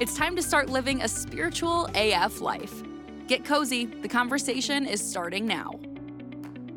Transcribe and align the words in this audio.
It's 0.00 0.14
time 0.16 0.36
to 0.36 0.42
start 0.42 0.68
living 0.68 1.02
a 1.02 1.08
spiritual 1.08 1.88
AF 1.96 2.40
life. 2.40 2.84
Get 3.26 3.44
cozy, 3.44 3.86
the 3.86 4.06
conversation 4.06 4.86
is 4.86 5.02
starting 5.04 5.44
now. 5.44 5.72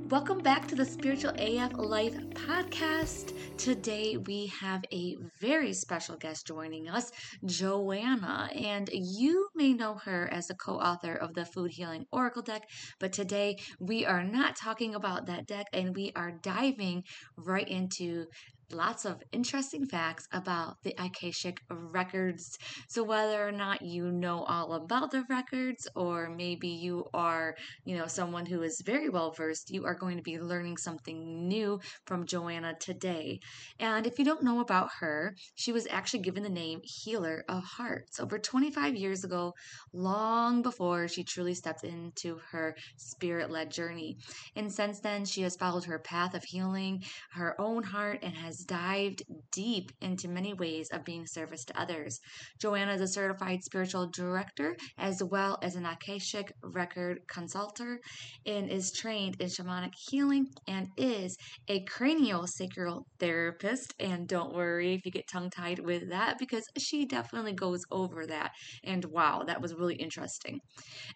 Welcome 0.09 0.39
back 0.39 0.67
to 0.70 0.75
the 0.75 0.84
Spiritual 0.84 1.31
AF 1.38 1.73
Life 1.77 2.15
podcast. 2.34 3.34
Today 3.57 4.17
we 4.17 4.48
have 4.48 4.84
a 4.91 5.17
very 5.39 5.71
special 5.71 6.17
guest 6.17 6.48
joining 6.48 6.89
us, 6.89 7.12
Joanna, 7.45 8.49
and 8.55 8.89
you 8.91 9.49
may 9.53 9.73
know 9.73 9.93
her 10.03 10.27
as 10.34 10.48
the 10.48 10.55
co 10.55 10.79
author 10.79 11.13
of 11.13 11.35
the 11.35 11.45
Food 11.45 11.70
Healing 11.70 12.07
Oracle 12.12 12.41
deck. 12.41 12.67
But 12.99 13.13
today 13.13 13.59
we 13.79 14.03
are 14.03 14.23
not 14.23 14.55
talking 14.55 14.95
about 14.95 15.27
that 15.27 15.45
deck 15.45 15.67
and 15.73 15.95
we 15.95 16.12
are 16.15 16.31
diving 16.31 17.03
right 17.38 17.67
into 17.67 18.26
lots 18.73 19.05
of 19.05 19.23
interesting 19.31 19.85
facts 19.85 20.27
about 20.31 20.77
the 20.84 20.95
Akashic 20.98 21.62
records. 21.70 22.57
So 22.88 23.03
whether 23.03 23.48
or 23.48 23.52
not 23.52 23.81
you 23.81 24.12
know 24.12 24.43
all 24.43 24.73
about 24.73 25.12
the 25.12 25.23
records 25.29 25.88
or 25.95 26.29
maybe 26.29 26.67
you 26.67 27.05
are, 27.13 27.55
you 27.85 27.98
know, 27.98 28.07
someone 28.07 28.45
who 28.45 28.62
is 28.62 28.82
very 28.85 29.10
well 29.10 29.32
versed, 29.32 29.71
you 29.71 29.85
are 29.85 29.95
going 29.95 30.18
to 30.18 30.23
be 30.23 30.40
learning 30.40 30.77
something 30.77 31.48
new 31.48 31.79
from 32.05 32.26
Joanna 32.26 32.76
today. 32.79 33.40
And 33.79 34.05
if 34.05 34.20
you 34.20 34.26
don't 34.26 34.43
know 34.43 34.60
about 34.60 34.90
her, 34.99 35.35
she 35.55 35.71
was 35.71 35.88
actually 35.90 36.21
given 36.21 36.43
the 36.43 36.49
name 36.49 36.82
Healer 36.84 37.43
of 37.48 37.63
Hearts 37.63 38.20
over 38.20 38.40
25 38.40 38.95
years 38.95 39.23
ago, 39.23 39.54
long 39.93 40.62
before 40.62 41.07
she 41.07 41.23
truly 41.23 41.54
stepped 41.54 41.84
into 41.84 42.40
her 42.51 42.76
spirit-led 42.98 43.71
journey. 43.71 44.17
And 44.55 44.71
since 44.71 44.99
then, 44.99 45.26
she 45.26 45.41
has 45.43 45.55
followed 45.55 45.85
her 45.85 45.99
path 45.99 46.34
of 46.34 46.43
healing 46.43 47.04
her 47.32 47.60
own 47.60 47.84
heart 47.84 48.20
and 48.21 48.35
has 48.35 48.60
dived 48.63 49.23
deep 49.51 49.91
into 50.01 50.27
many 50.27 50.54
ways 50.54 50.90
of 50.91 51.05
being 51.05 51.26
service 51.26 51.65
to 51.65 51.79
others. 51.79 52.20
Joanna 52.59 52.93
is 52.93 53.01
a 53.01 53.07
certified 53.07 53.63
spiritual 53.63 54.07
director 54.07 54.76
as 54.98 55.21
well 55.23 55.57
as 55.62 55.76
an 55.76 55.85
Akashic 55.85 56.54
record 56.63 57.20
consultant 57.27 58.01
and 58.45 58.70
is 58.70 58.91
trained 58.91 59.35
in 59.39 59.48
shamanic 59.48 59.93
healing 60.09 60.48
and 60.67 60.87
is 60.98 61.37
a 61.67 61.84
craniosacral 61.85 63.04
therapist. 63.20 63.93
And 63.99 64.28
don't 64.28 64.53
worry 64.53 64.94
if 64.94 65.06
you 65.06 65.12
get 65.12 65.28
tongue 65.31 65.50
tied 65.50 65.79
with 65.79 66.09
that 66.09 66.38
because 66.38 66.63
she 66.78 67.06
definitely 67.06 67.53
goes 67.53 67.81
over 67.91 68.25
that. 68.28 68.51
And 68.84 69.06
wow, 69.06 69.44
that 69.47 69.62
was 69.62 69.73
really 69.73 69.95
interesting. 69.95 70.59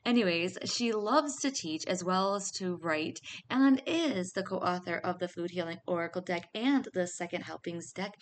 Anyways, 0.05 0.57
she 0.65 0.91
loves 0.91 1.35
to 1.41 1.51
teach 1.51 1.83
as 1.87 2.03
well 2.03 2.35
as 2.35 2.51
to 2.51 2.77
write 2.81 3.19
and 3.49 3.81
is 3.85 4.31
the 4.31 4.43
co 4.43 4.57
author 4.57 4.97
of 4.97 5.19
the 5.19 5.27
Food 5.27 5.51
Healing 5.51 5.79
Oracle 5.87 6.21
deck 6.21 6.47
and 6.53 6.87
the 6.93 7.07
Second 7.07 7.34
Helpings 7.43 7.91
deck, 7.91 8.13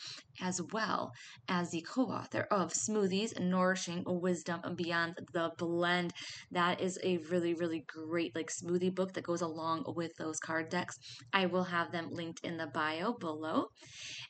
as 0.41 0.61
well 0.71 1.11
as 1.47 1.71
the 1.71 1.81
co 1.81 2.03
author 2.03 2.47
of 2.51 2.73
Smoothies 2.73 3.39
Nourishing 3.39 4.03
Wisdom 4.05 4.61
Beyond 4.75 5.19
the 5.33 5.51
Blend. 5.57 6.13
That 6.51 6.81
is 6.81 6.99
a 7.03 7.17
really, 7.29 7.53
really 7.53 7.85
great 7.87 8.35
like 8.35 8.51
smoothie 8.51 8.93
book 8.93 9.13
that 9.13 9.23
goes 9.23 9.41
along 9.41 9.85
with 9.95 10.11
those 10.17 10.39
card 10.39 10.69
decks. 10.69 10.97
I 11.31 11.45
will 11.45 11.65
have 11.65 11.91
them 11.91 12.09
linked 12.11 12.39
in 12.43 12.57
the 12.57 12.67
bio 12.67 13.13
below. 13.13 13.67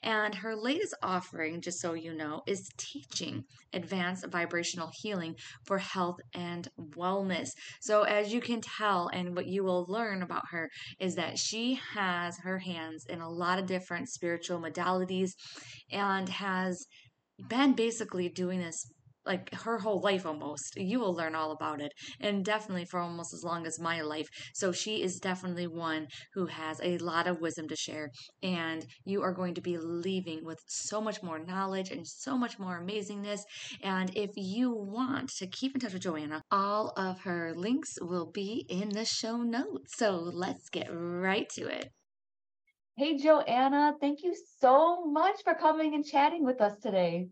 And 0.02 0.36
her 0.36 0.56
latest 0.56 0.96
offering, 1.02 1.62
just 1.62 1.80
so 1.80 1.94
you 1.94 2.14
know, 2.14 2.42
is 2.46 2.70
teaching 2.78 3.46
advanced 3.74 4.26
vibrational 4.28 4.92
healing 5.02 5.36
for 5.66 5.78
health 5.78 6.18
and 6.34 6.68
wellness. 6.78 7.50
So, 7.82 8.04
as 8.04 8.34
you 8.34 8.42
can 8.42 8.62
tell, 8.62 9.10
and 9.14 9.36
what 9.36 9.48
you 9.48 9.64
will 9.64 9.86
learn 9.88 10.22
about 10.22 10.44
her 10.52 10.70
is 11.00 11.16
that 11.16 11.38
she 11.38 11.80
has 11.94 12.38
her 12.40 12.60
hands 12.60 13.06
in 13.08 13.22
a 13.22 13.30
lot 13.30 13.60
of 13.60 13.66
different 13.66 14.10
spiritual 14.10 14.60
modalities 14.74 15.32
and 15.92 16.30
has 16.30 16.86
been 17.48 17.74
basically 17.74 18.30
doing 18.30 18.60
this 18.60 18.86
like 19.26 19.54
her 19.54 19.78
whole 19.78 20.02
life 20.02 20.26
almost. 20.26 20.76
You 20.76 21.00
will 21.00 21.14
learn 21.14 21.36
all 21.36 21.52
about 21.52 21.82
it, 21.82 21.92
and 22.20 22.44
definitely 22.44 22.86
for 22.86 23.00
almost 23.00 23.34
as 23.34 23.44
long 23.44 23.66
as 23.66 23.80
my 23.80 24.02
life. 24.02 24.28
So 24.54 24.72
she 24.72 25.02
is 25.02 25.20
definitely 25.20 25.68
one 25.68 26.08
who 26.34 26.48
has 26.48 26.80
a 26.84 26.98
lot 26.98 27.28
of 27.28 27.40
wisdom 27.40 27.68
to 27.70 27.76
share, 27.76 28.12
and 28.42 28.86
you 29.06 29.22
are 29.22 29.34
going 29.34 29.54
to 29.56 29.62
be 29.62 29.78
leaving 29.78 30.44
with 30.44 30.60
so 30.68 31.00
much 31.00 31.24
more 31.24 31.40
knowledge 31.40 31.92
and 31.92 32.06
so 32.06 32.38
much 32.38 32.60
more 32.60 32.82
amazingness. 32.82 33.42
And 33.82 34.12
if 34.16 34.32
you 34.36 34.72
want 34.72 35.30
to 35.38 35.48
keep 35.48 35.74
in 35.74 35.82
touch 35.82 35.94
with 35.94 36.02
Joanna, 36.02 36.42
all 36.52 36.94
of 36.98 37.22
her 37.22 37.54
links 37.56 37.98
will 38.02 38.30
be 38.30 38.66
in 38.70 38.90
the 38.90 39.06
show 39.06 39.38
notes. 39.38 39.98
So 39.98 40.18
let's 40.18 40.70
get 40.70 40.88
right 40.92 41.48
to 41.56 41.68
it. 41.68 41.92
Hey, 42.96 43.18
Joanna, 43.18 43.96
thank 44.00 44.22
you 44.22 44.36
so 44.60 45.04
much 45.06 45.44
for 45.44 45.56
coming 45.56 45.96
and 45.96 46.06
chatting 46.06 46.46
with 46.46 46.62
us 46.62 46.78
today. 46.78 47.30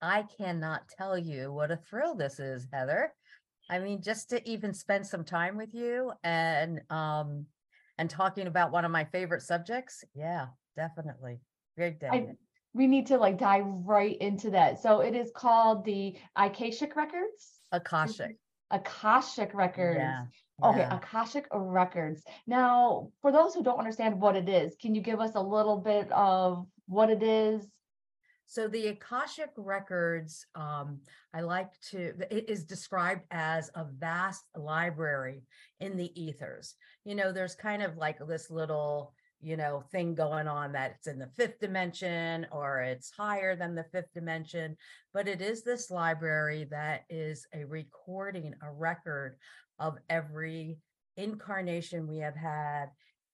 I 0.00 0.24
cannot 0.36 0.88
tell 0.88 1.16
you 1.16 1.52
what 1.52 1.70
a 1.70 1.76
thrill 1.76 2.16
this 2.16 2.40
is, 2.40 2.66
Heather. 2.72 3.14
I 3.70 3.78
mean, 3.78 4.02
just 4.02 4.30
to 4.30 4.48
even 4.48 4.74
spend 4.74 5.06
some 5.06 5.24
time 5.24 5.56
with 5.56 5.72
you 5.72 6.12
and 6.24 6.80
um 6.90 7.46
and 7.98 8.10
talking 8.10 8.48
about 8.48 8.72
one 8.72 8.84
of 8.84 8.90
my 8.90 9.04
favorite 9.04 9.42
subjects. 9.42 10.02
Yeah, 10.12 10.46
definitely. 10.74 11.38
Great 11.76 12.00
day. 12.00 12.08
I, 12.10 12.26
we 12.74 12.88
need 12.88 13.06
to 13.06 13.18
like 13.18 13.38
dive 13.38 13.66
right 13.66 14.16
into 14.16 14.50
that. 14.50 14.82
So 14.82 15.02
it 15.02 15.14
is 15.14 15.30
called 15.32 15.84
the 15.84 16.16
Akashic 16.34 16.96
Records. 16.96 17.60
Akashic. 17.70 18.38
Akashic 18.72 19.54
Records. 19.54 19.98
Yeah. 19.98 20.24
Okay. 20.64 20.86
Akashic 20.90 21.46
Records. 21.52 22.24
Now, 22.46 23.10
for 23.20 23.30
those 23.32 23.54
who 23.54 23.62
don't 23.62 23.78
understand 23.78 24.20
what 24.20 24.36
it 24.36 24.48
is, 24.48 24.76
can 24.80 24.94
you 24.94 25.00
give 25.00 25.20
us 25.20 25.34
a 25.34 25.40
little 25.40 25.76
bit 25.76 26.10
of 26.12 26.66
what 26.86 27.10
it 27.10 27.22
is? 27.22 27.66
So 28.46 28.68
the 28.68 28.88
Akashic 28.88 29.50
Records, 29.56 30.46
um, 30.54 31.00
I 31.32 31.40
like 31.40 31.70
to, 31.90 32.12
it 32.30 32.50
is 32.50 32.64
described 32.64 33.22
as 33.30 33.70
a 33.74 33.84
vast 33.84 34.44
library 34.54 35.42
in 35.80 35.96
the 35.96 36.12
ethers. 36.20 36.74
You 37.04 37.14
know, 37.14 37.32
there's 37.32 37.54
kind 37.54 37.82
of 37.82 37.96
like 37.96 38.18
this 38.26 38.50
little, 38.50 39.14
you 39.42 39.56
know, 39.56 39.82
thing 39.90 40.14
going 40.14 40.46
on 40.46 40.72
that 40.72 40.94
it's 40.96 41.08
in 41.08 41.18
the 41.18 41.30
fifth 41.36 41.58
dimension 41.58 42.46
or 42.52 42.80
it's 42.80 43.10
higher 43.10 43.56
than 43.56 43.74
the 43.74 43.84
fifth 43.84 44.12
dimension, 44.14 44.76
but 45.12 45.26
it 45.26 45.40
is 45.40 45.62
this 45.62 45.90
library 45.90 46.68
that 46.70 47.04
is 47.10 47.46
a 47.52 47.64
recording, 47.64 48.54
a 48.62 48.70
record 48.70 49.36
of 49.80 49.98
every 50.08 50.78
incarnation 51.16 52.06
we 52.06 52.18
have 52.18 52.36
had, 52.36 52.86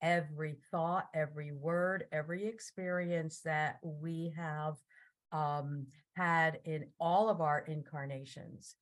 every 0.03 0.57
thought, 0.71 1.09
every 1.15 1.53
word, 1.53 2.05
every 2.11 2.47
experience 2.47 3.41
that 3.45 3.79
we 3.83 4.33
have 4.35 4.77
um, 5.33 5.87
had 6.17 6.59
in 6.65 6.87
all 6.99 7.29
of 7.29 7.43
our 7.43 7.61
incarnations. 7.69 8.77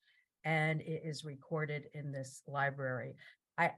And 0.44 0.80
it 0.80 1.02
is 1.04 1.24
recorded 1.24 1.86
in 1.92 2.12
this 2.12 2.42
library. 2.46 3.16
I, 3.58 3.72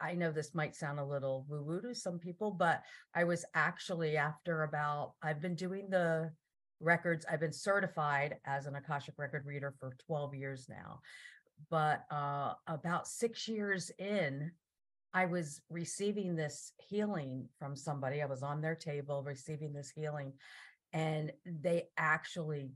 I 0.00 0.14
know 0.14 0.30
this 0.30 0.54
might 0.54 0.74
sound 0.74 0.98
a 0.98 1.04
little 1.04 1.46
woo 1.48 1.62
woo 1.62 1.80
to 1.80 1.94
some 1.94 2.18
people, 2.18 2.50
but 2.50 2.82
I 3.14 3.24
was 3.24 3.44
actually 3.54 4.16
after 4.16 4.64
about, 4.64 5.14
I've 5.22 5.40
been 5.40 5.54
doing 5.54 5.88
the 5.88 6.30
records, 6.80 7.24
I've 7.30 7.40
been 7.40 7.52
certified 7.52 8.36
as 8.44 8.66
an 8.66 8.74
Akashic 8.74 9.14
record 9.18 9.46
reader 9.46 9.74
for 9.78 9.96
12 10.06 10.34
years 10.34 10.66
now. 10.68 11.00
But 11.70 12.04
uh, 12.10 12.54
about 12.66 13.06
six 13.06 13.46
years 13.48 13.90
in, 13.98 14.50
I 15.14 15.26
was 15.26 15.60
receiving 15.70 16.34
this 16.34 16.72
healing 16.78 17.48
from 17.58 17.76
somebody. 17.76 18.22
I 18.22 18.26
was 18.26 18.42
on 18.42 18.60
their 18.60 18.74
table 18.74 19.22
receiving 19.22 19.72
this 19.72 19.90
healing, 19.94 20.32
and 20.92 21.32
they 21.44 21.88
actually 21.96 22.72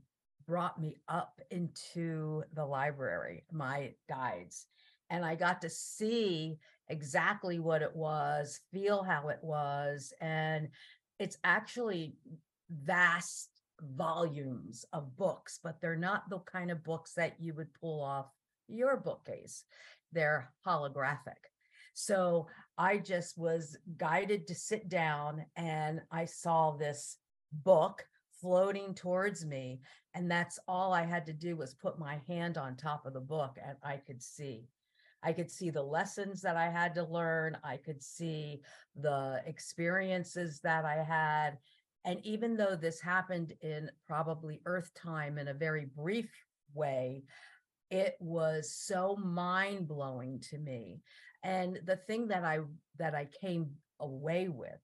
brought 0.47 0.79
me 0.79 0.97
up 1.09 1.41
into 1.51 2.43
the 2.53 2.65
library, 2.65 3.43
my 3.51 3.93
guides, 4.07 4.67
and 5.09 5.25
I 5.25 5.35
got 5.35 5.61
to 5.61 5.69
see 5.69 6.59
exactly 6.89 7.59
what 7.59 7.81
it 7.81 7.95
was, 7.95 8.59
feel 8.71 9.03
how 9.03 9.29
it 9.29 9.39
was, 9.41 10.13
and 10.21 10.69
it's 11.19 11.37
actually 11.43 12.15
vast 12.69 13.49
volumes 13.81 14.85
of 14.93 15.15
books, 15.17 15.59
but 15.63 15.79
they're 15.81 15.95
not 15.95 16.29
the 16.29 16.39
kind 16.39 16.71
of 16.71 16.83
books 16.83 17.13
that 17.13 17.35
you 17.39 17.53
would 17.53 17.73
pull 17.73 18.01
off 18.01 18.27
your 18.67 18.97
bookcase. 18.97 19.63
They're 20.11 20.51
holographic. 20.65 21.39
So 21.93 22.47
I 22.77 22.97
just 22.97 23.37
was 23.37 23.77
guided 23.97 24.47
to 24.47 24.55
sit 24.55 24.87
down 24.89 25.45
and 25.55 26.01
I 26.11 26.25
saw 26.25 26.71
this 26.71 27.17
book 27.51 28.05
floating 28.39 28.93
towards 28.93 29.45
me. 29.45 29.81
And 30.13 30.29
that's 30.29 30.59
all 30.67 30.93
I 30.93 31.05
had 31.05 31.25
to 31.25 31.33
do 31.33 31.55
was 31.55 31.73
put 31.73 31.99
my 31.99 32.19
hand 32.27 32.57
on 32.57 32.75
top 32.75 33.05
of 33.05 33.13
the 33.13 33.19
book 33.19 33.57
and 33.63 33.77
I 33.83 33.97
could 33.97 34.21
see. 34.21 34.67
I 35.27 35.33
could 35.33 35.51
see 35.51 35.69
the 35.69 35.83
lessons 35.83 36.41
that 36.43 36.55
I 36.55 36.69
had 36.69 36.95
to 36.95 37.03
learn. 37.03 37.57
I 37.61 37.75
could 37.75 38.01
see 38.01 38.61
the 38.95 39.41
experiences 39.45 40.61
that 40.61 40.85
I 40.85 41.03
had. 41.03 41.57
And 42.05 42.25
even 42.25 42.55
though 42.55 42.77
this 42.77 43.01
happened 43.01 43.51
in 43.59 43.91
probably 44.07 44.61
Earth 44.65 44.89
time 44.93 45.37
in 45.37 45.49
a 45.49 45.53
very 45.53 45.83
brief 45.83 46.31
way, 46.73 47.23
it 47.91 48.15
was 48.21 48.71
so 48.71 49.17
mind 49.17 49.89
blowing 49.89 50.39
to 50.49 50.57
me. 50.59 51.01
And 51.43 51.81
the 51.83 51.97
thing 51.97 52.29
that 52.29 52.45
I 52.45 52.59
that 52.97 53.13
I 53.13 53.27
came 53.41 53.71
away 53.99 54.47
with 54.47 54.79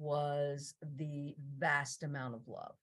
was 0.00 0.74
the 0.96 1.36
vast 1.58 2.02
amount 2.02 2.34
of 2.34 2.40
love, 2.48 2.74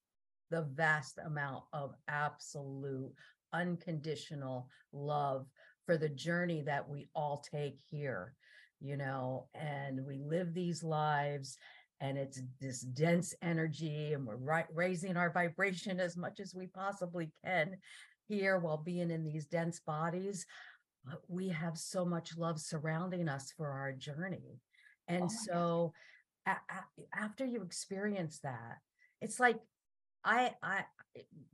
the 0.52 0.62
vast 0.62 1.20
amount 1.26 1.66
of 1.74 1.96
absolute 2.08 3.12
unconditional 3.52 4.70
love 4.94 5.48
for 5.88 5.98
the 5.98 6.10
journey 6.10 6.62
that 6.62 6.88
we 6.88 7.08
all 7.16 7.44
take 7.52 7.80
here, 7.90 8.36
you 8.80 8.96
know, 8.96 9.48
and 9.56 10.06
we 10.06 10.20
live 10.20 10.54
these 10.54 10.84
lives 10.84 11.58
and 12.00 12.16
it's 12.16 12.42
this 12.62 12.82
dense 12.82 13.34
energy 13.42 14.14
and 14.14 14.28
we're 14.28 14.36
right, 14.36 14.68
raising 14.72 15.18
our 15.18 15.32
vibration 15.32 16.00
as 16.00 16.16
much 16.16 16.40
as 16.40 16.54
we 16.54 16.68
possibly 16.68 17.32
can 17.44 17.76
here 18.28 18.60
while 18.60 18.78
being 18.78 19.10
in 19.10 19.24
these 19.24 19.48
dense 19.48 19.80
bodies 19.80 20.46
we 21.28 21.48
have 21.50 21.78
so 21.78 22.06
much 22.06 22.38
love 22.38 22.60
surrounding 22.60 23.30
us 23.30 23.54
for 23.56 23.70
our 23.70 23.94
journey. 23.94 24.60
And 25.08 25.24
oh 25.24 25.36
so 25.46 25.94
a- 26.46 26.52
a- 26.52 27.18
after 27.18 27.46
you 27.46 27.62
experience 27.62 28.40
that 28.44 28.78
it's 29.22 29.40
like 29.40 29.60
i 30.24 30.54
i 30.64 30.84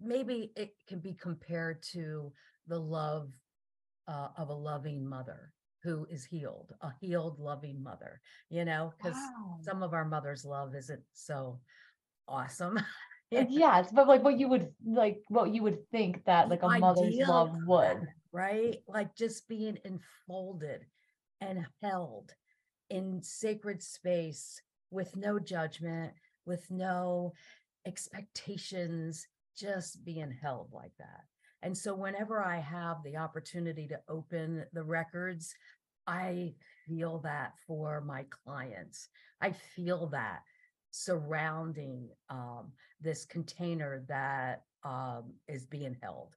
maybe 0.02 0.52
it 0.56 0.74
can 0.88 1.00
be 1.00 1.14
compared 1.14 1.82
to 1.82 2.32
the 2.68 2.80
love 2.80 3.30
uh, 4.08 4.30
of 4.38 4.50
a 4.50 4.54
loving 4.54 5.08
mother 5.08 5.52
who 5.84 6.06
is 6.10 6.24
healed, 6.24 6.74
a 6.82 6.92
healed, 7.02 7.40
loving 7.40 7.82
mother, 7.84 8.22
you 8.50 8.64
know, 8.64 8.94
because 8.98 9.16
wow. 9.16 9.58
some 9.62 9.84
of 9.84 9.94
our 9.94 10.06
mother's 10.06 10.46
love 10.46 10.76
isn't 10.76 11.04
so 11.14 11.60
awesome. 12.28 12.80
yes, 13.32 13.90
but 13.92 14.08
like 14.08 14.24
what 14.24 14.40
you 14.40 14.48
would 14.48 14.72
like 14.86 15.22
what 15.28 15.54
you 15.54 15.62
would 15.64 15.86
think 15.90 16.24
that 16.26 16.50
like 16.50 16.64
a 16.64 16.80
mother's 16.80 17.16
love 17.18 17.52
would. 17.66 18.08
right? 18.32 18.78
Like 18.88 19.16
just 19.16 19.48
being 19.48 19.78
enfolded 19.84 20.86
and 21.42 21.66
held 21.82 22.34
in 22.90 23.22
sacred 23.22 23.84
space 23.84 24.62
with 24.90 25.16
no 25.16 25.40
judgment, 25.40 26.14
with 26.46 26.70
no 26.70 27.34
expectations, 27.86 29.28
just 29.58 30.04
being 30.06 30.32
held 30.32 30.70
like 30.72 30.94
that. 31.00 31.22
And 31.64 31.78
so 31.78 31.96
whenever 31.96 32.44
I 32.44 32.60
have 32.60 32.98
the 33.04 33.18
opportunity 33.18 33.88
to 33.88 34.00
open 34.10 34.66
the 34.74 34.84
records, 34.84 35.56
I 36.06 36.54
feel 36.86 37.20
that 37.20 37.54
for 37.66 38.02
my 38.02 38.26
clients. 38.46 39.08
I 39.42 39.54
feel 39.76 40.08
that 40.08 40.42
surrounding 40.92 42.10
um, 42.30 42.74
this 43.02 43.26
container 43.26 44.04
that 44.10 44.64
um, 44.84 45.34
is 45.48 45.66
being 45.66 45.96
held. 46.02 46.36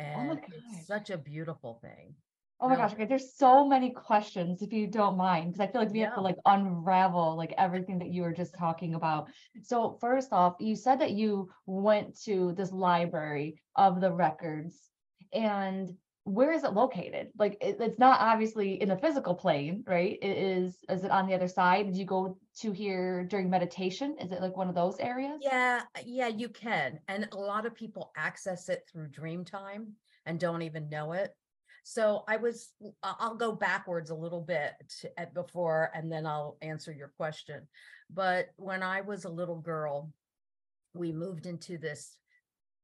Oh 0.00 0.04
and 0.04 0.30
oh 0.30 0.38
it's 0.48 0.86
such 0.86 1.10
a 1.10 1.18
beautiful 1.18 1.78
thing. 1.82 2.14
Oh 2.60 2.68
my 2.68 2.76
gosh, 2.76 2.92
okay. 2.92 3.04
There's 3.04 3.34
so 3.34 3.66
many 3.66 3.90
questions 3.90 4.62
if 4.62 4.72
you 4.72 4.86
don't 4.86 5.16
mind, 5.16 5.52
because 5.52 5.68
I 5.68 5.70
feel 5.70 5.82
like 5.82 5.92
we 5.92 6.00
yeah. 6.00 6.06
have 6.06 6.14
to 6.14 6.20
like 6.20 6.38
unravel 6.46 7.36
like 7.36 7.52
everything 7.58 7.98
that 7.98 8.10
you 8.10 8.22
were 8.22 8.32
just 8.32 8.54
talking 8.54 8.94
about. 8.94 9.28
So 9.62 9.98
first 10.00 10.32
off, 10.32 10.54
you 10.60 10.76
said 10.76 11.00
that 11.00 11.12
you 11.12 11.50
went 11.66 12.18
to 12.22 12.52
this 12.56 12.72
library 12.72 13.60
of 13.76 14.00
the 14.00 14.12
records 14.12 14.78
and 15.32 15.94
where 16.24 16.52
is 16.52 16.64
it 16.64 16.72
located? 16.72 17.28
Like 17.38 17.58
it, 17.60 17.76
it's 17.80 17.98
not 17.98 18.20
obviously 18.20 18.80
in 18.80 18.88
the 18.88 18.96
physical 18.96 19.34
plane, 19.34 19.84
right? 19.86 20.18
It 20.22 20.38
is 20.38 20.78
is 20.88 21.04
it 21.04 21.10
on 21.10 21.26
the 21.26 21.34
other 21.34 21.48
side? 21.48 21.86
Did 21.86 21.96
you 21.96 22.06
go 22.06 22.38
to 22.60 22.72
here 22.72 23.24
during 23.24 23.50
meditation? 23.50 24.16
Is 24.18 24.32
it 24.32 24.40
like 24.40 24.56
one 24.56 24.70
of 24.70 24.74
those 24.74 24.98
areas? 25.00 25.38
Yeah, 25.42 25.82
uh, 25.94 26.00
yeah, 26.06 26.28
you 26.28 26.48
can. 26.48 26.98
And 27.08 27.28
a 27.32 27.36
lot 27.36 27.66
of 27.66 27.74
people 27.74 28.10
access 28.16 28.70
it 28.70 28.88
through 28.90 29.08
dream 29.08 29.44
time 29.44 29.92
and 30.24 30.40
don't 30.40 30.62
even 30.62 30.88
know 30.88 31.12
it 31.12 31.34
so 31.84 32.24
I 32.26 32.38
was, 32.38 32.70
I'll 33.02 33.36
go 33.36 33.52
backwards 33.52 34.08
a 34.08 34.14
little 34.14 34.40
bit 34.40 34.72
before, 35.34 35.90
and 35.94 36.10
then 36.10 36.26
I'll 36.26 36.56
answer 36.62 36.92
your 36.92 37.12
question. 37.16 37.68
But 38.08 38.48
when 38.56 38.82
I 38.82 39.02
was 39.02 39.24
a 39.24 39.30
little 39.30 39.60
girl, 39.60 40.10
we 40.94 41.12
moved 41.12 41.44
into 41.44 41.76
this 41.76 42.16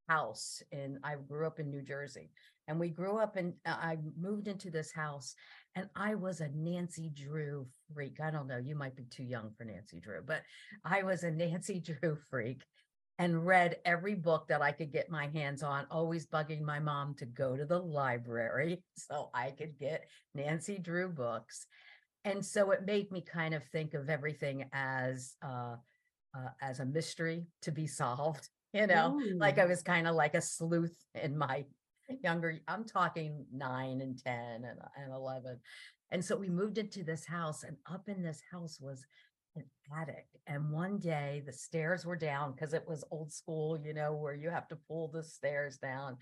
house 0.07 0.63
and 0.71 0.99
I 1.03 1.15
grew 1.15 1.47
up 1.47 1.61
in 1.61 1.71
New 1.71 1.83
Jersey 1.83 2.31
and 2.69 2.79
we 2.79 2.91
grew 2.91 3.19
up 3.19 3.37
and 3.37 3.55
uh, 3.65 3.77
I 3.81 3.99
moved 4.21 4.49
into 4.49 4.71
this 4.71 4.93
house 4.93 5.35
and 5.77 5.89
I 5.95 6.15
was 6.17 6.41
a 6.41 6.51
Nancy 6.55 7.11
Drew 7.15 7.67
freak. 7.95 8.19
I 8.21 8.31
don't 8.31 8.49
know, 8.49 8.59
you 8.59 8.75
might 8.75 8.97
be 8.97 9.05
too 9.05 9.23
young 9.23 9.53
for 9.57 9.65
Nancy 9.65 10.01
Drew, 10.01 10.21
but 10.27 10.43
I 10.85 11.05
was 11.05 11.23
a 11.23 11.31
Nancy 11.31 11.81
Drew 12.03 12.17
freak 12.29 12.65
and 13.21 13.47
read 13.47 13.77
every 13.85 14.15
book 14.15 14.49
that 14.49 14.63
I 14.63 14.73
could 14.73 14.91
get 14.91 15.11
my 15.11 15.27
hands 15.27 15.63
on, 15.63 15.87
always 15.91 16.27
bugging 16.27 16.63
my 16.63 16.81
mom 16.81 17.15
to 17.17 17.27
go 17.27 17.55
to 17.55 17.67
the 17.67 17.79
library 17.79 18.83
so 18.97 19.29
I 19.35 19.51
could 19.51 19.79
get 19.79 20.09
Nancy 20.35 20.79
Drew 20.79 21.11
books. 21.11 21.67
And 22.25 22.45
so 22.45 22.71
it 22.71 22.87
made 22.87 23.13
me 23.13 23.21
kind 23.21 23.53
of 23.53 23.63
think 23.65 23.93
of 23.93 24.09
everything 24.09 24.65
as 24.73 25.37
uh, 25.45 25.77
uh, 26.35 26.49
as 26.63 26.81
a 26.81 26.87
mystery 26.87 27.45
to 27.63 27.71
be 27.71 27.87
solved. 28.03 28.49
You 28.73 28.87
know, 28.87 29.19
Ooh. 29.21 29.37
like 29.37 29.59
I 29.59 29.67
was 29.67 29.83
kind 29.83 30.09
of 30.09 30.15
like 30.15 30.35
a 30.35 30.41
sleuth 30.41 30.97
in 31.15 31.37
my 31.37 31.67
younger. 32.25 32.59
I'm 32.69 32.85
talking 32.85 33.45
nine 33.53 34.01
and 34.01 34.17
ten 34.17 34.65
and, 34.65 34.79
and 34.97 35.13
eleven, 35.13 35.59
and 36.11 36.25
so 36.25 36.37
we 36.37 36.49
moved 36.49 36.79
into 36.79 37.05
this 37.05 37.27
house, 37.27 37.65
and 37.65 37.77
up 37.91 38.09
in 38.09 38.23
this 38.23 38.41
house 38.51 38.79
was 38.81 39.05
an 39.61 40.01
attic. 40.01 40.27
And 40.47 40.71
one 40.71 40.99
day 40.99 41.43
the 41.47 41.53
stairs 41.53 42.05
were 42.05 42.17
down 42.17 42.53
because 42.53 42.75
it 42.75 42.87
was 42.87 43.05
old 43.11 43.33
school, 43.33 43.79
you 43.79 43.95
know, 43.95 44.15
where 44.15 44.35
you 44.35 44.51
have 44.51 44.69
to 44.69 44.77
pull 44.89 45.09
the 45.09 45.23
stairs 45.23 45.79
down. 45.79 46.17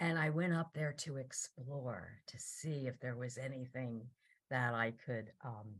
And 0.00 0.18
I 0.18 0.30
went 0.30 0.52
up 0.52 0.72
there 0.74 0.94
to 0.98 1.16
explore 1.16 2.10
to 2.26 2.38
see 2.38 2.86
if 2.86 2.98
there 3.00 3.16
was 3.16 3.38
anything 3.38 4.02
that 4.50 4.74
I 4.74 4.94
could 5.06 5.30
um, 5.44 5.74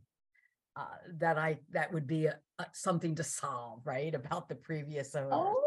uh, 0.75 0.85
that 1.19 1.37
I 1.37 1.59
that 1.71 1.93
would 1.93 2.07
be 2.07 2.25
a, 2.25 2.39
a, 2.57 2.65
something 2.73 3.15
to 3.15 3.23
solve, 3.23 3.81
right? 3.85 4.13
About 4.15 4.49
the 4.49 4.55
previous 4.55 5.15
owner. 5.15 5.29
Oh. 5.31 5.62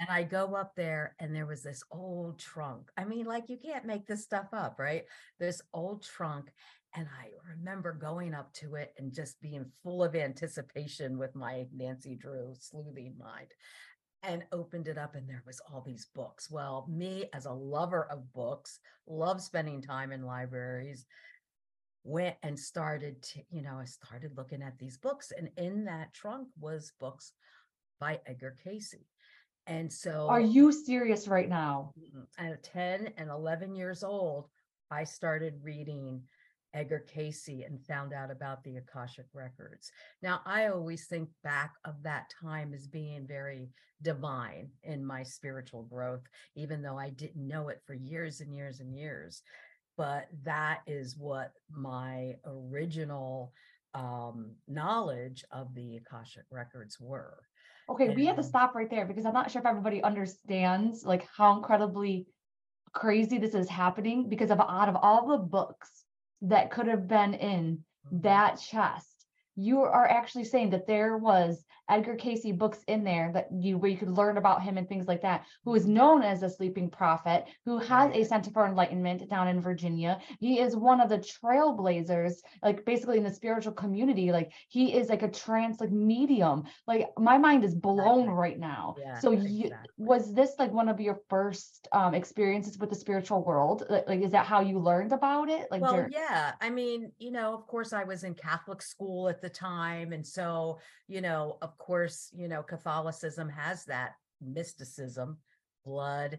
And 0.00 0.08
I 0.08 0.22
go 0.22 0.54
up 0.54 0.74
there 0.74 1.14
and 1.20 1.34
there 1.34 1.46
was 1.46 1.62
this 1.62 1.82
old 1.90 2.38
trunk. 2.38 2.90
I 2.96 3.04
mean, 3.04 3.26
like 3.26 3.50
you 3.50 3.58
can't 3.58 3.84
make 3.84 4.06
this 4.06 4.24
stuff 4.24 4.48
up, 4.52 4.78
right? 4.78 5.04
This 5.38 5.60
old 5.74 6.02
trunk 6.02 6.50
and 6.96 7.06
I 7.06 7.28
remember 7.48 7.92
going 7.92 8.34
up 8.34 8.52
to 8.54 8.74
it 8.74 8.94
and 8.98 9.12
just 9.12 9.40
being 9.40 9.66
full 9.82 10.02
of 10.02 10.16
anticipation 10.16 11.18
with 11.18 11.36
my 11.36 11.66
Nancy 11.72 12.16
Drew 12.16 12.54
sleuthing 12.58 13.14
mind 13.18 13.48
and 14.22 14.44
opened 14.52 14.88
it 14.88 14.98
up 14.98 15.14
and 15.14 15.28
there 15.28 15.42
was 15.46 15.60
all 15.70 15.82
these 15.86 16.08
books. 16.14 16.50
Well, 16.50 16.86
me 16.90 17.26
as 17.32 17.46
a 17.46 17.52
lover 17.52 18.06
of 18.10 18.32
books, 18.32 18.80
love 19.06 19.40
spending 19.40 19.82
time 19.82 20.12
in 20.12 20.24
libraries, 20.24 21.06
went 22.04 22.36
and 22.42 22.58
started 22.58 23.22
to, 23.22 23.40
you 23.50 23.62
know, 23.62 23.78
I 23.80 23.84
started 23.84 24.32
looking 24.36 24.62
at 24.62 24.78
these 24.78 24.96
books 24.96 25.30
and 25.36 25.50
in 25.56 25.84
that 25.84 26.12
trunk 26.14 26.48
was 26.58 26.92
books 26.98 27.32
by 28.00 28.20
Edgar 28.26 28.56
Cayce. 28.64 28.94
And 29.66 29.92
so 29.92 30.26
Are 30.28 30.40
you 30.40 30.72
serious 30.72 31.28
right 31.28 31.48
now? 31.48 31.92
At 32.38 32.62
10 32.62 33.12
and 33.16 33.30
11 33.30 33.74
years 33.74 34.02
old, 34.02 34.48
I 34.90 35.04
started 35.04 35.60
reading 35.62 36.22
Edgar 36.74 37.04
Cayce 37.12 37.48
and 37.48 37.84
found 37.86 38.12
out 38.12 38.30
about 38.30 38.62
the 38.64 38.76
Akashic 38.76 39.26
records. 39.32 39.90
Now, 40.22 40.40
I 40.46 40.66
always 40.68 41.06
think 41.06 41.28
back 41.42 41.72
of 41.84 42.02
that 42.02 42.32
time 42.40 42.72
as 42.74 42.86
being 42.86 43.26
very 43.26 43.70
divine 44.02 44.70
in 44.82 45.04
my 45.04 45.22
spiritual 45.22 45.82
growth, 45.84 46.22
even 46.56 46.82
though 46.82 46.98
I 46.98 47.10
didn't 47.10 47.46
know 47.46 47.68
it 47.68 47.80
for 47.86 47.94
years 47.94 48.40
and 48.40 48.54
years 48.54 48.80
and 48.80 48.94
years. 48.94 49.42
But 49.96 50.28
that 50.44 50.80
is 50.86 51.16
what 51.16 51.52
my 51.70 52.36
original 52.44 53.52
um, 53.94 54.52
knowledge 54.68 55.44
of 55.50 55.74
the 55.74 55.96
Akashic 55.96 56.44
records 56.50 56.98
were. 57.00 57.38
Okay, 57.90 58.06
and, 58.06 58.16
we 58.16 58.26
have 58.26 58.36
to 58.36 58.42
stop 58.42 58.74
right 58.74 58.88
there 58.88 59.04
because 59.04 59.26
I'm 59.26 59.34
not 59.34 59.50
sure 59.50 59.60
if 59.60 59.66
everybody 59.66 60.02
understands 60.02 61.04
like 61.04 61.26
how 61.36 61.56
incredibly 61.56 62.26
crazy 62.92 63.38
this 63.38 63.54
is 63.54 63.68
happening 63.68 64.28
because 64.28 64.50
of 64.50 64.60
out 64.60 64.88
of 64.88 64.96
all 64.96 65.28
the 65.28 65.38
books 65.38 66.04
that 66.42 66.70
could 66.70 66.86
have 66.86 67.08
been 67.08 67.34
in 67.34 67.84
mm-hmm. 68.06 68.20
that 68.20 68.60
chest. 68.60 69.26
You 69.56 69.80
are 69.82 70.08
actually 70.08 70.44
saying 70.44 70.70
that 70.70 70.86
there 70.86 71.18
was 71.18 71.64
Edgar 71.90 72.14
Cayce 72.14 72.52
books 72.52 72.78
in 72.86 73.04
there 73.04 73.30
that 73.34 73.48
you 73.52 73.78
where 73.78 73.90
you 73.90 73.96
could 73.96 74.10
learn 74.10 74.36
about 74.36 74.62
him 74.62 74.78
and 74.78 74.88
things 74.88 75.06
like 75.06 75.22
that, 75.22 75.44
who 75.64 75.74
is 75.74 75.86
known 75.86 76.22
as 76.22 76.42
a 76.42 76.50
sleeping 76.50 76.88
prophet, 76.90 77.44
who 77.64 77.78
has 77.78 78.14
a 78.14 78.24
Center 78.24 78.50
for 78.50 78.66
Enlightenment 78.66 79.28
down 79.28 79.48
in 79.48 79.60
Virginia. 79.60 80.18
He 80.38 80.60
is 80.60 80.76
one 80.76 81.00
of 81.00 81.08
the 81.08 81.18
trailblazers, 81.18 82.34
like 82.62 82.84
basically 82.84 83.18
in 83.18 83.24
the 83.24 83.32
spiritual 83.32 83.72
community. 83.72 84.32
Like 84.32 84.52
he 84.68 84.94
is 84.94 85.08
like 85.08 85.22
a 85.22 85.28
trance 85.28 85.80
like 85.80 85.90
medium. 85.90 86.64
Like 86.86 87.08
my 87.18 87.38
mind 87.38 87.64
is 87.64 87.74
blown 87.74 88.28
right 88.28 88.58
now. 88.58 88.96
Yeah, 88.98 89.18
So 89.18 89.32
you 89.32 89.66
exactly. 89.66 89.90
was 89.98 90.32
this 90.34 90.52
like 90.58 90.72
one 90.72 90.88
of 90.88 91.00
your 91.00 91.20
first 91.28 91.88
um 91.92 92.14
experiences 92.14 92.78
with 92.78 92.90
the 92.90 92.96
spiritual 92.96 93.42
world? 93.44 93.84
Like, 93.88 94.08
like 94.08 94.20
is 94.22 94.32
that 94.32 94.46
how 94.46 94.60
you 94.60 94.78
learned 94.78 95.12
about 95.12 95.48
it? 95.48 95.66
Like 95.70 95.80
Well, 95.82 95.96
dur- 95.96 96.10
yeah. 96.12 96.52
I 96.60 96.70
mean, 96.70 97.12
you 97.18 97.30
know, 97.30 97.54
of 97.54 97.66
course, 97.66 97.92
I 97.92 98.04
was 98.04 98.24
in 98.24 98.34
Catholic 98.34 98.82
school 98.82 99.28
at 99.28 99.40
the 99.40 99.48
time. 99.48 100.12
And 100.12 100.26
so, 100.26 100.78
you 101.08 101.20
know, 101.20 101.58
of 101.62 101.76
course, 101.80 102.30
you 102.32 102.46
know, 102.46 102.62
Catholicism 102.62 103.48
has 103.48 103.84
that 103.86 104.12
mysticism, 104.40 105.38
blood, 105.84 106.38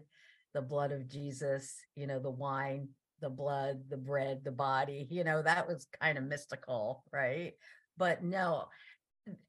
the 0.54 0.62
blood 0.62 0.92
of 0.92 1.08
Jesus, 1.08 1.74
you 1.94 2.06
know, 2.06 2.18
the 2.18 2.30
wine, 2.30 2.88
the 3.20 3.28
blood, 3.28 3.82
the 3.90 3.96
bread, 3.96 4.42
the 4.44 4.52
body, 4.52 5.06
you 5.10 5.24
know, 5.24 5.42
that 5.42 5.68
was 5.68 5.86
kind 6.00 6.16
of 6.16 6.24
mystical, 6.24 7.04
right? 7.12 7.52
But 7.98 8.24
no, 8.24 8.68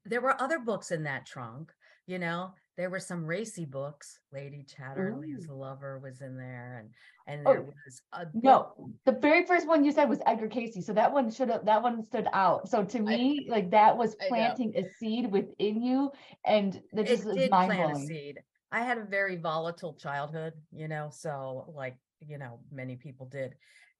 there 0.04 0.20
were 0.20 0.40
other 0.40 0.58
books 0.58 0.90
in 0.90 1.04
that 1.04 1.26
trunk, 1.26 1.72
you 2.06 2.18
know, 2.18 2.52
there 2.76 2.90
were 2.90 3.00
some 3.00 3.24
racy 3.24 3.64
books. 3.64 4.18
Lady 4.32 4.64
Chatterley's 4.64 5.48
Lover 5.48 5.98
was 5.98 6.20
in 6.20 6.36
there, 6.36 6.78
and 6.80 6.90
and 7.26 7.46
Oh, 7.46 7.52
there 7.52 7.62
was 7.62 8.02
a 8.12 8.26
book 8.26 8.74
No, 8.76 8.90
the 9.04 9.12
very 9.12 9.46
first 9.46 9.66
one 9.66 9.84
you 9.84 9.92
said 9.92 10.08
was 10.08 10.20
Edgar 10.26 10.48
Cayce. 10.48 10.84
So 10.84 10.92
that 10.92 11.12
one 11.12 11.30
should 11.30 11.48
have 11.50 11.64
that 11.66 11.82
one 11.82 12.02
stood 12.02 12.26
out. 12.32 12.68
So 12.68 12.84
to 12.84 13.00
me, 13.00 13.46
like 13.48 13.70
that 13.70 13.96
was 13.96 14.14
planting 14.16 14.72
a 14.76 14.84
seed 14.98 15.30
within 15.30 15.82
you, 15.82 16.10
and 16.44 16.80
that 16.92 17.06
just 17.06 17.24
it 17.24 17.28
is 17.28 17.36
did 17.36 17.50
mind 17.50 17.68
plant 17.68 17.90
a 17.92 17.94
blowing. 17.94 18.06
seed. 18.06 18.38
I 18.72 18.80
had 18.80 18.98
a 18.98 19.04
very 19.04 19.36
volatile 19.36 19.94
childhood, 19.94 20.54
you 20.72 20.88
know, 20.88 21.10
so 21.12 21.72
like, 21.76 21.96
you 22.20 22.38
know, 22.38 22.58
many 22.72 22.96
people 22.96 23.26
did. 23.26 23.54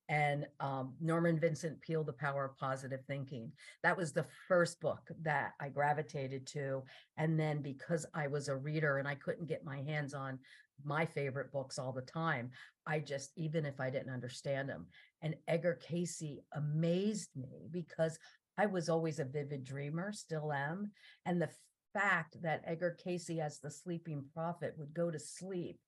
And 0.09 0.47
um, 0.61 0.95
Norman 1.01 1.39
Vincent 1.39 1.81
Peale, 1.81 2.05
The 2.05 2.13
Power 2.13 2.45
of 2.45 2.57
Positive 2.59 3.01
Thinking. 3.07 3.51
That 3.83 3.97
was 3.97 4.13
the 4.13 4.27
first 4.49 4.81
book 4.81 5.01
that 5.23 5.53
I 5.61 5.69
gravitated 5.71 6.47
to. 6.49 6.83
And 7.17 7.41
then 7.41 7.63
because 7.63 8.05
I 8.15 8.27
was 8.27 8.49
a 8.49 8.57
reader 8.57 8.99
and 8.99 9.09
I 9.09 9.15
couldn't 9.15 9.49
get 9.49 9.65
my 9.65 9.81
hands 9.83 10.13
on 10.13 10.39
my 10.85 11.07
favorite 11.07 11.53
books 11.53 11.79
all 11.79 11.93
the 11.93 12.03
time, 12.03 12.51
I 12.87 12.99
just, 12.99 13.31
even 13.37 13.65
if 13.65 13.81
I 13.81 13.91
didn't 13.91 14.13
understand 14.13 14.69
them, 14.69 14.87
and 15.23 15.37
Edgar 15.49 15.79
Cayce 15.83 16.23
amazed 16.53 17.31
me 17.35 17.69
because 17.71 18.19
I 18.59 18.67
was 18.67 18.89
always 18.89 19.19
a 19.19 19.25
vivid 19.25 19.65
dreamer, 19.65 20.13
still 20.13 20.53
am. 20.53 20.91
And 21.25 21.41
the 21.41 21.51
fact 21.95 22.43
that 22.43 22.63
Edgar 22.67 22.97
Cayce, 23.03 23.31
as 23.41 23.59
the 23.59 23.71
sleeping 23.71 24.25
prophet, 24.35 24.75
would 24.77 24.93
go 24.93 25.11
to 25.11 25.19
sleep 25.19 25.79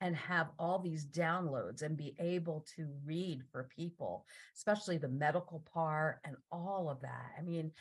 and 0.00 0.14
have 0.14 0.48
all 0.58 0.78
these 0.78 1.06
downloads 1.06 1.82
and 1.82 1.96
be 1.96 2.14
able 2.18 2.66
to 2.76 2.88
read 3.04 3.42
for 3.50 3.68
people, 3.74 4.26
especially 4.54 4.98
the 4.98 5.08
medical 5.08 5.64
part 5.72 6.20
and 6.24 6.36
all 6.52 6.90
of 6.90 7.00
that. 7.00 7.32
I 7.38 7.42
mean, 7.42 7.72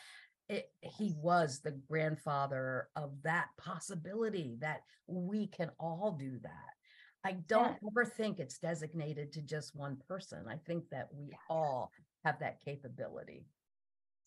it, 0.48 0.69
he 0.81 1.13
was 1.17 1.60
the 1.60 1.77
grandfather 1.89 2.88
of 2.95 3.12
that 3.24 3.48
possibility 3.57 4.57
that 4.62 4.81
we 5.07 5.48
can 5.48 5.72
all 5.79 6.15
do 6.17 6.39
that. 6.43 6.51
I 7.25 7.34
don't 7.48 7.75
ever 7.88 8.05
think 8.05 8.39
it's 8.39 8.60
designated 8.60 9.34
to 9.34 9.41
just 9.41 9.75
one 9.75 9.98
person. 10.07 10.45
I 10.48 10.57
think 10.67 10.84
that 10.91 11.07
we 11.12 11.31
all 11.50 11.91
have 12.24 12.39
that 12.39 12.62
capability. 12.63 13.45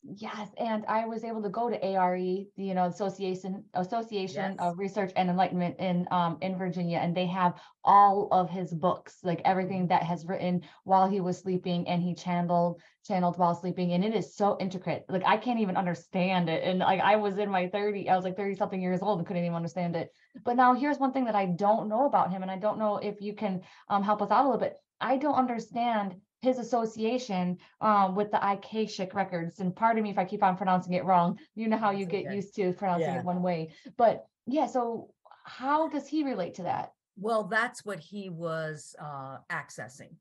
Yes, 0.03 0.51
and 0.57 0.87
I 0.87 1.07
was 1.07 1.25
able 1.25 1.43
to 1.43 1.49
go 1.51 1.69
to 1.69 1.85
ARE, 1.85 2.17
you 2.17 2.49
know, 2.57 2.87
Association 2.87 3.65
Association 3.75 4.53
Yes. 4.53 4.59
of 4.59 4.79
Research 4.79 5.13
and 5.17 5.29
Enlightenment 5.29 5.77
in 5.81 6.07
um 6.13 6.39
in 6.41 6.57
Virginia, 6.57 6.99
and 6.99 7.15
they 7.17 7.27
have 7.27 7.61
all 7.85 8.29
of 8.31 8.49
his 8.49 8.73
books, 8.73 9.19
like 9.25 9.43
everything 9.45 9.89
that 9.89 10.05
has 10.05 10.25
written 10.25 10.63
while 10.85 11.09
he 11.11 11.21
was 11.21 11.39
sleeping, 11.39 11.89
and 11.89 12.01
he 12.01 12.15
channeled 12.15 12.81
channeled 13.07 13.39
while 13.39 13.55
sleeping, 13.57 13.93
and 13.93 14.05
it 14.05 14.15
is 14.15 14.35
so 14.37 14.57
intricate. 14.61 15.05
Like 15.09 15.25
I 15.27 15.37
can't 15.37 15.61
even 15.61 15.77
understand 15.77 16.49
it, 16.49 16.63
and 16.65 16.79
like 16.79 17.01
I 17.01 17.17
was 17.17 17.37
in 17.37 17.51
my 17.51 17.69
thirty, 17.69 18.09
I 18.09 18.15
was 18.17 18.25
like 18.25 18.37
thirty 18.37 18.55
something 18.55 18.81
years 18.81 19.03
old 19.03 19.19
and 19.19 19.27
couldn't 19.27 19.45
even 19.45 19.57
understand 19.57 19.97
it. 19.97 20.11
But 20.45 20.57
now 20.57 20.75
here's 20.75 20.99
one 20.99 21.13
thing 21.13 21.25
that 21.25 21.35
I 21.35 21.47
don't 21.47 21.89
know 21.89 22.07
about 22.07 22.31
him, 22.31 22.43
and 22.43 22.51
I 22.51 22.57
don't 22.59 22.79
know 22.79 22.99
if 22.99 23.21
you 23.21 23.35
can 23.35 23.63
um 23.89 24.05
help 24.05 24.23
us 24.23 24.31
out 24.31 24.45
a 24.45 24.49
little 24.49 24.61
bit. 24.61 24.77
I 25.01 25.17
don't 25.17 25.35
understand 25.35 26.21
his 26.41 26.59
association 26.59 27.59
um 27.81 28.15
with 28.15 28.31
the 28.31 28.51
Akashic 28.53 29.15
records. 29.15 29.61
And 29.61 29.75
pardon 29.75 30.03
me 30.03 30.11
if 30.11 30.19
I 30.19 30.25
keep 30.25 30.43
on 30.43 30.57
pronouncing 30.57 30.93
it 30.95 31.05
wrong. 31.05 31.39
You 31.55 31.69
know 31.69 31.77
how 31.77 31.91
you 31.91 32.07
get 32.07 32.33
used 32.33 32.55
to 32.57 32.73
pronouncing 32.73 33.09
Yeah. 33.15 33.19
it 33.21 33.25
one 33.25 33.43
way. 33.43 33.73
But 33.97 34.27
yeah, 34.47 34.67
so 34.67 35.11
how 35.45 35.89
does 35.89 36.07
he 36.07 36.25
relate 36.25 36.55
to 36.55 36.63
that? 36.65 36.93
Well, 37.17 37.45
that's 37.45 37.85
what 37.85 37.99
he 37.99 38.29
was 38.31 38.95
uh, 39.01 39.39
accessing. 39.51 40.15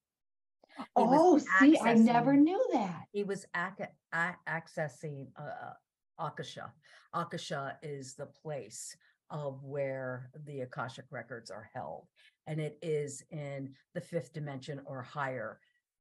He 0.78 1.04
was 1.04 1.20
Oh, 1.22 1.38
see, 1.60 1.78
I 1.80 1.94
never 1.94 2.36
knew 2.36 2.64
that. 2.74 3.04
He 3.12 3.24
was 3.24 3.46
ac- 3.56 3.90
a- 4.14 4.36
accessing 4.48 5.28
uh, 5.36 5.74
Akasha. 6.20 6.72
Akasha 7.14 7.78
is 7.84 8.16
the 8.16 8.26
place 8.28 8.96
of 9.30 9.64
where 9.64 10.32
the 10.46 10.62
Akashic 10.62 11.06
records 11.12 11.52
are 11.52 11.70
held, 11.74 12.08
and 12.48 12.60
it 12.60 12.78
is 12.82 13.24
in 13.32 13.74
the 13.94 14.02
fifth 14.02 14.34
dimension 14.34 14.82
or 14.86 15.02
higher. 15.02 15.60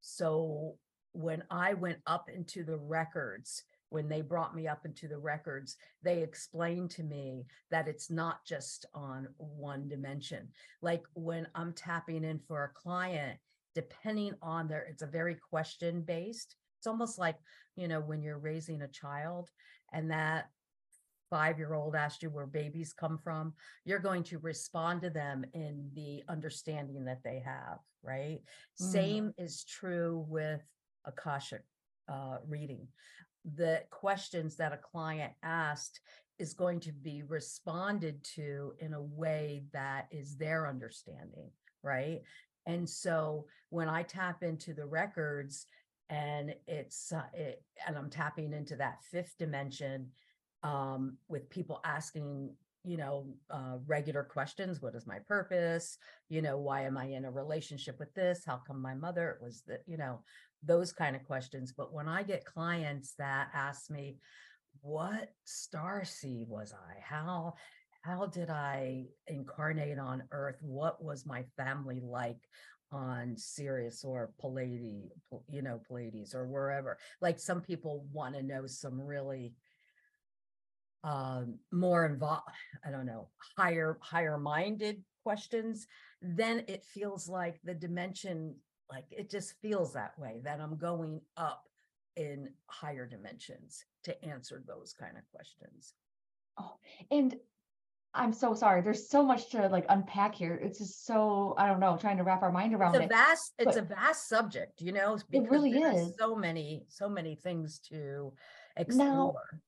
So 0.08 0.76
when 1.12 1.42
I 1.50 1.75
went 1.75 1.98
up 2.06 2.30
into 2.32 2.62
the 2.62 2.76
records, 2.76 3.64
when 3.88 4.08
they 4.08 4.20
brought 4.20 4.54
me 4.54 4.68
up 4.68 4.84
into 4.86 5.08
the 5.08 5.18
records, 5.18 5.76
they 6.02 6.22
explained 6.22 6.90
to 6.92 7.02
me 7.02 7.46
that 7.72 7.88
it's 7.88 8.08
not 8.08 8.44
just 8.46 8.86
on 8.94 9.26
one 9.36 9.88
dimension. 9.88 10.48
Like 10.80 11.02
when 11.14 11.48
I'm 11.56 11.72
tapping 11.72 12.22
in 12.22 12.38
for 12.38 12.62
a 12.64 12.80
client, 12.80 13.38
depending 13.75 14.34
on 14.42 14.68
their, 14.68 14.82
it's 14.82 15.02
a 15.02 15.06
very 15.06 15.34
question 15.50 16.02
based. 16.02 16.54
It's 16.78 16.86
almost 16.86 17.18
like, 17.18 17.36
you 17.75 17.88
know, 17.88 18.00
when 18.00 18.22
you're 18.22 18.38
raising 18.38 18.82
a 18.82 18.88
child 18.88 19.50
and 19.92 20.12
that 20.12 20.50
five 21.30 21.59
year 21.59 21.75
old 21.75 21.95
asked 21.95 22.23
you 22.23 22.30
where 22.30 22.47
babies 22.47 22.92
come 22.92 23.18
from, 23.18 23.52
you're 23.85 23.99
going 23.99 24.23
to 24.25 24.38
respond 24.38 25.02
to 25.02 25.11
them 25.11 25.45
in 25.54 25.90
the 25.95 26.23
understanding 26.28 27.04
that 27.04 27.23
they 27.25 27.42
have, 27.45 27.78
right? 28.02 28.40
Mm. 28.80 28.92
Same 28.92 29.35
is 29.38 29.64
true 29.64 30.25
with 30.28 30.62
Akashic 31.04 31.62
uh, 32.09 32.38
reading. 32.47 32.87
The 33.56 33.83
questions 33.90 34.56
that 34.56 34.73
a 34.73 34.78
client 34.78 35.33
asked 35.42 36.00
is 36.38 36.52
going 36.52 36.80
to 36.80 36.92
be 36.92 37.23
responded 37.23 38.23
to 38.35 38.75
in 38.80 38.92
a 38.92 39.02
way 39.02 39.64
that 39.73 40.06
is 40.11 40.37
their 40.37 40.66
understanding, 40.66 41.50
right? 41.83 42.21
And 42.66 42.88
so 42.88 43.47
when 43.71 43.88
I 43.88 44.02
tap 44.02 44.42
into 44.42 44.75
the 44.75 44.85
records 44.85 45.66
and 46.09 46.54
it's 46.66 47.12
uh, 47.12 47.23
it, 47.33 47.62
and 47.87 47.97
I'm 47.97 48.11
tapping 48.11 48.52
into 48.52 48.76
that 48.76 48.99
fifth 49.11 49.35
dimension 49.38 50.09
um, 50.62 51.16
with 51.28 51.50
people 51.50 51.80
asking, 51.84 52.54
you 52.84 52.96
know, 52.96 53.26
uh, 53.50 53.78
regular 53.86 54.22
questions. 54.22 54.80
What 54.80 54.94
is 54.94 55.06
my 55.06 55.18
purpose? 55.26 55.98
You 56.28 56.42
know, 56.42 56.58
why 56.58 56.82
am 56.82 56.96
I 56.96 57.06
in 57.06 57.25
a 57.25 57.30
relationship 57.30 57.98
with 57.98 58.12
this? 58.14 58.44
How 58.46 58.60
come 58.66 58.80
my 58.80 58.94
mother 58.94 59.38
was 59.42 59.62
that? 59.66 59.82
You 59.86 59.96
know, 59.96 60.20
those 60.62 60.92
kind 60.92 61.16
of 61.16 61.25
questions. 61.25 61.72
But 61.76 61.92
when 61.92 62.08
I 62.08 62.22
get 62.22 62.44
clients 62.44 63.14
that 63.18 63.48
ask 63.54 63.90
me, 63.90 64.18
what 64.82 65.30
star 65.44 66.04
seed 66.04 66.48
was 66.48 66.72
I? 66.72 67.00
How 67.00 67.54
how 68.02 68.26
did 68.26 68.50
I 68.50 69.06
incarnate 69.26 69.98
on 69.98 70.22
Earth? 70.30 70.58
What 70.60 71.02
was 71.02 71.26
my 71.26 71.44
family 71.56 72.00
like 72.00 72.38
on 72.92 73.36
Sirius 73.36 74.04
or 74.04 74.30
Palladi, 74.40 75.10
Pl- 75.28 75.42
you 75.48 75.60
know, 75.60 75.80
Pleiades 75.88 76.32
or 76.32 76.46
wherever? 76.46 76.98
Like 77.20 77.40
some 77.40 77.60
people 77.60 78.06
want 78.12 78.36
to 78.36 78.44
know 78.44 78.66
some 78.68 79.00
really 79.00 79.54
um 81.04 81.58
more 81.72 82.06
involved 82.06 82.42
i 82.84 82.90
don't 82.90 83.06
know 83.06 83.28
higher 83.56 83.98
higher 84.00 84.38
minded 84.38 85.02
questions 85.22 85.86
then 86.22 86.64
it 86.68 86.84
feels 86.84 87.28
like 87.28 87.60
the 87.64 87.74
dimension 87.74 88.54
like 88.90 89.04
it 89.10 89.30
just 89.30 89.54
feels 89.60 89.92
that 89.92 90.18
way 90.18 90.40
that 90.44 90.60
i'm 90.60 90.76
going 90.76 91.20
up 91.36 91.64
in 92.16 92.48
higher 92.66 93.06
dimensions 93.06 93.84
to 94.02 94.24
answer 94.24 94.62
those 94.66 94.92
kind 94.98 95.16
of 95.16 95.22
questions 95.32 95.94
Oh, 96.58 96.76
And 97.10 97.36
I'm 98.14 98.32
so 98.32 98.54
sorry. 98.54 98.80
There's 98.80 99.10
so 99.10 99.22
much 99.22 99.50
to 99.50 99.68
like 99.68 99.84
unpack 99.90 100.34
here. 100.34 100.58
It's 100.62 100.78
just 100.78 101.04
so, 101.04 101.54
I 101.58 101.66
don't 101.66 101.80
know, 101.80 101.98
trying 102.00 102.16
to 102.16 102.22
wrap 102.22 102.42
our 102.42 102.50
mind 102.50 102.74
around 102.74 102.94
it's 102.94 103.00
a 103.02 103.04
it. 103.04 103.08
vast 103.10 103.52
it's 103.58 103.76
a 103.76 103.82
vast 103.82 104.26
subject 104.28 104.80
you 104.80 104.92
know 104.92 105.18
because 105.30 105.50
really 105.50 105.72
is. 105.72 106.14
so 106.18 106.34
many 106.34 106.86
so 106.88 107.10
many 107.10 107.34
things 107.34 107.78
to 107.90 108.32
explore 108.78 109.60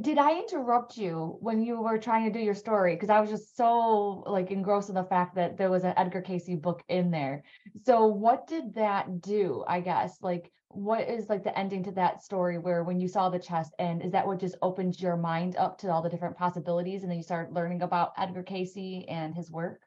did 0.00 0.18
I 0.18 0.38
interrupt 0.38 0.98
you 0.98 1.38
when 1.40 1.62
you 1.62 1.80
were 1.80 1.98
trying 1.98 2.30
to 2.30 2.38
do 2.38 2.44
your 2.44 2.54
story? 2.54 2.94
Because 2.94 3.08
I 3.08 3.20
was 3.20 3.30
just 3.30 3.56
so 3.56 4.22
like 4.26 4.50
engrossed 4.50 4.90
in 4.90 4.94
the 4.94 5.04
fact 5.04 5.34
that 5.36 5.56
there 5.56 5.70
was 5.70 5.84
an 5.84 5.94
Edgar 5.96 6.20
Cayce 6.20 6.56
book 6.56 6.82
in 6.88 7.10
there. 7.10 7.42
So 7.86 8.06
what 8.06 8.46
did 8.46 8.74
that 8.74 9.22
do? 9.22 9.64
I 9.66 9.80
guess 9.80 10.18
like 10.20 10.52
what 10.68 11.08
is 11.08 11.30
like 11.30 11.42
the 11.42 11.58
ending 11.58 11.82
to 11.84 11.92
that 11.92 12.22
story 12.22 12.58
where 12.58 12.84
when 12.84 13.00
you 13.00 13.08
saw 13.08 13.30
the 13.30 13.38
chest 13.38 13.72
and 13.78 14.02
is 14.02 14.12
that 14.12 14.26
what 14.26 14.40
just 14.40 14.56
opened 14.60 15.00
your 15.00 15.16
mind 15.16 15.56
up 15.56 15.78
to 15.78 15.90
all 15.90 16.02
the 16.02 16.10
different 16.10 16.36
possibilities 16.36 17.02
and 17.02 17.10
then 17.10 17.16
you 17.16 17.24
started 17.24 17.54
learning 17.54 17.80
about 17.80 18.12
Edgar 18.18 18.42
Cayce 18.42 19.04
and 19.08 19.34
his 19.34 19.50
work? 19.50 19.80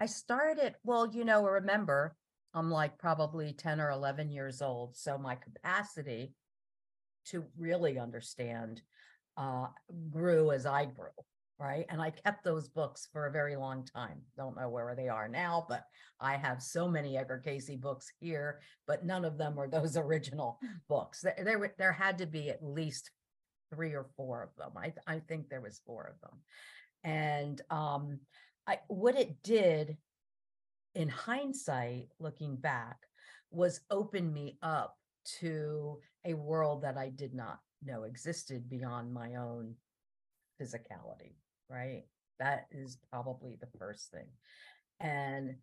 I 0.00 0.06
started, 0.06 0.74
well, 0.82 1.06
you 1.06 1.24
know, 1.24 1.44
remember, 1.44 2.16
I'm 2.54 2.72
like 2.72 2.98
probably 2.98 3.52
10 3.52 3.80
or 3.80 3.90
11 3.90 4.32
years 4.32 4.60
old. 4.60 4.96
So 4.96 5.16
my 5.16 5.36
capacity 5.36 6.34
to 7.26 7.44
really 7.56 8.00
understand 8.00 8.82
uh, 9.36 9.66
grew 10.10 10.50
as 10.50 10.66
I 10.66 10.84
grew, 10.86 11.08
right? 11.58 11.86
And 11.88 12.00
I 12.00 12.10
kept 12.10 12.44
those 12.44 12.68
books 12.68 13.08
for 13.12 13.26
a 13.26 13.32
very 13.32 13.56
long 13.56 13.84
time. 13.84 14.20
Don't 14.36 14.56
know 14.56 14.68
where 14.68 14.94
they 14.94 15.08
are 15.08 15.28
now, 15.28 15.66
but 15.68 15.84
I 16.20 16.36
have 16.36 16.62
so 16.62 16.88
many 16.88 17.16
Edgar 17.16 17.42
Cayce 17.44 17.76
books 17.76 18.10
here, 18.20 18.60
but 18.86 19.04
none 19.04 19.24
of 19.24 19.38
them 19.38 19.58
are 19.58 19.68
those 19.70 19.96
original 19.96 20.58
books. 20.88 21.20
There, 21.20 21.36
there, 21.42 21.74
there 21.78 21.92
had 21.92 22.18
to 22.18 22.26
be 22.26 22.50
at 22.50 22.62
least 22.62 23.10
three 23.72 23.92
or 23.92 24.06
four 24.16 24.42
of 24.42 24.50
them. 24.56 24.72
I, 24.76 24.92
I 25.06 25.20
think 25.20 25.48
there 25.48 25.62
was 25.62 25.80
four 25.86 26.14
of 26.14 26.20
them. 26.20 26.38
And 27.04 27.60
um, 27.70 28.20
I, 28.66 28.78
what 28.88 29.16
it 29.18 29.42
did 29.42 29.96
in 30.94 31.08
hindsight, 31.08 32.08
looking 32.18 32.56
back, 32.56 32.98
was 33.50 33.80
open 33.90 34.32
me 34.32 34.58
up 34.62 34.96
to 35.40 35.98
a 36.24 36.34
world 36.34 36.82
that 36.82 36.96
I 36.96 37.08
did 37.08 37.34
not 37.34 37.58
know 37.84 38.04
existed 38.04 38.68
beyond 38.68 39.12
my 39.12 39.34
own 39.34 39.74
physicality, 40.60 41.34
right? 41.68 42.04
That 42.38 42.66
is 42.70 42.98
probably 43.10 43.56
the 43.60 43.78
first 43.78 44.10
thing. 44.10 44.28
And 45.00 45.56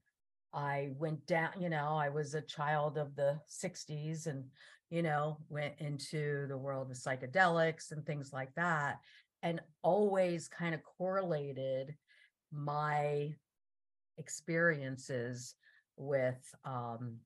I 0.54 0.90
went 0.98 1.26
down, 1.28 1.52
you 1.60 1.70
know, 1.70 1.96
I 1.96 2.10
was 2.10 2.34
a 2.34 2.42
child 2.42 2.98
of 2.98 3.16
the 3.16 3.40
60s 3.50 4.28
and, 4.28 4.46
you 4.90 5.04
know, 5.04 5.38
went 5.50 5.76
into 5.80 6.48
the 6.48 6.58
world 6.58 6.90
of 6.90 6.98
psychedelics 6.98 7.92
and 7.92 8.06
things 8.06 8.34
like 8.34 8.54
that, 8.56 8.98
and 9.44 9.62
always 9.84 10.48
kind 10.48 10.74
of 10.74 10.82
correlated 10.84 11.96
my 12.52 13.34
experiences 14.18 15.56
with 15.96 16.54
um 16.66 17.18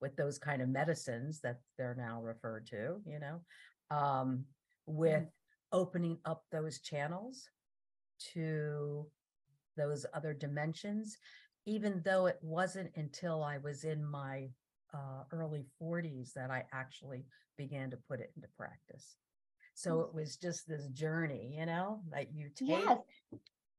with 0.00 0.14
those 0.16 0.38
kind 0.38 0.62
of 0.62 0.68
medicines 0.68 1.40
that 1.40 1.60
they're 1.76 1.96
now 1.98 2.20
referred 2.22 2.66
to 2.66 3.00
you 3.04 3.18
know 3.18 3.40
um 3.90 4.44
with 4.86 5.22
mm. 5.22 5.30
opening 5.72 6.18
up 6.24 6.44
those 6.50 6.80
channels 6.80 7.48
to 8.32 9.06
those 9.76 10.04
other 10.14 10.34
dimensions 10.34 11.18
even 11.66 12.00
though 12.04 12.26
it 12.26 12.38
wasn't 12.42 12.90
until 12.96 13.42
i 13.42 13.58
was 13.58 13.84
in 13.84 14.04
my 14.04 14.48
uh, 14.94 15.22
early 15.32 15.66
40s 15.80 16.32
that 16.32 16.50
i 16.50 16.64
actually 16.72 17.24
began 17.56 17.90
to 17.90 17.98
put 18.08 18.20
it 18.20 18.32
into 18.36 18.48
practice 18.56 19.16
so 19.74 19.96
mm. 19.96 20.08
it 20.08 20.14
was 20.14 20.36
just 20.36 20.66
this 20.66 20.86
journey 20.88 21.56
you 21.58 21.66
know 21.66 22.00
that 22.10 22.34
you 22.34 22.48
take 22.54 22.68
yes. 22.68 22.98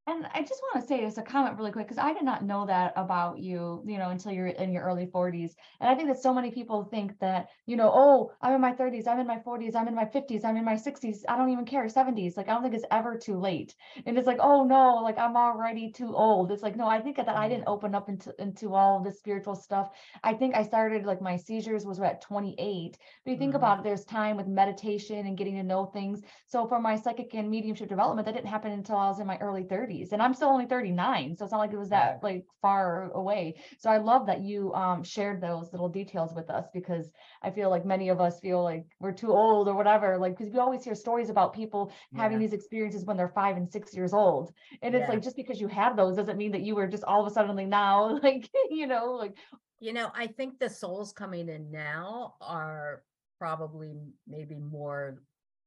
And 0.10 0.25
I 0.34 0.42
just 0.42 0.60
want 0.63 0.82
to 0.82 0.88
say 0.88 1.06
as 1.06 1.20
a 1.20 1.22
comment 1.22 1.56
really 1.56 1.72
quick, 1.72 1.88
because 1.88 2.04
I 2.04 2.13
did 2.13 2.24
not 2.24 2.44
know 2.44 2.66
that 2.66 2.94
about 2.96 3.38
you, 3.38 3.84
you 3.86 4.00
know, 4.00 4.10
until 4.10 4.32
you're 4.32 4.48
in 4.48 4.74
your 4.74 4.84
early 4.84 5.06
40s. 5.06 5.51
And 5.80 5.88
I 5.88 5.94
think 5.94 6.08
that 6.10 6.18
so 6.18 6.34
many 6.34 6.50
people 6.50 6.84
think 6.84 7.20
that, 7.20 7.50
you 7.68 7.75
know, 7.75 7.92
oh, 7.94 8.32
I'm 8.42 8.56
in 8.56 8.62
my 8.62 8.74
30s, 8.74 9.08
I'm 9.08 9.20
in 9.20 9.28
my 9.28 9.38
40s, 9.38 9.75
I'm 9.75 9.88
in 9.88 9.94
my 9.94 10.06
50s, 10.06 10.44
I'm 10.44 10.58
in 10.58 10.66
my 10.66 10.74
60s, 10.74 11.20
I 11.30 11.38
don't 11.38 11.51
even 11.51 11.63
care, 11.63 11.86
70s. 11.86 12.38
Like, 12.38 12.50
I 12.50 12.54
don't 12.54 12.63
think 12.63 12.74
it's 12.74 12.86
ever 12.89 13.20
too 13.20 13.38
late. 13.38 13.75
And 14.08 14.18
it's 14.18 14.25
like, 14.25 14.39
oh 14.42 14.63
no, 14.63 14.96
like 15.04 15.20
I'm 15.20 15.38
already 15.38 15.92
too 15.92 16.16
old. 16.16 16.51
It's 16.51 16.63
like, 16.63 16.75
no, 16.75 16.88
I 16.88 17.00
think 17.00 17.18
that 17.18 17.30
I 17.30 17.48
didn't 17.48 17.66
mm-hmm. 17.66 17.74
open 17.74 17.94
up 17.94 18.10
into, 18.10 18.34
into 18.39 18.74
all 18.74 19.04
this 19.04 19.20
spiritual 19.20 19.56
stuff. 19.56 19.92
I 20.24 20.34
think 20.34 20.56
I 20.56 20.63
started 20.63 21.06
like 21.06 21.22
my 21.22 21.38
seizures 21.38 21.86
was 21.86 22.00
at 22.00 22.24
28. 22.24 22.98
But 23.24 23.32
you 23.32 23.38
think 23.38 23.51
mm-hmm. 23.51 23.58
about 23.58 23.80
it, 23.80 23.84
there's 23.84 24.06
time 24.06 24.38
with 24.38 24.48
meditation 24.48 25.28
and 25.28 25.38
getting 25.38 25.58
to 25.58 25.63
know 25.63 25.86
things. 25.86 26.22
So 26.48 26.68
for 26.68 26.82
my 26.82 26.96
psychic 26.96 27.36
and 27.36 27.48
mediumship 27.48 27.89
development, 27.89 28.25
that 28.25 28.34
didn't 28.34 28.50
happen 28.50 28.72
until 28.72 28.96
I 28.98 29.10
was 29.10 29.20
in 29.20 29.28
my 29.28 29.38
early 29.38 29.66
30s. 29.66 29.99
30s 30.00 30.12
and 30.12 30.22
I'm 30.22 30.34
still 30.34 30.50
only 30.50 30.65
39. 30.65 31.36
So 31.38 31.46
it's 31.46 31.51
not 31.51 31.60
like 31.60 31.74
it 31.74 31.77
was 31.77 31.89
that 31.89 32.20
like 32.24 32.46
far 32.62 33.12
away. 33.12 33.56
So 33.77 33.89
I 33.89 33.98
love 33.98 34.25
that 34.27 34.41
you 34.41 34.74
um, 34.74 35.03
shared 35.03 35.41
those 35.41 35.72
little 35.72 35.89
details 35.89 36.34
with 36.36 36.50
us 36.50 36.65
because 36.74 37.12
I 37.41 37.51
feel 37.51 37.70
like 37.70 37.86
many 37.86 38.10
of 38.10 38.20
us 38.22 38.39
feel 38.39 38.63
like 38.63 38.86
we're 39.00 39.12
too 39.12 39.32
old 39.32 39.68
or 39.68 39.75
whatever. 39.75 40.18
Like, 40.18 40.38
because 40.38 40.53
we 40.53 40.60
always 40.60 40.84
hear 40.84 40.96
stories 40.96 41.29
about 41.29 41.53
people 41.53 41.91
yeah. 42.12 42.22
having 42.22 42.39
these 42.39 42.53
experiences 42.53 43.06
when 43.06 43.18
they're 43.18 43.29
five 43.29 43.58
and 43.58 43.72
six 43.72 43.94
years 43.96 44.13
old. 44.13 44.53
And 44.82 44.96
it's 44.96 45.10
like, 45.10 45.22
just 45.22 45.36
because 45.36 45.60
you 45.60 45.68
have 45.68 45.96
those 45.96 46.15
doesn't 46.15 46.38
mean 46.38 46.51
that 46.51 46.62
you 46.62 46.75
were 46.75 46.88
just 46.88 47.03
all 47.03 47.22
of 47.22 47.27
a 47.27 47.34
sudden 47.34 47.56
like 47.56 47.68
now, 47.68 48.20
like, 48.24 48.50
you 48.70 48.88
know, 48.88 49.13
like, 49.13 49.36
you 49.79 49.94
know, 49.94 50.12
I 50.13 50.27
think 50.27 50.60
the 50.60 50.70
souls 50.70 51.13
coming 51.13 51.50
in 51.50 51.72
now 51.72 52.36
are 52.41 53.03
probably 53.39 53.94
maybe 54.27 54.60
more 54.60 55.22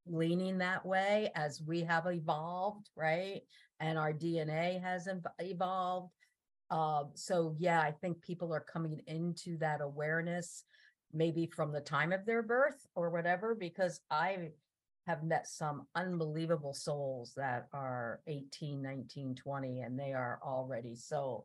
leaning 0.06 0.58
that 0.58 0.84
way 0.84 1.30
as 1.34 1.62
we 1.62 1.82
have 1.82 2.06
evolved, 2.06 2.90
right? 2.96 3.42
And 3.82 3.98
our 3.98 4.12
DNA 4.12 4.80
has 4.80 5.08
evolved. 5.40 6.12
Uh, 6.70 7.04
so 7.14 7.54
yeah, 7.58 7.80
I 7.80 7.90
think 7.90 8.22
people 8.22 8.54
are 8.54 8.60
coming 8.60 9.02
into 9.06 9.58
that 9.58 9.82
awareness 9.82 10.64
maybe 11.12 11.46
from 11.46 11.72
the 11.72 11.80
time 11.80 12.12
of 12.12 12.24
their 12.24 12.42
birth 12.42 12.86
or 12.94 13.10
whatever, 13.10 13.54
because 13.54 14.00
I 14.10 14.52
have 15.06 15.24
met 15.24 15.46
some 15.46 15.86
unbelievable 15.94 16.72
souls 16.72 17.34
that 17.36 17.66
are 17.74 18.20
18, 18.28 18.80
19, 18.80 19.34
20, 19.34 19.80
and 19.80 19.98
they 19.98 20.14
are 20.14 20.38
already 20.42 20.94
so 20.94 21.44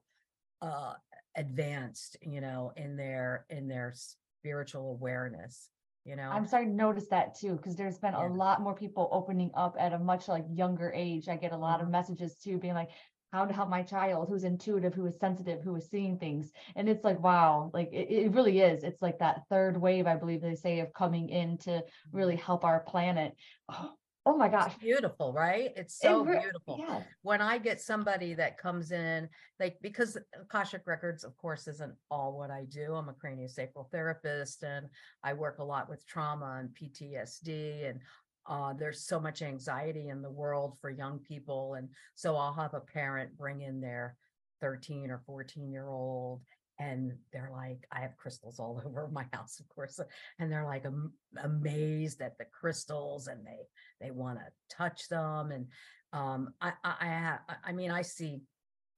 uh, 0.62 0.94
advanced, 1.36 2.16
you 2.22 2.40
know, 2.40 2.72
in 2.78 2.96
their 2.96 3.46
in 3.50 3.68
their 3.68 3.94
spiritual 4.40 4.92
awareness 4.92 5.70
you 6.08 6.16
know 6.16 6.30
i'm 6.30 6.48
starting 6.48 6.70
to 6.70 6.76
notice 6.76 7.08
that 7.08 7.38
too 7.38 7.56
because 7.56 7.76
there's 7.76 7.98
been 7.98 8.14
yeah. 8.14 8.28
a 8.28 8.30
lot 8.30 8.62
more 8.62 8.74
people 8.74 9.10
opening 9.12 9.52
up 9.54 9.76
at 9.78 9.94
a 9.94 10.00
much 10.00 10.28
like 10.28 10.46
younger 10.50 10.92
age 10.96 11.28
i 11.28 11.36
get 11.36 11.52
a 11.52 11.58
lot 11.58 11.78
mm-hmm. 11.78 11.88
of 11.88 11.92
messages 11.92 12.36
too 12.36 12.58
being 12.58 12.74
like 12.74 12.90
how 13.34 13.46
to 13.46 13.54
help 13.54 13.70
my 13.70 13.84
child 13.84 14.30
who's 14.30 14.46
intuitive 14.46 14.94
who 14.94 15.06
is 15.06 15.20
sensitive 15.20 15.62
who 15.62 15.76
is 15.76 15.90
seeing 15.90 16.18
things 16.18 16.52
and 16.78 16.88
it's 16.88 17.04
like 17.04 17.22
wow 17.22 17.70
like 17.74 17.90
it, 17.92 18.10
it 18.10 18.32
really 18.32 18.62
is 18.62 18.84
it's 18.84 19.02
like 19.02 19.20
that 19.20 19.42
third 19.50 19.80
wave 19.80 20.08
i 20.08 20.16
believe 20.16 20.42
they 20.42 20.56
say 20.56 20.80
of 20.80 20.94
coming 20.94 21.28
in 21.30 21.58
to 21.58 21.84
really 22.14 22.36
mm-hmm. 22.36 22.46
help 22.46 22.64
our 22.64 22.80
planet 22.80 23.34
oh, 23.70 23.92
Oh 24.28 24.36
my 24.36 24.50
gosh. 24.50 24.74
It's 24.74 24.84
beautiful, 24.84 25.32
right? 25.32 25.72
It's 25.78 25.98
so 25.98 26.22
re- 26.26 26.42
beautiful. 26.42 26.76
Yeah. 26.78 27.02
When 27.22 27.40
I 27.40 27.58
get 27.58 27.80
somebody 27.80 28.34
that 28.34 28.58
comes 28.58 28.92
in, 28.92 29.30
like 29.58 29.78
because 29.82 30.18
Akashic 30.38 30.82
Records, 30.86 31.24
of 31.24 31.38
course, 31.38 31.66
isn't 31.70 31.94
all 32.12 32.38
what 32.38 32.52
I 32.52 32.66
do. 32.66 32.94
I'm 32.94 33.08
a 33.08 33.14
craniosacral 33.14 33.90
therapist 33.90 34.64
and 34.64 34.88
I 35.24 35.32
work 35.32 35.60
a 35.60 35.64
lot 35.64 35.90
with 35.90 36.06
trauma 36.06 36.60
and 36.60 36.70
PTSD 36.76 37.90
and 37.90 38.02
uh, 38.50 38.74
there's 38.74 39.06
so 39.06 39.18
much 39.18 39.42
anxiety 39.42 40.10
in 40.10 40.22
the 40.22 40.30
world 40.30 40.78
for 40.82 40.90
young 40.90 41.20
people. 41.20 41.76
And 41.76 41.88
so 42.16 42.36
I'll 42.36 42.54
have 42.54 42.74
a 42.74 42.82
parent 42.82 43.38
bring 43.38 43.62
in 43.62 43.80
their 43.80 44.18
13 44.60 45.10
or 45.10 45.22
14 45.26 45.72
year 45.72 45.88
old 45.88 46.42
and 46.80 47.14
they're 47.34 47.52
like 47.52 47.88
i 47.92 48.00
have 48.00 48.16
crystals 48.18 48.60
all 48.60 48.82
over 48.86 49.10
my 49.12 49.26
house 49.34 49.60
of 49.60 49.68
course 49.70 50.00
and 50.40 50.52
they're 50.52 50.66
like 50.66 50.86
am- 50.86 51.14
amazed 51.44 52.22
at 52.22 52.38
the 52.38 52.46
crystals 52.46 53.28
and 53.28 53.46
they 53.46 53.60
they 54.06 54.12
want 54.12 54.38
to 54.38 54.76
touch 54.76 55.08
them 55.10 55.52
and 55.52 55.68
um 56.14 56.50
i 56.62 56.72
i 56.84 56.96
i, 57.02 57.06
have, 57.06 57.40
I 57.66 57.72
mean 57.72 57.92
i 57.92 58.02
see 58.02 58.42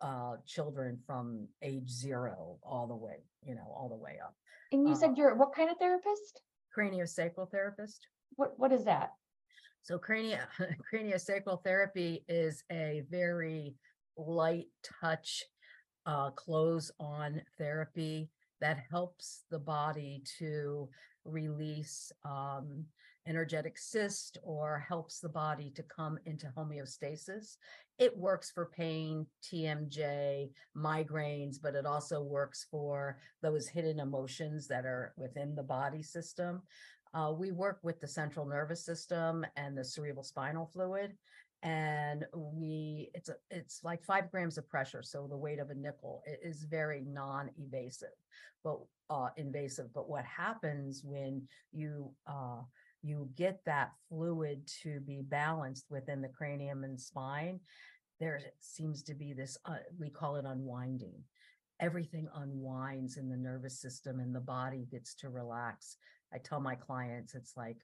uh 0.01 0.35
children 0.45 0.99
from 1.05 1.47
age 1.61 1.89
zero 1.89 2.57
all 2.63 2.87
the 2.87 2.95
way 2.95 3.23
you 3.43 3.55
know 3.55 3.73
all 3.75 3.89
the 3.89 3.95
way 3.95 4.17
up 4.23 4.35
and 4.71 4.87
you 4.87 4.93
uh, 4.93 4.97
said 4.97 5.17
you're 5.17 5.35
what 5.35 5.53
kind 5.55 5.69
of 5.69 5.77
therapist? 5.77 6.41
Craniosacral 6.77 7.49
therapist. 7.49 8.07
What 8.35 8.53
what 8.57 8.71
is 8.71 8.85
that? 8.85 9.11
So 9.81 9.97
cranial 9.97 10.39
craniosacral 10.93 11.63
therapy 11.63 12.23
is 12.27 12.63
a 12.71 13.03
very 13.09 13.75
light 14.17 14.67
touch 15.01 15.43
uh, 16.05 16.31
close 16.31 16.91
on 16.99 17.41
therapy 17.57 18.29
that 18.62 18.83
helps 18.89 19.43
the 19.49 19.59
body 19.59 20.21
to 20.38 20.89
release 21.25 22.12
um, 22.25 22.85
energetic 23.27 23.77
cyst 23.77 24.38
or 24.43 24.83
helps 24.88 25.19
the 25.19 25.29
body 25.29 25.71
to 25.75 25.83
come 25.83 26.17
into 26.25 26.51
homeostasis. 26.57 27.57
It 27.99 28.17
works 28.17 28.49
for 28.49 28.71
pain, 28.75 29.25
TMJ, 29.43 30.49
migraines, 30.75 31.57
but 31.62 31.75
it 31.75 31.85
also 31.85 32.21
works 32.21 32.65
for 32.71 33.17
those 33.41 33.67
hidden 33.67 33.99
emotions 33.99 34.67
that 34.67 34.85
are 34.85 35.13
within 35.17 35.53
the 35.53 35.63
body 35.63 36.01
system. 36.01 36.62
Uh, 37.13 37.33
we 37.35 37.51
work 37.51 37.79
with 37.83 37.99
the 37.99 38.07
central 38.07 38.45
nervous 38.45 38.85
system 38.85 39.45
and 39.55 39.77
the 39.77 39.83
cerebral 39.83 40.23
spinal 40.23 40.69
fluid 40.71 41.13
and 41.63 42.25
we 42.33 43.09
it's 43.13 43.29
a 43.29 43.35
it's 43.51 43.83
like 43.83 44.03
five 44.03 44.31
grams 44.31 44.57
of 44.57 44.67
pressure 44.69 45.03
so 45.03 45.27
the 45.27 45.37
weight 45.37 45.59
of 45.59 45.69
a 45.69 45.75
nickel 45.75 46.23
it 46.25 46.39
is 46.41 46.63
very 46.63 47.03
non-invasive 47.05 48.07
but 48.63 48.79
uh 49.09 49.27
invasive 49.35 49.93
but 49.93 50.09
what 50.09 50.23
happens 50.23 51.01
when 51.03 51.41
you 51.73 52.09
uh 52.27 52.61
you 53.01 53.29
get 53.35 53.63
that 53.65 53.91
fluid 54.09 54.67
to 54.83 54.99
be 55.01 55.21
balanced 55.21 55.85
within 55.89 56.21
the 56.21 56.27
cranium 56.27 56.83
and 56.83 56.99
spine, 56.99 57.59
there 58.19 58.41
seems 58.59 59.03
to 59.03 59.13
be 59.13 59.33
this, 59.33 59.57
uh, 59.65 59.77
we 59.97 60.09
call 60.09 60.35
it 60.35 60.45
unwinding. 60.45 61.23
Everything 61.79 62.27
unwinds 62.35 63.15
in 63.17 63.29
the 63.29 63.37
nervous 63.37 63.79
system 63.79 64.19
and 64.19 64.35
the 64.35 64.41
body 64.41 64.85
gets 64.91 65.15
to 65.15 65.29
relax. 65.29 65.95
I 66.33 66.37
tell 66.39 66.59
my 66.59 66.75
clients 66.75 67.35
it's 67.35 67.55
like 67.55 67.77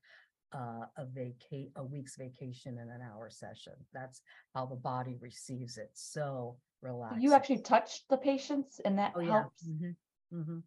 uh, 0.54 0.86
a 0.98 1.06
vacate 1.06 1.72
a 1.76 1.84
week's 1.84 2.16
vacation 2.16 2.78
in 2.78 2.90
an 2.90 3.02
hour 3.02 3.30
session. 3.30 3.74
That's 3.94 4.22
how 4.54 4.66
the 4.66 4.76
body 4.76 5.18
receives 5.22 5.78
it. 5.78 5.92
So 5.94 6.58
relaxed. 6.82 7.22
You 7.22 7.34
actually 7.34 7.62
touch 7.62 8.08
the 8.10 8.18
patients 8.18 8.80
and 8.86 8.98
that 9.00 9.14
oh, 9.16 9.20
yeah. 9.22 9.32
helps. 9.32 9.68
Mm-hmm. 9.68 10.40
Mm-hmm. 10.40 10.60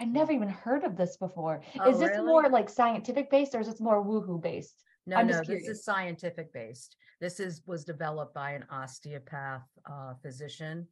I 0.00 0.04
never 0.04 0.32
even 0.32 0.48
heard 0.48 0.84
of 0.84 0.96
this 0.96 1.16
before. 1.16 1.62
Oh, 1.78 1.90
is 1.90 1.98
this 1.98 2.10
really? 2.10 2.26
more 2.26 2.48
like 2.48 2.68
scientific 2.70 3.30
based 3.30 3.54
or 3.54 3.60
is 3.60 3.66
this 3.66 3.80
more 3.80 4.04
woohoo 4.04 4.42
based? 4.42 4.82
No, 5.06 5.16
I'm 5.16 5.26
no, 5.26 5.38
this 5.38 5.46
curious. 5.46 5.68
is 5.68 5.84
scientific 5.84 6.52
based. 6.52 6.96
This 7.20 7.40
is 7.40 7.62
was 7.66 7.84
developed 7.84 8.34
by 8.34 8.52
an 8.52 8.64
osteopath 8.70 9.66
uh, 9.90 10.14
physician 10.22 10.86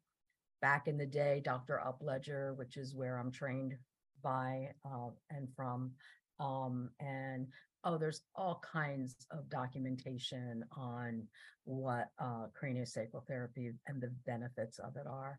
back 0.60 0.88
in 0.88 0.98
the 0.98 1.06
day, 1.06 1.40
Dr. 1.44 1.80
Upledger, 1.84 2.56
which 2.56 2.76
is 2.76 2.94
where 2.94 3.18
I'm 3.18 3.32
trained 3.32 3.76
by 4.22 4.70
uh, 4.84 5.10
and 5.30 5.48
from. 5.56 5.92
Um, 6.40 6.90
and 7.00 7.46
oh, 7.84 7.98
there's 7.98 8.22
all 8.34 8.62
kinds 8.72 9.14
of 9.30 9.48
documentation 9.48 10.64
on 10.76 11.26
what 11.64 12.08
uh, 12.18 12.46
craniosacral 12.60 13.26
therapy 13.26 13.72
and 13.86 14.00
the 14.00 14.12
benefits 14.26 14.78
of 14.78 14.96
it 14.96 15.06
are. 15.06 15.38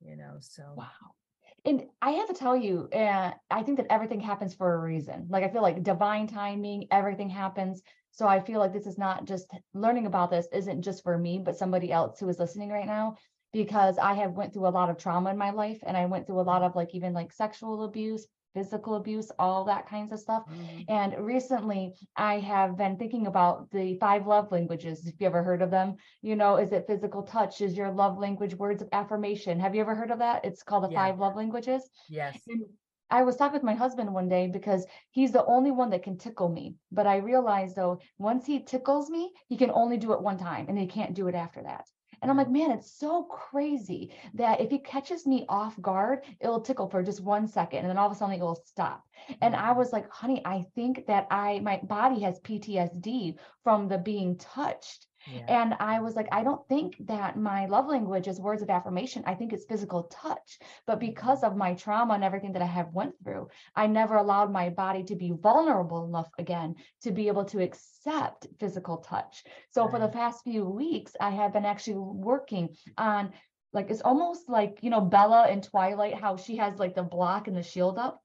You 0.00 0.16
know, 0.16 0.36
so 0.40 0.62
Wow. 0.76 0.86
And 1.64 1.84
I 2.00 2.10
have 2.12 2.28
to 2.28 2.34
tell 2.34 2.56
you, 2.56 2.88
uh, 2.92 3.30
I 3.50 3.62
think 3.62 3.76
that 3.78 3.86
everything 3.90 4.20
happens 4.20 4.54
for 4.54 4.74
a 4.74 4.78
reason. 4.78 5.26
Like 5.30 5.44
I 5.44 5.48
feel 5.48 5.62
like 5.62 5.82
divine 5.82 6.26
timing, 6.26 6.88
everything 6.90 7.28
happens. 7.28 7.82
So 8.10 8.26
I 8.26 8.40
feel 8.40 8.58
like 8.58 8.72
this 8.72 8.86
is 8.86 8.98
not 8.98 9.24
just 9.26 9.46
learning 9.72 10.06
about 10.06 10.30
this 10.30 10.48
isn't 10.52 10.82
just 10.82 11.02
for 11.02 11.16
me, 11.16 11.38
but 11.38 11.56
somebody 11.56 11.92
else 11.92 12.18
who 12.18 12.28
is 12.28 12.38
listening 12.38 12.70
right 12.70 12.86
now, 12.86 13.16
because 13.52 13.96
I 13.98 14.14
have 14.14 14.32
went 14.32 14.52
through 14.52 14.66
a 14.66 14.70
lot 14.70 14.90
of 14.90 14.98
trauma 14.98 15.30
in 15.30 15.38
my 15.38 15.50
life 15.50 15.78
and 15.86 15.96
I 15.96 16.06
went 16.06 16.26
through 16.26 16.40
a 16.40 16.42
lot 16.42 16.62
of 16.62 16.74
like 16.74 16.94
even 16.94 17.12
like 17.12 17.32
sexual 17.32 17.84
abuse, 17.84 18.26
physical 18.54 18.94
abuse, 18.96 19.30
all 19.38 19.64
that 19.64 19.86
kinds 19.86 20.12
of 20.12 20.20
stuff. 20.20 20.44
Mhm. 20.48 20.84
And 20.88 21.14
recently, 21.18 21.94
I 22.16 22.38
have 22.40 22.76
been 22.76 22.96
thinking 22.96 23.26
about 23.26 23.70
the 23.70 23.96
five 23.98 24.26
love 24.26 24.50
languages. 24.52 25.06
If 25.06 25.20
you 25.20 25.26
ever 25.26 25.42
heard 25.42 25.62
of 25.62 25.70
them, 25.70 25.96
you 26.22 26.36
know, 26.36 26.56
is 26.56 26.72
it 26.72 26.86
physical 26.86 27.22
touch? 27.22 27.60
Is 27.60 27.76
your 27.76 27.90
love 27.90 28.18
language 28.18 28.54
words 28.54 28.82
of 28.82 28.88
affirmation? 28.92 29.58
Have 29.60 29.74
you 29.74 29.80
ever 29.80 29.94
heard 29.94 30.10
of 30.10 30.18
that? 30.20 30.44
It's 30.44 30.62
called 30.62 30.84
the 30.84 30.88
Yeah. 30.88 30.94
five 30.94 31.18
love 31.18 31.36
languages. 31.36 31.88
yes, 32.08 32.48
And 32.48 32.64
I 33.10 33.22
was 33.24 33.36
talking 33.36 33.54
with 33.54 33.62
my 33.62 33.74
husband 33.74 34.12
one 34.14 34.28
day 34.28 34.46
because 34.48 34.86
he's 35.10 35.32
the 35.32 35.44
only 35.46 35.70
one 35.70 35.90
that 35.90 36.02
can 36.02 36.16
tickle 36.18 36.48
me. 36.48 36.76
But 36.90 37.06
I 37.06 37.16
realized 37.16 37.76
though, 37.76 38.00
once 38.18 38.46
he 38.46 38.62
tickles 38.62 39.10
me, 39.10 39.32
he 39.48 39.56
can 39.56 39.70
only 39.70 39.98
do 39.98 40.12
it 40.12 40.22
one 40.22 40.38
time 40.38 40.66
and 40.68 40.78
he 40.78 40.86
can't 40.86 41.14
do 41.14 41.28
it 41.28 41.34
after 41.34 41.62
that. 41.62 41.86
And 42.22 42.30
I'm 42.30 42.36
like, 42.36 42.48
man, 42.50 42.70
it's 42.70 42.90
so 42.90 43.24
crazy 43.24 44.14
that 44.34 44.60
if 44.60 44.70
he 44.70 44.78
catches 44.78 45.26
me 45.26 45.44
off 45.48 45.78
guard, 45.82 46.20
it'll 46.40 46.60
tickle 46.60 46.88
for 46.88 47.02
just 47.02 47.20
one 47.20 47.48
second 47.48 47.80
and 47.80 47.90
then 47.90 47.98
all 47.98 48.06
of 48.06 48.12
a 48.12 48.14
sudden 48.14 48.36
it 48.36 48.40
will 48.40 48.62
stop. 48.64 49.02
And 49.40 49.56
I 49.56 49.72
was 49.72 49.92
like, 49.92 50.08
honey, 50.10 50.40
I 50.44 50.64
think 50.76 51.06
that 51.08 51.26
I 51.30 51.58
my 51.60 51.80
body 51.82 52.20
has 52.20 52.40
PTSD 52.40 53.36
from 53.64 53.88
the 53.88 53.98
being 53.98 54.38
touched. 54.38 55.06
Yeah. 55.30 55.44
And 55.48 55.74
I 55.78 56.00
was 56.00 56.16
like, 56.16 56.28
I 56.32 56.42
don't 56.42 56.66
think 56.68 56.96
that 57.06 57.36
my 57.36 57.66
love 57.66 57.86
language 57.86 58.28
is 58.28 58.40
words 58.40 58.62
of 58.62 58.70
affirmation. 58.70 59.22
I 59.26 59.34
think 59.34 59.52
it's 59.52 59.64
physical 59.64 60.04
touch. 60.04 60.58
But 60.86 60.94
mm-hmm. 60.98 61.06
because 61.06 61.42
of 61.42 61.56
my 61.56 61.74
trauma 61.74 62.14
and 62.14 62.24
everything 62.24 62.52
that 62.52 62.62
I 62.62 62.66
have 62.66 62.92
went 62.92 63.14
through, 63.22 63.48
I 63.76 63.86
never 63.86 64.16
allowed 64.16 64.52
my 64.52 64.70
body 64.70 65.04
to 65.04 65.16
be 65.16 65.32
vulnerable 65.32 66.04
enough 66.04 66.30
again 66.38 66.74
to 67.02 67.12
be 67.12 67.28
able 67.28 67.44
to 67.46 67.62
accept 67.62 68.46
physical 68.58 68.98
touch. 68.98 69.44
So 69.70 69.88
for 69.88 69.98
the 69.98 70.08
past 70.08 70.42
few 70.44 70.64
weeks, 70.64 71.14
I 71.20 71.30
have 71.30 71.52
been 71.52 71.64
actually 71.64 71.98
working 71.98 72.76
on 72.98 73.32
like 73.72 73.90
it's 73.90 74.02
almost 74.02 74.48
like, 74.48 74.78
you 74.82 74.90
know, 74.90 75.00
Bella 75.00 75.48
in 75.48 75.62
Twilight, 75.62 76.14
how 76.14 76.36
she 76.36 76.56
has 76.56 76.78
like 76.78 76.94
the 76.94 77.02
block 77.02 77.48
and 77.48 77.56
the 77.56 77.62
shield 77.62 77.98
up. 77.98 78.20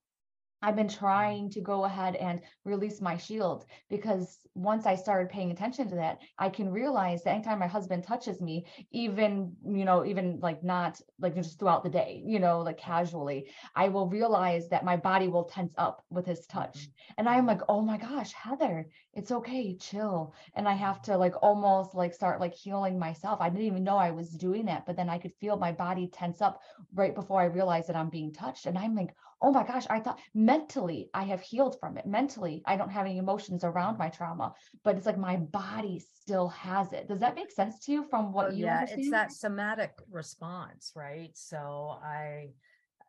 I've 0.61 0.75
been 0.75 0.89
trying 0.89 1.49
to 1.51 1.61
go 1.61 1.85
ahead 1.85 2.15
and 2.15 2.41
release 2.65 2.99
my 2.99 3.15
shield 3.17 3.65
because 3.89 4.39
once 4.55 4.87
I 4.87 4.95
started 4.95 5.29
paying 5.29 5.51
attention 5.51 5.87
to 5.89 5.95
that, 5.95 6.19
I 6.39 6.49
can 6.49 6.71
realize 6.71 7.23
that 7.23 7.35
anytime 7.35 7.59
my 7.59 7.67
husband 7.67 8.03
touches 8.03 8.41
me, 8.41 8.65
even, 8.91 9.55
you 9.63 9.85
know, 9.85 10.03
even 10.03 10.39
like 10.41 10.63
not 10.63 10.99
like 11.19 11.35
just 11.35 11.59
throughout 11.59 11.83
the 11.83 11.89
day, 11.89 12.23
you 12.25 12.39
know, 12.39 12.61
like 12.61 12.77
mm-hmm. 12.77 12.91
casually, 12.91 13.51
I 13.75 13.89
will 13.89 14.09
realize 14.09 14.67
that 14.69 14.83
my 14.83 14.97
body 14.97 15.27
will 15.27 15.43
tense 15.43 15.73
up 15.77 16.03
with 16.09 16.25
his 16.25 16.47
touch. 16.47 16.77
Mm-hmm. 16.77 17.13
And 17.19 17.29
I'm 17.29 17.45
like, 17.45 17.61
oh 17.69 17.81
my 17.81 17.97
gosh, 17.97 18.33
Heather, 18.33 18.87
it's 19.13 19.31
okay, 19.31 19.75
chill. 19.75 20.33
And 20.55 20.67
I 20.67 20.73
have 20.73 21.03
to 21.03 21.17
like 21.17 21.35
almost 21.43 21.93
like 21.93 22.15
start 22.15 22.41
like 22.41 22.55
healing 22.55 22.97
myself. 22.97 23.41
I 23.41 23.49
didn't 23.49 23.65
even 23.65 23.83
know 23.83 23.97
I 23.97 24.11
was 24.11 24.29
doing 24.31 24.65
that, 24.65 24.87
but 24.87 24.95
then 24.95 25.09
I 25.09 25.19
could 25.19 25.33
feel 25.39 25.57
my 25.57 25.71
body 25.71 26.09
tense 26.11 26.41
up 26.41 26.61
right 26.95 27.13
before 27.13 27.41
I 27.41 27.45
realized 27.45 27.89
that 27.89 27.95
I'm 27.95 28.09
being 28.09 28.33
touched. 28.33 28.65
And 28.65 28.77
I'm 28.77 28.95
like, 28.95 29.13
oh 29.41 29.51
my 29.51 29.63
gosh, 29.63 29.85
I 29.89 29.99
thought 29.99 30.19
mentally 30.47 31.09
I 31.13 31.23
have 31.23 31.41
healed 31.41 31.77
from 31.79 31.97
it. 31.97 32.05
Mentally, 32.05 32.63
I 32.65 32.77
don't 32.77 32.89
have 32.89 33.05
any 33.05 33.17
emotions 33.17 33.63
around 33.63 33.97
my 33.97 34.09
trauma, 34.09 34.53
but 34.83 34.95
it's 34.95 35.05
like 35.05 35.17
my 35.17 35.35
body 35.35 35.99
still 36.21 36.47
has 36.49 36.93
it. 36.93 37.07
Does 37.07 37.19
that 37.19 37.35
make 37.35 37.51
sense 37.51 37.79
to 37.85 37.91
you 37.91 38.05
from 38.09 38.31
what 38.31 38.47
Oh, 38.47 38.55
you 38.55 38.65
yeah, 38.65 38.79
understand? 38.79 39.01
it's 39.01 39.11
that 39.11 39.31
somatic 39.33 39.91
response, 40.09 40.93
right? 40.95 41.31
So 41.35 41.99
I, 42.01 42.51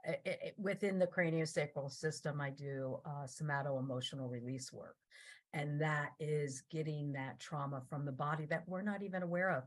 i- 0.07 0.21
i- 0.27 0.39
i- 0.47 0.53
within 0.59 0.99
the 0.99 1.07
craniosacral 1.07 1.91
system, 1.91 2.41
I 2.41 2.51
do 2.51 2.99
uh, 3.07 3.27
somato 3.27 3.79
emotional 3.79 4.29
release 4.29 4.73
work. 4.73 4.97
And 5.55 5.81
that 5.81 6.11
is 6.21 6.63
getting 6.71 7.13
that 7.13 7.41
trauma 7.41 7.83
from 7.89 8.05
the 8.05 8.13
body 8.13 8.47
that 8.47 8.65
we're 8.67 8.83
not 8.83 9.03
even 9.03 9.23
aware 9.23 9.51
of. 9.51 9.63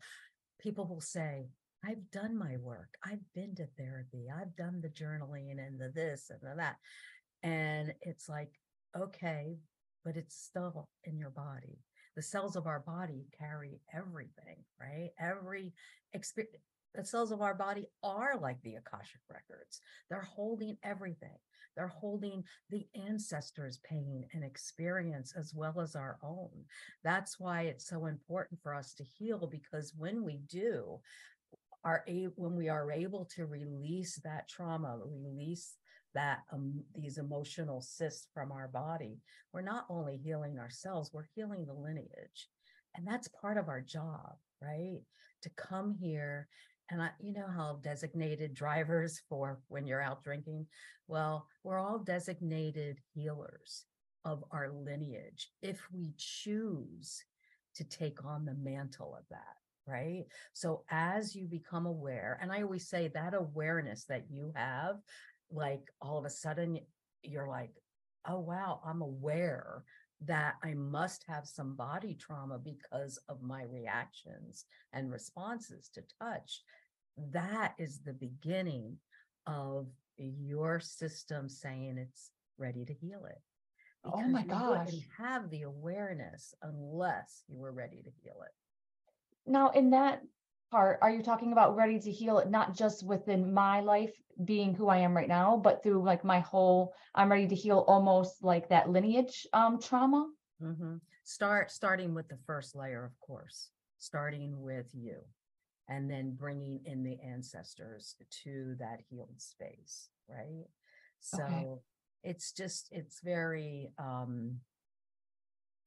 People 0.60 0.86
will 0.88 1.02
say, 1.02 1.48
I've 1.84 2.12
done 2.12 2.38
my 2.38 2.58
work. 2.58 2.90
I've 3.04 3.26
been 3.34 3.56
to 3.56 3.66
therapy. 3.78 4.28
I've 4.30 4.56
done 4.56 4.82
the 4.82 4.90
journaling 4.90 5.58
and 5.66 5.80
the 5.80 5.90
this 5.90 6.30
and 6.30 6.40
the 6.42 6.56
that. 6.58 6.76
And 7.44 7.94
it's 8.02 8.30
like, 8.30 8.60
okay, 8.98 9.58
but 10.04 10.16
it's 10.16 10.36
still 10.36 10.90
in 11.04 11.18
your 11.18 11.30
body. 11.30 11.80
The 12.16 12.22
cells 12.22 12.56
of 12.56 12.68
our 12.68 12.80
body 12.80 13.28
carry 13.38 13.80
everything, 13.94 14.64
right? 14.80 15.12
Every 15.20 15.74
experience, 16.14 16.58
the 16.94 17.06
cells 17.06 17.32
of 17.32 17.42
our 17.42 17.56
body 17.56 17.88
are 18.04 18.38
like 18.40 18.62
the 18.64 18.76
Akashic 18.76 19.22
records. 19.30 19.80
They're 20.10 20.22
holding 20.22 20.78
everything. 20.84 21.38
They're 21.76 21.88
holding 21.88 22.44
the 22.70 22.86
ancestors' 23.08 23.80
pain 23.86 24.26
and 24.34 24.44
experience 24.44 25.34
as 25.38 25.54
well 25.56 25.80
as 25.80 25.96
our 25.96 26.18
own. 26.22 26.66
That's 27.02 27.40
why 27.40 27.62
it's 27.64 27.88
so 27.88 28.08
important 28.08 28.60
for 28.62 28.76
us 28.76 28.94
to 28.96 29.06
heal 29.06 29.48
because 29.50 29.94
when 29.98 30.26
we 30.26 30.42
do, 30.50 31.00
are 31.84 32.04
a 32.08 32.26
when 32.36 32.56
we 32.56 32.70
are 32.70 32.92
able 32.92 33.26
to 33.26 33.46
release 33.46 34.20
that 34.24 34.48
trauma, 34.48 35.00
release 35.04 35.78
that 36.14 36.40
um, 36.52 36.84
these 36.96 37.18
emotional 37.18 37.82
cysts 37.82 38.28
from 38.34 38.52
our 38.52 38.68
body, 38.68 39.20
we're 39.54 39.62
not 39.62 39.86
only 39.90 40.18
healing 40.18 40.60
ourselves, 40.60 41.12
we're 41.14 41.28
healing 41.36 41.66
the 41.66 41.74
lineage. 41.74 42.50
And 42.96 43.08
that's 43.08 43.30
part 43.30 43.58
of 43.58 43.70
our 43.70 43.82
job, 43.82 44.34
right? 44.62 45.00
To 45.44 45.50
come 45.56 45.96
here 46.00 46.48
and 46.92 47.02
I, 47.02 47.10
you 47.22 47.34
know 47.34 47.48
how 47.48 47.80
designated 47.82 48.54
drivers 48.54 49.22
for 49.30 49.60
when 49.70 49.88
you're 49.88 50.02
out 50.02 50.24
drinking? 50.24 50.68
Well, 51.08 51.48
we're 51.64 51.80
all 51.80 52.00
designated 52.00 53.00
healers 53.14 53.86
of 54.26 54.44
our 54.52 54.70
lineage 54.70 55.50
if 55.62 55.80
we 55.94 56.14
choose 56.18 57.24
to 57.76 57.86
take 57.86 58.26
on 58.26 58.44
the 58.46 58.56
mantle 58.56 59.16
of 59.18 59.24
that, 59.30 59.56
right? 59.88 60.26
So 60.52 60.84
as 60.92 61.34
you 61.34 61.48
become 61.48 61.86
aware, 61.86 62.38
and 62.42 62.52
I 62.52 62.62
always 62.62 62.90
say 62.90 63.10
that 63.14 63.34
awareness 63.34 64.04
that 64.10 64.26
you 64.30 64.52
have, 64.56 64.98
like 65.52 65.84
all 66.02 66.18
of 66.18 66.26
a 66.26 66.30
sudden 66.30 66.80
you're 67.24 67.48
like, 67.48 67.72
oh 68.28 68.40
wow, 68.40 68.82
I'm 68.86 69.02
aware 69.02 69.84
that 70.26 70.56
I 70.64 70.74
must 70.74 71.26
have 71.28 71.48
some 71.48 71.76
body 71.76 72.16
trauma 72.20 72.60
because 72.60 73.20
of 73.28 73.42
my 73.42 73.64
reactions 73.64 74.66
and 74.94 75.12
responses 75.12 75.90
to 75.96 76.04
touch. 76.22 76.62
That 77.32 77.74
is 77.80 78.00
the 78.00 78.14
beginning 78.14 78.98
of 79.48 79.88
your 80.18 80.80
system 80.80 81.50
saying 81.50 81.98
it's 81.98 82.32
ready 82.58 82.86
to 82.86 82.94
heal 82.94 83.26
it. 83.26 83.42
Oh 84.04 84.22
my 84.24 84.44
gosh. 84.44 84.94
you 84.94 85.02
have 85.18 85.50
the 85.50 85.64
awareness 85.64 86.54
unless 86.62 87.44
you 87.48 87.58
were 87.58 87.72
ready 87.72 88.02
to 88.04 88.10
heal 88.24 88.42
it. 88.44 89.52
Now, 89.52 89.70
in 89.70 89.92
that 89.92 90.22
part, 90.72 91.00
are 91.02 91.12
you 91.12 91.22
talking 91.22 91.52
about 91.52 91.76
ready 91.76 92.00
to 92.00 92.12
heal 92.12 92.40
it, 92.40 92.50
not 92.50 92.74
just 92.74 93.06
within 93.06 93.54
my 93.54 93.82
life 93.82 94.14
being 94.46 94.74
who 94.74 94.88
I 94.88 94.98
am 94.98 95.16
right 95.16 95.28
now, 95.28 95.58
but 95.58 95.84
through 95.84 96.04
like 96.04 96.24
my 96.24 96.40
whole, 96.40 96.94
I'm 97.14 97.30
ready 97.30 97.48
to 97.48 97.56
heal 97.56 97.84
almost 97.88 98.44
like 98.44 98.70
that 98.70 98.90
lineage 98.90 99.46
um 99.54 99.80
trauma? 99.80 100.32
hmm 100.60 100.98
Start 101.24 101.72
starting 101.72 102.16
with 102.16 102.28
the 102.28 102.38
first 102.48 102.76
layer, 102.76 103.06
of 103.06 103.18
course, 103.20 103.70
starting 104.00 104.60
with 104.62 104.88
you, 104.94 105.18
and 105.88 106.10
then 106.10 106.36
bringing 106.36 106.82
in 106.86 107.04
the 107.04 107.20
ancestors 107.22 108.16
to 108.44 108.76
that 108.80 109.02
healed 109.10 109.40
space, 109.40 110.10
right? 110.28 110.66
So 111.20 111.82
it's 112.24 112.52
just 112.52 112.90
it's 112.92 113.22
very 113.22 113.92
um 114.00 114.60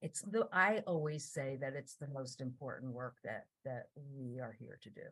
it's 0.04 0.20
the 0.22 0.46
I 0.52 0.82
always 0.86 1.24
say 1.24 1.56
that 1.60 1.74
it's 1.74 1.94
the 1.96 2.08
most 2.08 2.40
important 2.40 2.92
work 2.92 3.16
that 3.24 3.46
that 3.64 3.86
we 4.14 4.38
are 4.40 4.54
here 4.58 4.78
to 4.82 4.90
do 4.90 5.08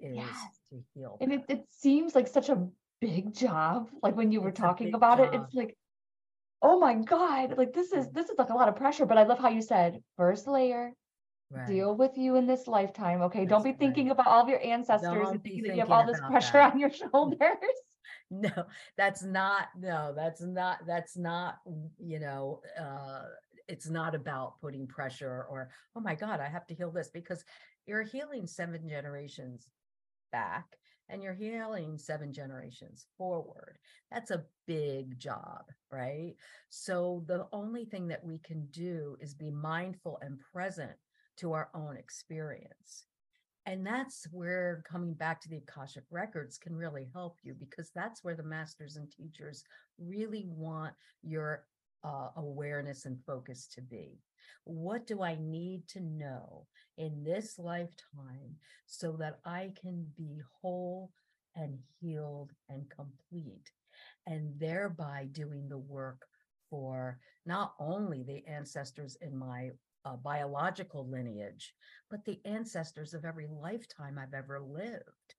is 0.00 0.16
Yes. 0.16 0.60
to 0.70 0.82
heal. 0.94 1.18
And 1.20 1.32
it, 1.32 1.42
it 1.48 1.64
seems 1.70 2.14
like 2.14 2.28
such 2.28 2.48
a 2.48 2.66
big 3.00 3.34
job. 3.34 3.90
Like 4.02 4.16
when 4.16 4.30
you 4.32 4.40
were 4.40 4.50
It's 4.50 4.60
talking 4.60 4.94
about 4.94 5.20
it, 5.20 5.30
it's 5.34 5.54
like, 5.54 5.76
oh 6.62 6.78
my 6.78 6.94
God, 6.94 7.56
like 7.58 7.72
this 7.72 7.92
is 7.92 8.08
this 8.10 8.28
is 8.30 8.38
like 8.38 8.50
a 8.50 8.54
lot 8.54 8.68
of 8.68 8.76
pressure. 8.76 9.06
But 9.06 9.18
I 9.18 9.24
love 9.24 9.38
how 9.38 9.48
you 9.50 9.62
said 9.62 10.02
first 10.16 10.46
layer, 10.46 10.92
Right. 11.50 11.68
deal 11.68 11.94
with 11.94 12.16
you 12.16 12.36
in 12.36 12.46
this 12.46 12.66
lifetime. 12.66 13.22
Okay. 13.22 13.44
Don't 13.44 13.62
be 13.62 13.72
thinking 13.72 14.06
right. 14.06 14.12
about 14.12 14.26
all 14.26 14.42
of 14.42 14.48
your 14.48 14.64
ancestors 14.64 15.12
Don't 15.12 15.34
and 15.34 15.42
thinking 15.42 15.62
that 15.64 15.74
you 15.74 15.80
have 15.80 15.90
all 15.90 16.06
this 16.06 16.20
pressure 16.20 16.54
that. 16.54 16.72
on 16.72 16.78
your 16.78 16.90
shoulders. 17.02 17.38
no 18.30 18.50
that's 18.96 19.22
not 19.22 19.68
no 19.78 20.12
that's 20.16 20.40
not 20.42 20.78
that's 20.86 21.16
not 21.16 21.58
you 21.98 22.18
know 22.18 22.60
uh 22.78 23.22
it's 23.68 23.88
not 23.88 24.14
about 24.14 24.60
putting 24.60 24.86
pressure 24.86 25.46
or 25.50 25.70
oh 25.96 26.00
my 26.00 26.14
god 26.14 26.40
i 26.40 26.48
have 26.48 26.66
to 26.66 26.74
heal 26.74 26.90
this 26.90 27.08
because 27.08 27.44
you're 27.86 28.02
healing 28.02 28.46
seven 28.46 28.88
generations 28.88 29.68
back 30.32 30.66
and 31.10 31.22
you're 31.22 31.34
healing 31.34 31.98
seven 31.98 32.32
generations 32.32 33.04
forward. 33.18 33.76
That's 34.10 34.30
a 34.30 34.46
big 34.66 35.18
job 35.18 35.64
right? 35.94 36.34
So 36.70 37.22
the 37.26 37.46
only 37.52 37.84
thing 37.84 38.08
that 38.08 38.24
we 38.24 38.38
can 38.38 38.66
do 38.70 39.16
is 39.20 39.34
be 39.34 39.50
mindful 39.50 40.18
and 40.20 40.40
present 40.52 40.92
to 41.38 41.52
our 41.52 41.70
own 41.74 41.96
experience. 41.96 43.06
And 43.66 43.86
that's 43.86 44.26
where 44.30 44.84
coming 44.86 45.14
back 45.14 45.40
to 45.40 45.48
the 45.48 45.56
Akashic 45.56 46.04
records 46.10 46.58
can 46.58 46.76
really 46.76 47.08
help 47.14 47.38
you 47.42 47.54
because 47.58 47.90
that's 47.94 48.22
where 48.22 48.34
the 48.34 48.42
masters 48.42 48.96
and 48.96 49.10
teachers 49.10 49.64
really 49.98 50.44
want 50.48 50.92
your 51.22 51.64
uh, 52.04 52.28
awareness 52.36 53.06
and 53.06 53.18
focus 53.26 53.66
to 53.74 53.80
be. 53.80 54.20
What 54.64 55.06
do 55.06 55.22
I 55.22 55.36
need 55.40 55.88
to 55.88 56.00
know 56.00 56.66
in 56.96 57.24
this 57.24 57.58
lifetime 57.58 58.56
so 58.86 59.12
that 59.18 59.38
I 59.44 59.72
can 59.80 60.06
be 60.16 60.40
whole 60.60 61.10
and 61.56 61.78
healed 62.00 62.50
and 62.68 62.88
complete, 62.90 63.70
and 64.26 64.58
thereby 64.58 65.28
doing 65.32 65.68
the 65.68 65.78
work 65.78 66.26
for 66.70 67.18
not 67.46 67.74
only 67.78 68.22
the 68.22 68.44
ancestors 68.46 69.16
in 69.20 69.36
my 69.36 69.70
uh, 70.04 70.16
biological 70.16 71.08
lineage, 71.08 71.74
but 72.10 72.24
the 72.24 72.40
ancestors 72.44 73.14
of 73.14 73.24
every 73.24 73.46
lifetime 73.46 74.18
I've 74.18 74.34
ever 74.34 74.60
lived. 74.60 75.34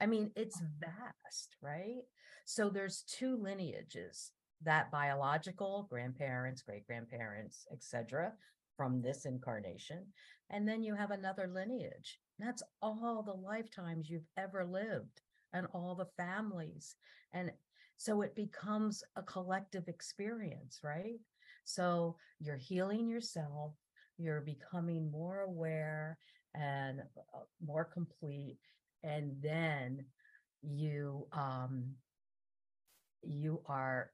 I 0.00 0.06
mean, 0.06 0.30
it's 0.36 0.60
vast, 0.78 1.56
right? 1.60 2.02
So 2.46 2.70
there's 2.70 3.02
two 3.02 3.36
lineages 3.36 4.32
that 4.62 4.90
biological 4.90 5.86
grandparents, 5.90 6.62
great 6.62 6.86
grandparents, 6.86 7.66
etc., 7.72 8.32
from 8.76 9.02
this 9.02 9.26
incarnation. 9.26 10.06
And 10.50 10.66
then 10.66 10.82
you 10.82 10.94
have 10.94 11.10
another 11.10 11.50
lineage. 11.52 12.18
That's 12.38 12.62
all 12.80 13.22
the 13.22 13.32
lifetimes 13.32 14.08
you've 14.08 14.28
ever 14.36 14.64
lived 14.64 15.20
and 15.52 15.66
all 15.72 15.94
the 15.94 16.22
families. 16.22 16.96
And 17.32 17.50
so 17.96 18.22
it 18.22 18.34
becomes 18.34 19.04
a 19.16 19.22
collective 19.22 19.88
experience, 19.88 20.80
right? 20.82 21.20
So 21.64 22.16
you're 22.40 22.56
healing 22.56 23.06
yourself, 23.06 23.74
you're 24.16 24.40
becoming 24.40 25.10
more 25.10 25.40
aware 25.40 26.18
and 26.54 27.00
uh, 27.34 27.40
more 27.64 27.84
complete 27.84 28.56
and 29.02 29.36
then 29.40 30.04
you 30.62 31.26
um 31.32 31.84
you 33.22 33.60
are 33.66 34.10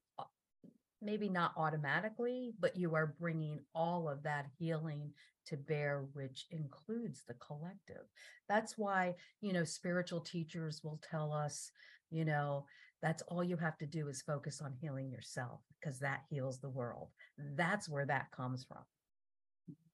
maybe 1.03 1.29
not 1.29 1.53
automatically 1.57 2.53
but 2.59 2.77
you 2.77 2.95
are 2.95 3.15
bringing 3.21 3.59
all 3.75 4.09
of 4.09 4.23
that 4.23 4.47
healing 4.59 5.11
to 5.47 5.57
bear 5.57 6.07
which 6.15 6.47
includes 6.51 7.23
the 7.27 7.35
collective 7.35 8.07
that's 8.49 8.77
why 8.77 9.15
you 9.41 9.53
know 9.53 9.65
spiritual 9.65 10.21
teachers 10.21 10.81
will 10.83 11.01
tell 11.09 11.33
us 11.33 11.71
you 12.11 12.25
know 12.25 12.65
that's 13.03 13.23
all 13.29 13.45
you 13.45 13.57
have 13.57 13.77
to 13.79 13.87
do 13.87 14.09
is 14.09 14.23
focus 14.23 14.61
on 14.61 14.73
healing 14.81 15.11
yourself 15.11 15.61
because 15.79 15.99
that 15.99 16.23
heals 16.31 16.59
the 16.61 16.69
world 16.69 17.09
that's 17.57 17.89
where 17.89 18.07
that 18.07 18.31
comes 18.33 18.65
from 18.65 18.83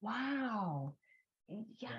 Wow. 0.00 0.94
Yes. 1.78 1.92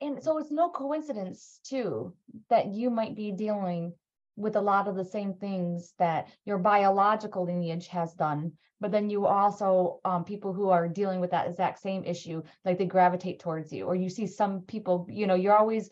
And 0.00 0.22
so 0.22 0.38
it's 0.38 0.50
no 0.50 0.70
coincidence 0.70 1.60
too 1.64 2.14
that 2.50 2.68
you 2.68 2.90
might 2.90 3.16
be 3.16 3.32
dealing 3.32 3.92
with 4.38 4.56
a 4.56 4.60
lot 4.60 4.86
of 4.86 4.94
the 4.94 5.04
same 5.04 5.34
things 5.34 5.92
that 5.98 6.28
your 6.44 6.58
biological 6.58 7.44
lineage 7.44 7.88
has 7.88 8.14
done, 8.14 8.52
but 8.80 8.92
then 8.92 9.10
you 9.10 9.26
also 9.26 9.98
um 10.04 10.24
people 10.24 10.52
who 10.52 10.68
are 10.68 10.88
dealing 10.88 11.20
with 11.20 11.32
that 11.32 11.48
exact 11.48 11.80
same 11.80 12.04
issue, 12.04 12.42
like 12.64 12.78
they 12.78 12.86
gravitate 12.86 13.40
towards 13.40 13.72
you, 13.72 13.84
or 13.84 13.94
you 13.96 14.08
see 14.08 14.26
some 14.26 14.62
people, 14.62 15.06
you 15.10 15.26
know, 15.26 15.34
you're 15.34 15.56
always 15.56 15.90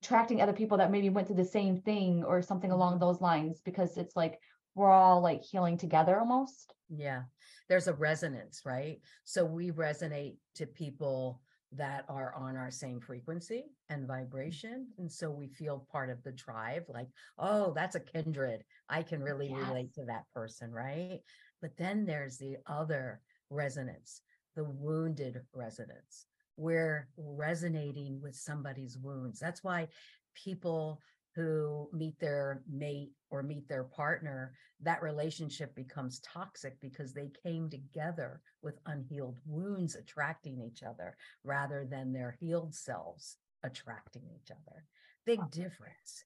attracting 0.00 0.40
other 0.40 0.52
people 0.52 0.78
that 0.78 0.92
maybe 0.92 1.10
went 1.10 1.26
through 1.26 1.36
the 1.36 1.44
same 1.44 1.80
thing 1.80 2.22
or 2.22 2.40
something 2.40 2.70
along 2.70 2.98
those 2.98 3.20
lines 3.20 3.60
because 3.64 3.96
it's 3.96 4.14
like 4.14 4.38
we're 4.76 4.90
all 4.90 5.20
like 5.20 5.42
healing 5.42 5.76
together 5.76 6.18
almost. 6.18 6.72
Yeah, 6.88 7.22
there's 7.68 7.88
a 7.88 7.94
resonance, 7.94 8.62
right? 8.64 9.00
So 9.24 9.44
we 9.44 9.72
resonate 9.72 10.36
to 10.54 10.66
people 10.66 11.40
that 11.72 12.04
are 12.08 12.34
on 12.34 12.56
our 12.56 12.70
same 12.70 13.00
frequency 13.00 13.64
and 13.90 14.04
mm. 14.04 14.08
vibration. 14.08 14.86
And 14.98 15.10
so 15.10 15.30
we 15.30 15.48
feel 15.48 15.86
part 15.90 16.10
of 16.10 16.22
the 16.22 16.32
tribe, 16.32 16.84
like, 16.88 17.08
oh, 17.38 17.72
that's 17.74 17.96
a 17.96 18.00
kindred. 18.00 18.64
I 18.88 19.02
can 19.02 19.22
really 19.22 19.52
relate 19.52 19.92
to 19.94 20.04
that 20.06 20.24
person, 20.34 20.72
right? 20.72 21.20
But 21.60 21.76
then 21.76 22.06
there's 22.06 22.38
the 22.38 22.56
other 22.66 23.20
resonance, 23.50 24.22
the 24.56 24.64
wounded 24.64 25.40
resonance. 25.52 26.26
We're 26.56 27.08
resonating 27.16 28.20
with 28.22 28.34
somebody's 28.34 28.96
wounds. 28.96 29.38
That's 29.38 29.62
why 29.62 29.88
people 30.34 31.00
who 31.38 31.88
meet 31.92 32.18
their 32.18 32.62
mate 32.68 33.12
or 33.30 33.44
meet 33.44 33.68
their 33.68 33.84
partner, 33.84 34.54
that 34.80 35.02
relationship 35.02 35.72
becomes 35.76 36.18
toxic 36.18 36.80
because 36.80 37.14
they 37.14 37.30
came 37.44 37.70
together 37.70 38.40
with 38.60 38.80
unhealed 38.86 39.38
wounds 39.46 39.94
attracting 39.94 40.60
each 40.60 40.82
other 40.82 41.16
rather 41.44 41.86
than 41.88 42.12
their 42.12 42.36
healed 42.40 42.74
selves 42.74 43.36
attracting 43.62 44.22
each 44.34 44.50
other. 44.50 44.84
Big 45.26 45.38
difference. 45.52 46.24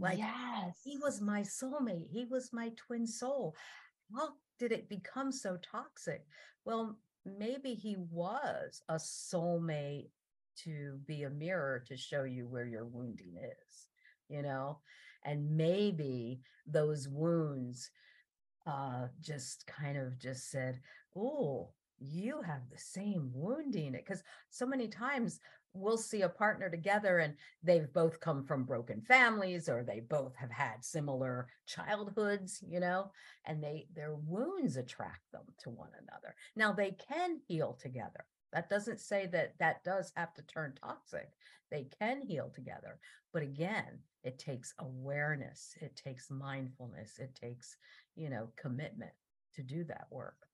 Like 0.00 0.18
yes. 0.18 0.80
he 0.82 0.98
was 0.98 1.20
my 1.20 1.42
soulmate, 1.42 2.10
he 2.10 2.24
was 2.24 2.52
my 2.52 2.72
twin 2.76 3.06
soul. 3.06 3.54
How 4.16 4.30
did 4.58 4.72
it 4.72 4.88
become 4.88 5.30
so 5.30 5.58
toxic? 5.62 6.24
Well, 6.64 6.98
maybe 7.24 7.74
he 7.74 7.96
was 8.10 8.82
a 8.88 8.94
soulmate 8.94 10.08
to 10.64 10.98
be 11.06 11.22
a 11.22 11.30
mirror 11.30 11.84
to 11.86 11.96
show 11.96 12.24
you 12.24 12.48
where 12.48 12.66
your 12.66 12.84
wounding 12.84 13.36
is 13.36 13.88
you 14.28 14.42
know 14.42 14.78
and 15.24 15.56
maybe 15.56 16.40
those 16.66 17.08
wounds 17.08 17.90
uh 18.66 19.06
just 19.20 19.66
kind 19.66 19.96
of 19.96 20.18
just 20.18 20.50
said 20.50 20.80
oh 21.16 21.68
you 22.00 22.40
have 22.42 22.62
the 22.70 22.78
same 22.78 23.30
wounding 23.34 23.94
it 23.94 24.04
because 24.06 24.22
so 24.50 24.64
many 24.64 24.86
times 24.86 25.40
we'll 25.74 25.96
see 25.98 26.22
a 26.22 26.28
partner 26.28 26.70
together 26.70 27.18
and 27.18 27.34
they've 27.62 27.92
both 27.92 28.20
come 28.20 28.44
from 28.44 28.64
broken 28.64 29.00
families 29.02 29.68
or 29.68 29.82
they 29.82 30.00
both 30.00 30.34
have 30.36 30.50
had 30.50 30.84
similar 30.84 31.46
childhoods 31.66 32.62
you 32.66 32.80
know 32.80 33.10
and 33.46 33.62
they 33.62 33.86
their 33.94 34.14
wounds 34.14 34.76
attract 34.76 35.30
them 35.32 35.42
to 35.58 35.70
one 35.70 35.90
another. 36.00 36.34
Now 36.56 36.72
they 36.72 36.96
can 37.08 37.40
heal 37.46 37.76
together 37.80 38.24
that 38.52 38.70
doesn't 38.70 39.00
say 39.00 39.26
that 39.26 39.54
that 39.58 39.84
does 39.84 40.12
have 40.16 40.34
to 40.34 40.42
turn 40.42 40.74
toxic. 40.80 41.28
They 41.70 41.86
can 42.00 42.22
heal 42.22 42.50
together 42.54 42.98
but 43.32 43.42
again 43.42 43.98
it 44.24 44.38
takes 44.38 44.74
awareness 44.78 45.74
it 45.80 45.96
takes 45.96 46.30
mindfulness 46.30 47.18
it 47.18 47.34
takes 47.34 47.76
you 48.16 48.30
know 48.30 48.48
commitment 48.56 49.12
to 49.54 49.62
do 49.62 49.84
that 49.84 50.06
work 50.10 50.47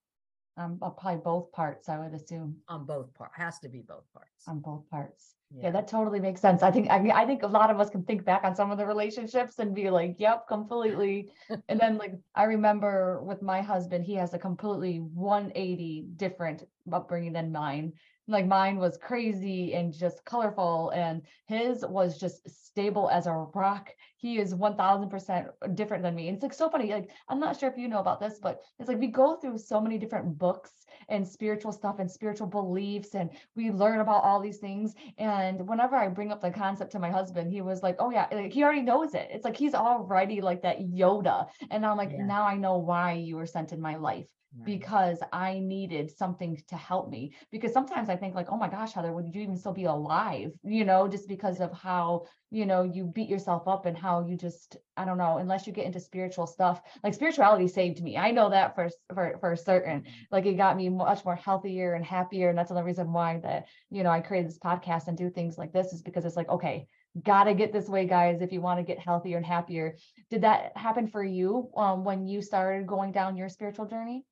Um, 0.56 0.78
uh, 0.80 0.90
probably 0.90 1.20
both 1.20 1.50
parts, 1.50 1.88
I 1.88 1.98
would 1.98 2.14
assume, 2.14 2.56
on 2.68 2.86
both 2.86 3.12
part 3.14 3.32
has 3.34 3.58
to 3.60 3.68
be 3.68 3.80
both 3.80 4.04
parts 4.12 4.44
on 4.46 4.60
both 4.60 4.88
parts. 4.88 5.34
Yeah, 5.56 5.70
that 5.70 5.86
totally 5.86 6.20
makes 6.20 6.40
sense. 6.40 6.62
I 6.62 6.70
think, 6.70 6.88
I 6.90 6.98
mean, 6.98 7.12
I 7.12 7.24
think 7.24 7.42
a 7.42 7.46
lot 7.46 7.70
of 7.70 7.78
us 7.78 7.88
can 7.88 8.02
think 8.02 8.24
back 8.24 8.42
on 8.42 8.56
some 8.56 8.72
of 8.72 8.78
the 8.78 8.86
relationships 8.86 9.60
and 9.60 9.74
be 9.74 9.88
like, 9.88 10.16
yep, 10.18 10.48
completely. 10.48 11.30
And 11.68 11.78
then 11.78 11.96
like, 11.96 12.14
I 12.34 12.44
remember 12.44 13.22
with 13.22 13.40
my 13.40 13.62
husband, 13.62 14.04
he 14.04 14.14
has 14.14 14.34
a 14.34 14.38
completely 14.38 14.98
one 14.98 15.52
eighty 15.54 16.06
different 16.16 16.64
upbringing 16.92 17.32
than 17.32 17.52
mine. 17.52 17.92
Like 18.26 18.46
mine 18.46 18.76
was 18.78 18.96
crazy 18.96 19.74
and 19.74 19.92
just 19.92 20.24
colorful 20.24 20.90
and 20.90 21.22
his 21.46 21.84
was 21.86 22.18
just 22.18 22.48
stable 22.48 23.08
as 23.10 23.26
a 23.26 23.32
rock. 23.54 23.90
He 24.16 24.38
is 24.38 24.54
1000% 24.54 25.48
different 25.74 26.02
than 26.02 26.14
me 26.14 26.28
and 26.28 26.36
it's 26.36 26.42
like 26.42 26.52
so 26.54 26.68
funny 26.70 26.90
like 26.90 27.10
i'm 27.28 27.38
not 27.40 27.58
sure 27.58 27.68
if 27.68 27.76
you 27.78 27.88
know 27.88 27.98
about 28.00 28.20
this 28.20 28.38
but 28.42 28.60
it's 28.78 28.88
like 28.88 28.98
we 28.98 29.06
go 29.08 29.36
through 29.36 29.58
so 29.58 29.80
many 29.80 29.98
different 29.98 30.38
books 30.38 30.86
and 31.08 31.26
spiritual 31.26 31.72
stuff 31.72 31.98
and 31.98 32.10
spiritual 32.10 32.46
beliefs 32.46 33.14
and 33.14 33.30
we 33.56 33.70
learn 33.70 34.00
about 34.00 34.22
all 34.24 34.40
these 34.40 34.58
things 34.58 34.94
and 35.18 35.66
whenever 35.68 35.96
i 35.96 36.08
bring 36.08 36.32
up 36.32 36.40
the 36.40 36.50
concept 36.50 36.92
to 36.92 36.98
my 36.98 37.10
husband 37.10 37.50
he 37.50 37.60
was 37.60 37.82
like 37.82 37.96
oh 37.98 38.10
yeah 38.10 38.26
like 38.32 38.52
he 38.52 38.62
already 38.62 38.82
knows 38.82 39.14
it. 39.14 39.28
It's 39.30 39.44
like 39.44 39.56
he's 39.56 39.74
already 39.74 40.40
like 40.40 40.62
that 40.62 40.80
yoda 40.80 41.46
and 41.70 41.84
i'm 41.84 41.96
like 41.96 42.12
Yeah. 42.12 42.26
now 42.26 42.44
i 42.44 42.56
know 42.56 42.78
why 42.78 43.12
you 43.12 43.36
were 43.36 43.46
sent 43.46 43.72
in 43.72 43.80
my 43.80 43.96
life 43.96 44.28
Right. 44.56 44.66
because 44.66 45.18
I 45.32 45.58
needed 45.58 46.10
something 46.16 46.62
to 46.68 46.76
help 46.76 47.10
me. 47.10 47.34
Because 47.50 47.72
sometimes 47.72 48.08
I 48.08 48.16
think 48.16 48.34
like, 48.36 48.46
oh 48.50 48.56
my 48.56 48.68
gosh, 48.68 48.92
Heather, 48.92 49.12
would 49.12 49.34
you 49.34 49.42
even 49.42 49.56
still 49.56 49.72
be 49.72 49.84
alive? 49.84 50.52
You 50.62 50.84
know, 50.84 51.08
just 51.08 51.26
because 51.28 51.60
of 51.60 51.72
how, 51.72 52.26
you 52.50 52.64
know, 52.64 52.82
you 52.84 53.04
beat 53.04 53.28
yourself 53.28 53.66
up 53.66 53.84
and 53.86 53.98
how 53.98 54.24
you 54.26 54.36
just, 54.36 54.76
I 54.96 55.04
don't 55.04 55.18
know, 55.18 55.38
unless 55.38 55.66
you 55.66 55.72
get 55.72 55.86
into 55.86 55.98
spiritual 55.98 56.46
stuff, 56.46 56.80
like 57.02 57.14
spirituality 57.14 57.66
saved 57.66 58.00
me. 58.00 58.16
I 58.16 58.30
know 58.30 58.50
that 58.50 58.76
for 58.76 58.90
for 59.12 59.36
for 59.40 59.56
certain. 59.56 60.04
Like 60.30 60.46
it 60.46 60.54
got 60.54 60.76
me 60.76 60.88
much 60.88 61.24
more 61.24 61.36
healthier 61.36 61.94
and 61.94 62.04
happier. 62.04 62.48
And 62.48 62.56
that's 62.56 62.70
another 62.70 62.86
reason 62.86 63.12
why 63.12 63.38
that, 63.42 63.66
you 63.90 64.04
know, 64.04 64.10
I 64.10 64.20
created 64.20 64.50
this 64.50 64.58
podcast 64.58 65.08
and 65.08 65.16
do 65.18 65.30
things 65.30 65.58
like 65.58 65.72
this 65.72 65.92
is 65.92 66.02
because 66.02 66.24
it's 66.24 66.36
like, 66.36 66.48
okay, 66.48 66.86
gotta 67.22 67.54
get 67.54 67.72
this 67.72 67.88
way, 67.88 68.06
guys, 68.06 68.40
if 68.40 68.52
you 68.52 68.60
want 68.60 68.78
to 68.78 68.84
get 68.84 68.98
healthier 69.00 69.36
and 69.36 69.46
happier. 69.46 69.96
Did 70.30 70.42
that 70.42 70.76
happen 70.76 71.08
for 71.08 71.24
you 71.24 71.70
um 71.76 72.04
when 72.04 72.26
you 72.26 72.40
started 72.40 72.86
going 72.86 73.12
down 73.12 73.36
your 73.36 73.48
spiritual 73.48 73.86
journey? 73.86 74.24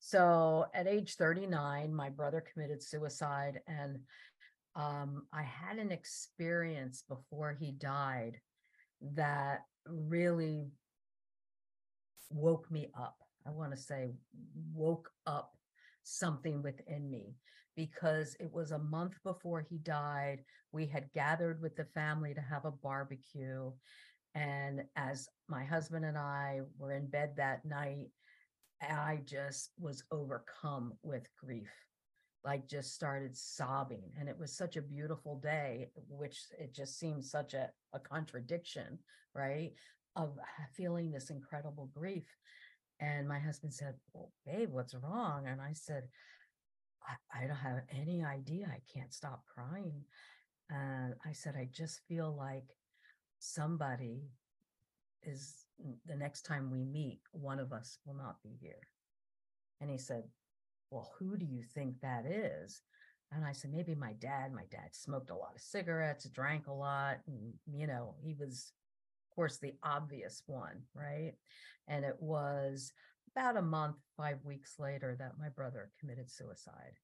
So 0.00 0.66
at 0.74 0.86
age 0.86 1.16
39, 1.16 1.94
my 1.94 2.08
brother 2.08 2.40
committed 2.52 2.82
suicide, 2.82 3.60
and 3.66 3.98
um, 4.76 5.26
I 5.32 5.42
had 5.42 5.78
an 5.78 5.90
experience 5.90 7.02
before 7.08 7.56
he 7.58 7.72
died 7.72 8.40
that 9.14 9.62
really 9.86 10.70
woke 12.30 12.70
me 12.70 12.90
up. 12.98 13.16
I 13.46 13.50
want 13.50 13.72
to 13.72 13.76
say 13.76 14.12
woke 14.74 15.10
up 15.26 15.52
something 16.02 16.62
within 16.62 17.10
me 17.10 17.34
because 17.76 18.36
it 18.40 18.52
was 18.52 18.72
a 18.72 18.78
month 18.78 19.14
before 19.24 19.60
he 19.60 19.78
died. 19.78 20.44
We 20.72 20.86
had 20.86 21.12
gathered 21.12 21.62
with 21.62 21.76
the 21.76 21.86
family 21.94 22.34
to 22.34 22.40
have 22.40 22.64
a 22.64 22.70
barbecue. 22.70 23.70
And 24.34 24.82
as 24.96 25.28
my 25.48 25.64
husband 25.64 26.04
and 26.04 26.18
I 26.18 26.60
were 26.76 26.92
in 26.92 27.06
bed 27.06 27.34
that 27.36 27.64
night, 27.64 28.08
I 28.82 29.20
just 29.24 29.70
was 29.78 30.04
overcome 30.10 30.94
with 31.02 31.28
grief, 31.36 31.70
like 32.44 32.68
just 32.68 32.94
started 32.94 33.36
sobbing. 33.36 34.12
And 34.18 34.28
it 34.28 34.38
was 34.38 34.56
such 34.56 34.76
a 34.76 34.82
beautiful 34.82 35.40
day, 35.40 35.90
which 36.08 36.38
it 36.58 36.74
just 36.74 36.98
seems 36.98 37.30
such 37.30 37.54
a, 37.54 37.70
a 37.92 37.98
contradiction, 37.98 38.98
right? 39.34 39.72
Of 40.16 40.38
feeling 40.76 41.10
this 41.10 41.30
incredible 41.30 41.90
grief. 41.94 42.26
And 43.00 43.28
my 43.28 43.38
husband 43.38 43.74
said, 43.74 43.94
Well, 44.12 44.32
babe, 44.46 44.70
what's 44.72 44.94
wrong? 44.94 45.46
And 45.46 45.60
I 45.60 45.72
said, 45.72 46.04
I, 47.06 47.44
I 47.44 47.46
don't 47.46 47.56
have 47.56 47.82
any 47.90 48.24
idea. 48.24 48.70
I 48.70 48.80
can't 48.92 49.12
stop 49.12 49.42
crying. 49.52 50.04
And 50.70 51.14
I 51.24 51.32
said, 51.32 51.54
I 51.56 51.68
just 51.72 52.00
feel 52.08 52.34
like 52.36 52.64
somebody 53.38 54.30
is 55.22 55.64
the 56.06 56.16
next 56.16 56.42
time 56.42 56.70
we 56.70 56.84
meet, 56.84 57.20
one 57.32 57.58
of 57.58 57.72
us 57.72 57.98
will 58.04 58.14
not 58.14 58.42
be 58.42 58.56
here. 58.60 58.88
And 59.80 59.90
he 59.90 59.98
said, 59.98 60.24
Well, 60.90 61.12
who 61.18 61.36
do 61.36 61.46
you 61.46 61.62
think 61.62 62.00
that 62.00 62.24
is? 62.26 62.82
And 63.32 63.44
I 63.44 63.52
said, 63.52 63.72
Maybe 63.72 63.94
my 63.94 64.14
dad. 64.14 64.52
My 64.52 64.64
dad 64.70 64.90
smoked 64.92 65.30
a 65.30 65.36
lot 65.36 65.54
of 65.54 65.60
cigarettes, 65.60 66.28
drank 66.28 66.66
a 66.66 66.72
lot. 66.72 67.18
And, 67.26 67.52
you 67.72 67.86
know, 67.86 68.14
he 68.22 68.34
was, 68.38 68.72
of 69.30 69.34
course, 69.34 69.58
the 69.58 69.74
obvious 69.82 70.42
one, 70.46 70.82
right? 70.94 71.32
And 71.86 72.04
it 72.04 72.16
was 72.20 72.92
about 73.34 73.56
a 73.56 73.62
month, 73.62 73.96
five 74.16 74.38
weeks 74.44 74.74
later 74.78 75.14
that 75.18 75.38
my 75.38 75.48
brother 75.48 75.90
committed 76.00 76.30
suicide. 76.30 76.98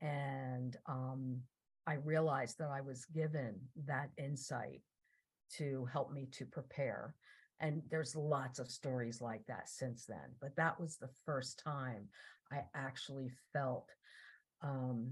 And 0.00 0.76
um, 0.86 1.40
I 1.86 1.94
realized 1.94 2.58
that 2.58 2.70
I 2.70 2.82
was 2.82 3.04
given 3.06 3.56
that 3.86 4.10
insight 4.18 4.82
to 5.56 5.88
help 5.92 6.12
me 6.12 6.28
to 6.32 6.44
prepare 6.44 7.14
and 7.60 7.82
there's 7.90 8.14
lots 8.16 8.58
of 8.58 8.70
stories 8.70 9.20
like 9.20 9.46
that 9.46 9.68
since 9.68 10.04
then 10.06 10.34
but 10.40 10.54
that 10.56 10.78
was 10.80 10.96
the 10.96 11.10
first 11.24 11.62
time 11.64 12.08
i 12.52 12.60
actually 12.74 13.30
felt 13.52 13.88
um 14.62 15.10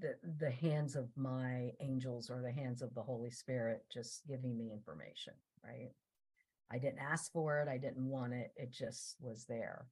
the 0.00 0.14
the 0.38 0.50
hands 0.50 0.96
of 0.96 1.08
my 1.16 1.70
angels 1.80 2.30
or 2.30 2.42
the 2.42 2.52
hands 2.52 2.82
of 2.82 2.94
the 2.94 3.02
holy 3.02 3.30
spirit 3.30 3.84
just 3.92 4.26
giving 4.26 4.56
me 4.56 4.70
information 4.72 5.34
right? 5.64 5.90
I 6.70 6.78
didn't 6.78 7.00
ask 7.00 7.32
for 7.32 7.60
it 7.60 7.68
i 7.68 7.76
didn't 7.78 8.08
want 8.08 8.32
it 8.32 8.52
it 8.56 8.70
just 8.70 9.16
was 9.20 9.44
there. 9.46 9.86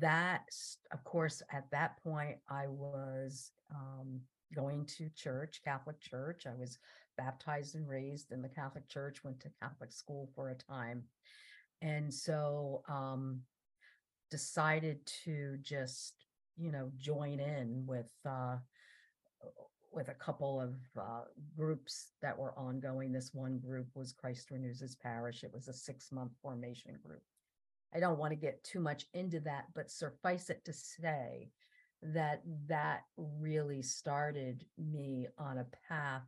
That 0.00 0.42
of 0.92 1.02
course 1.04 1.42
at 1.52 1.70
that 1.72 2.02
point 2.02 2.38
i 2.48 2.66
was 2.66 3.50
um 3.74 4.20
going 4.54 4.86
to 4.98 5.08
church 5.16 5.60
catholic 5.64 6.00
church. 6.00 6.46
I 6.46 6.54
was 6.58 6.78
baptized 7.16 7.74
and 7.74 7.88
raised 7.88 8.32
in 8.32 8.42
the 8.42 8.48
Catholic 8.48 8.88
Church, 8.88 9.24
went 9.24 9.40
to 9.40 9.50
Catholic 9.60 9.92
school 9.92 10.30
for 10.34 10.50
a 10.50 10.54
time. 10.54 11.04
And 11.82 12.12
so 12.12 12.82
um, 12.88 13.40
decided 14.30 15.04
to 15.24 15.58
just, 15.62 16.14
you 16.56 16.72
know, 16.72 16.90
join 16.98 17.40
in 17.40 17.84
with 17.86 18.12
uh, 18.26 18.56
with 19.92 20.08
a 20.08 20.14
couple 20.14 20.60
of 20.60 20.74
uh, 20.98 21.22
groups 21.56 22.08
that 22.20 22.36
were 22.36 22.58
ongoing. 22.58 23.12
This 23.12 23.30
one 23.32 23.58
group 23.58 23.86
was 23.94 24.12
Christ 24.12 24.50
Renews 24.50 24.80
His 24.80 24.96
Parish. 24.96 25.44
It 25.44 25.52
was 25.52 25.68
a 25.68 25.72
six 25.72 26.10
month 26.10 26.32
formation 26.42 26.98
group. 27.04 27.22
I 27.94 28.00
don't 28.00 28.18
want 28.18 28.32
to 28.32 28.36
get 28.36 28.64
too 28.64 28.80
much 28.80 29.06
into 29.14 29.38
that, 29.40 29.66
but 29.74 29.90
suffice 29.90 30.50
it 30.50 30.64
to 30.64 30.72
say 30.72 31.50
that 32.02 32.42
that 32.68 33.04
really 33.16 33.82
started 33.82 34.64
me 34.76 35.28
on 35.38 35.58
a 35.58 35.66
path 35.88 36.26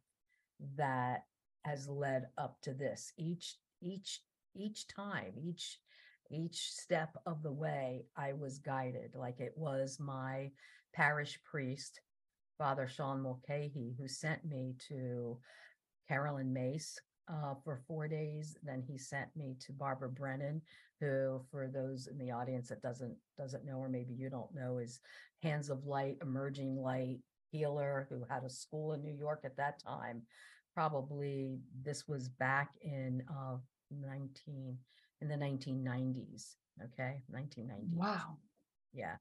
that 0.76 1.24
has 1.64 1.88
led 1.88 2.26
up 2.38 2.56
to 2.62 2.72
this. 2.72 3.12
Each 3.16 3.56
each 3.82 4.20
each 4.54 4.86
time 4.88 5.32
each 5.36 5.78
each 6.30 6.70
step 6.72 7.10
of 7.26 7.42
the 7.42 7.52
way 7.52 8.06
i 8.16 8.32
was 8.32 8.58
guided. 8.58 9.14
Like 9.14 9.40
it 9.40 9.52
was 9.56 9.98
my 10.00 10.50
parish 10.94 11.38
priest 11.44 12.00
father 12.58 12.88
sean 12.88 13.20
mulcahy 13.20 13.94
who 13.98 14.08
sent 14.08 14.44
me 14.44 14.74
to 14.88 15.38
Caroline 16.08 16.52
Myss 16.52 16.98
uh, 17.28 17.54
for 17.64 17.80
four 17.86 18.08
days. 18.08 18.56
Then 18.62 18.82
he 18.86 18.96
sent 18.96 19.28
me 19.36 19.56
to 19.60 19.72
barbara 19.72 20.08
brennan 20.08 20.62
who 21.00 21.42
for 21.50 21.68
those 21.68 22.06
in 22.06 22.18
the 22.18 22.30
audience 22.30 22.68
that 22.68 22.82
doesn't 22.82 23.16
doesn't 23.36 23.66
know 23.66 23.76
or 23.76 23.88
maybe 23.88 24.14
you 24.14 24.30
don't 24.30 24.54
know 24.54 24.78
is 24.78 25.00
hands 25.42 25.68
of 25.68 25.84
light 25.84 26.16
emerging 26.22 26.76
light 26.76 27.18
healer 27.50 28.06
who 28.11 28.24
had 28.28 28.44
a 28.44 28.50
school 28.50 28.92
in 28.92 29.02
New 29.02 29.14
York 29.14 29.40
at 29.44 29.56
that 29.56 29.82
time. 29.82 30.22
Probably 30.74 31.59
this 31.82 32.06
was 32.06 32.28
back 32.28 32.72
in 32.82 33.22
uh, 33.30 33.56
19 33.90 34.76
in 35.20 35.28
the 35.28 35.35
1990s. 35.35 36.54
Okay, 36.85 37.22
1990s. 37.35 37.94
Wow. 37.94 38.37
Yeah. 38.92 39.16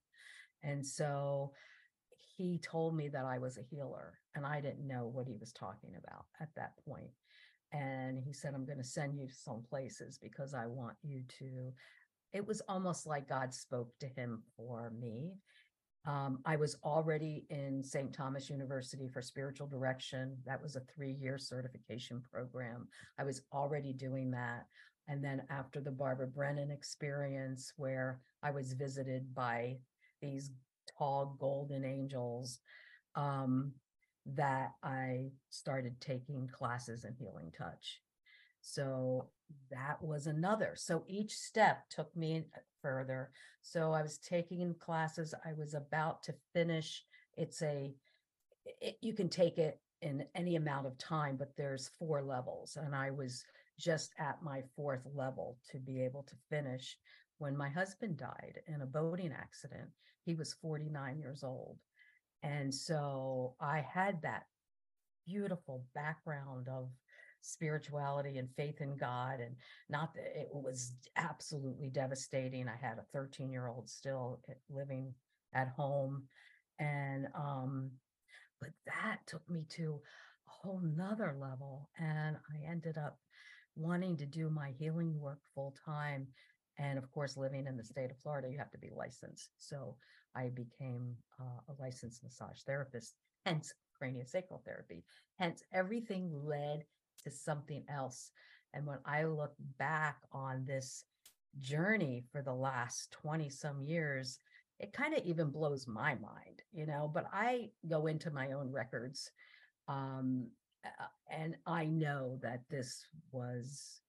And 0.64 0.86
so 0.86 1.52
he 2.38 2.60
told 2.60 2.96
me 2.96 3.08
that 3.10 3.26
I 3.26 3.38
was 3.38 3.58
a 3.58 3.62
healer, 3.62 4.20
and 4.36 4.46
I 4.46 4.60
didn't 4.60 4.88
know 4.88 5.06
what 5.06 5.28
he 5.28 5.38
was 5.38 5.54
talking 5.54 5.92
about 5.98 6.26
at 6.42 6.50
that 6.56 6.74
point. 6.88 7.12
And 7.72 8.18
he 8.18 8.34
said, 8.34 8.54
I'm 8.54 8.66
going 8.66 8.78
to 8.78 8.84
send 8.84 9.18
you 9.18 9.28
some 9.30 9.64
places 9.70 10.20
because 10.22 10.54
I 10.54 10.66
want 10.66 10.96
you 11.04 11.24
to. 11.40 11.74
It 12.34 12.46
was 12.46 12.62
almost 12.68 13.06
like 13.06 13.30
God 13.30 13.54
spoke 13.54 13.92
to 14.00 14.08
him 14.08 14.44
for 14.58 14.92
me. 15.00 15.36
Um, 16.08 16.40
I 16.46 16.56
was 16.56 16.78
already 16.84 17.46
in 17.50 17.84
St. 17.84 18.14
Thomas 18.14 18.50
University 18.50 19.08
for 19.08 19.22
spiritual 19.22 19.68
direction. 19.68 20.38
That 20.46 20.62
was 20.62 20.76
a 20.76 20.82
three 20.82 21.14
year 21.14 21.38
certification 21.38 22.22
program. 22.32 22.88
I 23.18 23.24
was 23.24 23.42
already 23.52 23.94
doing 23.94 24.32
that. 24.32 24.66
And 25.08 25.24
then 25.24 25.44
after 25.50 25.82
the 25.82 25.92
Barbara 25.92 26.28
Brennan 26.28 26.72
experience, 26.72 27.74
where 27.78 28.20
I 28.44 28.52
was 28.52 28.74
visited 28.74 29.34
by 29.34 29.78
these 30.22 30.52
tall 30.98 31.36
golden 31.40 31.84
angels, 31.84 32.60
um, 33.16 33.72
that 34.26 34.72
I 34.84 35.30
started 35.50 36.02
taking 36.02 36.48
classes 36.48 37.06
in 37.06 37.14
healing 37.16 37.52
touch. 37.56 38.02
So 38.62 39.28
that 39.70 40.02
was 40.02 40.26
another. 40.26 40.74
So 40.76 41.04
each 41.08 41.34
step 41.34 41.88
took 41.90 42.16
me 42.16 42.46
further. 42.86 43.32
So 43.64 43.94
I 43.94 44.04
was 44.04 44.20
taking 44.20 44.76
classes. 44.76 45.34
I 45.44 45.54
was 45.54 45.74
about 45.74 46.22
to 46.24 46.36
finish. 46.54 47.04
It's 47.36 47.64
a, 47.64 47.92
it, 48.80 48.98
you 49.02 49.14
can 49.14 49.28
take 49.28 49.58
it 49.58 49.80
in 50.04 50.24
any 50.36 50.56
amount 50.56 50.86
of 50.86 50.96
time, 51.00 51.36
but 51.36 51.58
there's 51.58 51.90
four 51.98 52.22
levels. 52.22 52.78
And 52.80 52.94
I 52.94 53.10
was 53.10 53.44
just 53.80 54.14
at 54.20 54.44
my 54.44 54.62
fourth 54.76 55.02
level 55.16 55.58
to 55.72 55.80
be 55.80 56.04
able 56.04 56.22
to 56.30 56.36
finish 56.48 56.96
when 57.40 57.58
my 57.58 57.70
husband 57.70 58.18
died 58.18 58.60
in 58.68 58.82
a 58.82 58.86
boating 58.86 59.34
accident. 59.34 59.90
He 60.24 60.36
was 60.36 60.54
49 60.62 61.18
years 61.18 61.44
old. 61.44 61.80
And 62.44 62.72
so 62.72 63.56
I 63.60 63.84
had 63.92 64.22
that 64.22 64.44
beautiful 65.26 65.84
background 65.96 66.68
of 66.70 66.90
spirituality 67.46 68.38
and 68.38 68.50
faith 68.56 68.82
in 68.82 68.98
God. 68.98 69.40
And 69.40 69.56
not 69.90 70.14
that 70.16 70.40
it 70.40 70.50
was 70.52 70.94
absolutely 71.16 71.90
devastating. 71.90 72.68
I 72.68 72.76
had 72.76 72.98
a 72.98 73.06
13 73.14 73.52
year 73.52 73.68
old 73.68 73.90
still 73.90 74.42
eh, 74.50 74.54
living 74.70 75.14
at 75.54 75.70
home. 75.70 76.24
And, 76.80 77.28
um, 77.36 77.92
but 78.60 78.72
that 78.86 79.20
took 79.28 79.48
me 79.50 79.66
to 79.70 80.02
a 80.48 80.52
whole 80.52 80.82
nother 80.84 81.36
level. 81.40 81.90
And 81.98 82.38
I 82.38 82.70
ended 82.70 82.98
up 82.98 83.18
wanting 83.76 84.18
to 84.18 84.26
do 84.26 84.50
my 84.50 84.72
healing 84.78 85.20
work 85.20 85.40
full 85.54 85.76
time. 85.86 86.28
And 86.78 86.98
of 86.98 87.10
course, 87.12 87.38
living 87.38 87.68
in 87.68 87.78
the 87.78 87.84
state 87.84 88.12
of 88.12 88.18
Florida, 88.20 88.50
you 88.50 88.58
have 88.58 88.72
to 88.72 88.78
be 88.78 88.90
licensed. 88.96 89.50
So 89.58 89.96
I 90.36 90.50
became 90.50 91.16
uh, 91.40 91.62
a 91.70 91.74
licensed 91.82 92.24
massage 92.24 92.62
therapist, 92.66 93.14
hence 93.46 93.74
craniosacral 94.02 94.64
therapy. 94.66 95.04
Hence, 95.40 95.64
everything 95.74 96.32
led 96.34 96.84
to 97.26 97.32
something 97.32 97.84
else. 97.90 98.32
And 98.74 98.86
when 98.86 99.00
I 99.06 99.26
look 99.26 99.54
back 99.78 100.18
on 100.32 100.66
this 100.66 101.04
journey 101.60 102.24
for 102.32 102.42
the 102.42 102.54
last 102.54 103.12
20 103.12 103.50
some 103.50 103.82
years, 103.82 104.40
it 104.80 104.94
kind 104.94 105.14
of 105.14 105.24
even 105.26 105.50
blows 105.50 105.88
my 105.88 106.16
mind, 106.16 106.62
you 106.74 106.86
know. 106.86 107.10
But 107.14 107.28
I 107.32 107.70
go 107.90 108.08
into 108.08 108.32
my 108.32 108.52
own 108.52 108.72
records 108.72 109.32
um, 109.88 110.48
and 111.32 111.56
I 111.66 111.86
know 111.86 112.40
that 112.42 112.62
this 112.70 113.06
was 113.32 114.02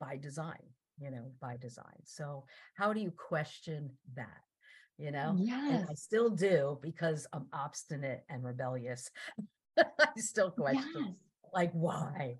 by 0.00 0.16
design, 0.16 0.62
you 1.00 1.10
know, 1.10 1.30
by 1.40 1.56
design. 1.56 2.02
So, 2.04 2.44
how 2.74 2.92
do 2.92 3.00
you 3.00 3.12
question 3.12 3.90
that? 4.14 4.42
You 4.98 5.12
know, 5.12 5.36
yes. 5.38 5.80
and 5.80 5.86
I 5.88 5.94
still 5.94 6.28
do 6.28 6.76
because 6.82 7.24
I'm 7.32 7.46
obstinate 7.52 8.24
and 8.28 8.42
rebellious. 8.42 9.08
I 9.78 10.08
still 10.16 10.50
question, 10.50 10.82
yes. 10.96 11.14
Like, 11.52 11.72
why? 11.72 12.38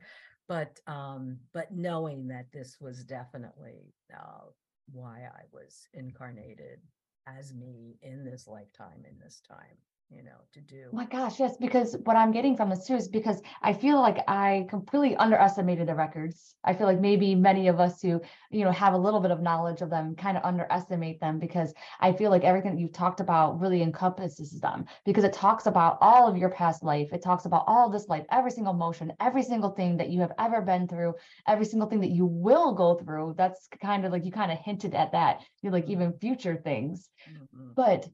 But, 0.48 0.80
um, 0.86 1.38
but 1.52 1.72
knowing 1.72 2.28
that 2.28 2.50
this 2.52 2.76
was 2.80 3.04
definitely 3.04 3.94
uh, 4.14 4.46
why 4.90 5.28
I 5.32 5.42
was 5.52 5.86
incarnated 5.92 6.80
as 7.26 7.52
me 7.52 7.98
in 8.02 8.24
this 8.24 8.46
lifetime, 8.46 9.04
in 9.06 9.18
this 9.18 9.42
time 9.46 9.76
you 10.10 10.22
know, 10.22 10.30
to 10.54 10.60
do. 10.60 10.84
Oh 10.90 10.96
my 10.96 11.04
gosh, 11.04 11.38
yes, 11.38 11.56
because 11.58 11.94
what 12.04 12.16
I'm 12.16 12.32
getting 12.32 12.56
from 12.56 12.70
this 12.70 12.86
too 12.86 12.94
is 12.94 13.08
because 13.08 13.42
I 13.62 13.74
feel 13.74 14.00
like 14.00 14.18
I 14.26 14.66
completely 14.70 15.14
underestimated 15.16 15.86
the 15.86 15.94
records. 15.94 16.54
I 16.64 16.72
feel 16.72 16.86
like 16.86 17.00
maybe 17.00 17.34
many 17.34 17.68
of 17.68 17.78
us 17.78 18.00
who, 18.00 18.20
you 18.50 18.64
know, 18.64 18.70
have 18.70 18.94
a 18.94 18.98
little 18.98 19.20
bit 19.20 19.30
of 19.30 19.42
knowledge 19.42 19.82
of 19.82 19.90
them 19.90 20.16
kind 20.16 20.38
of 20.38 20.44
underestimate 20.44 21.20
them 21.20 21.38
because 21.38 21.74
I 22.00 22.12
feel 22.12 22.30
like 22.30 22.42
everything 22.42 22.74
that 22.74 22.80
you've 22.80 22.92
talked 22.92 23.20
about 23.20 23.60
really 23.60 23.82
encompasses 23.82 24.58
them 24.60 24.86
because 25.04 25.24
it 25.24 25.34
talks 25.34 25.66
about 25.66 25.98
all 26.00 26.26
of 26.26 26.38
your 26.38 26.50
past 26.50 26.82
life. 26.82 27.08
It 27.12 27.22
talks 27.22 27.44
about 27.44 27.64
all 27.66 27.90
this 27.90 28.08
life, 28.08 28.24
every 28.30 28.50
single 28.50 28.74
motion, 28.74 29.12
every 29.20 29.42
single 29.42 29.70
thing 29.70 29.98
that 29.98 30.08
you 30.08 30.20
have 30.20 30.32
ever 30.38 30.62
been 30.62 30.88
through, 30.88 31.14
every 31.46 31.66
single 31.66 31.88
thing 31.88 32.00
that 32.00 32.10
you 32.10 32.24
will 32.24 32.72
go 32.72 32.94
through. 32.94 33.34
That's 33.36 33.68
kind 33.82 34.06
of 34.06 34.12
like 34.12 34.24
you 34.24 34.32
kind 34.32 34.52
of 34.52 34.58
hinted 34.58 34.94
at 34.94 35.12
that. 35.12 35.42
You're 35.60 35.72
like 35.72 35.90
even 35.90 36.14
future 36.18 36.56
things. 36.56 37.10
Mm-hmm. 37.30 37.72
But 37.76 38.08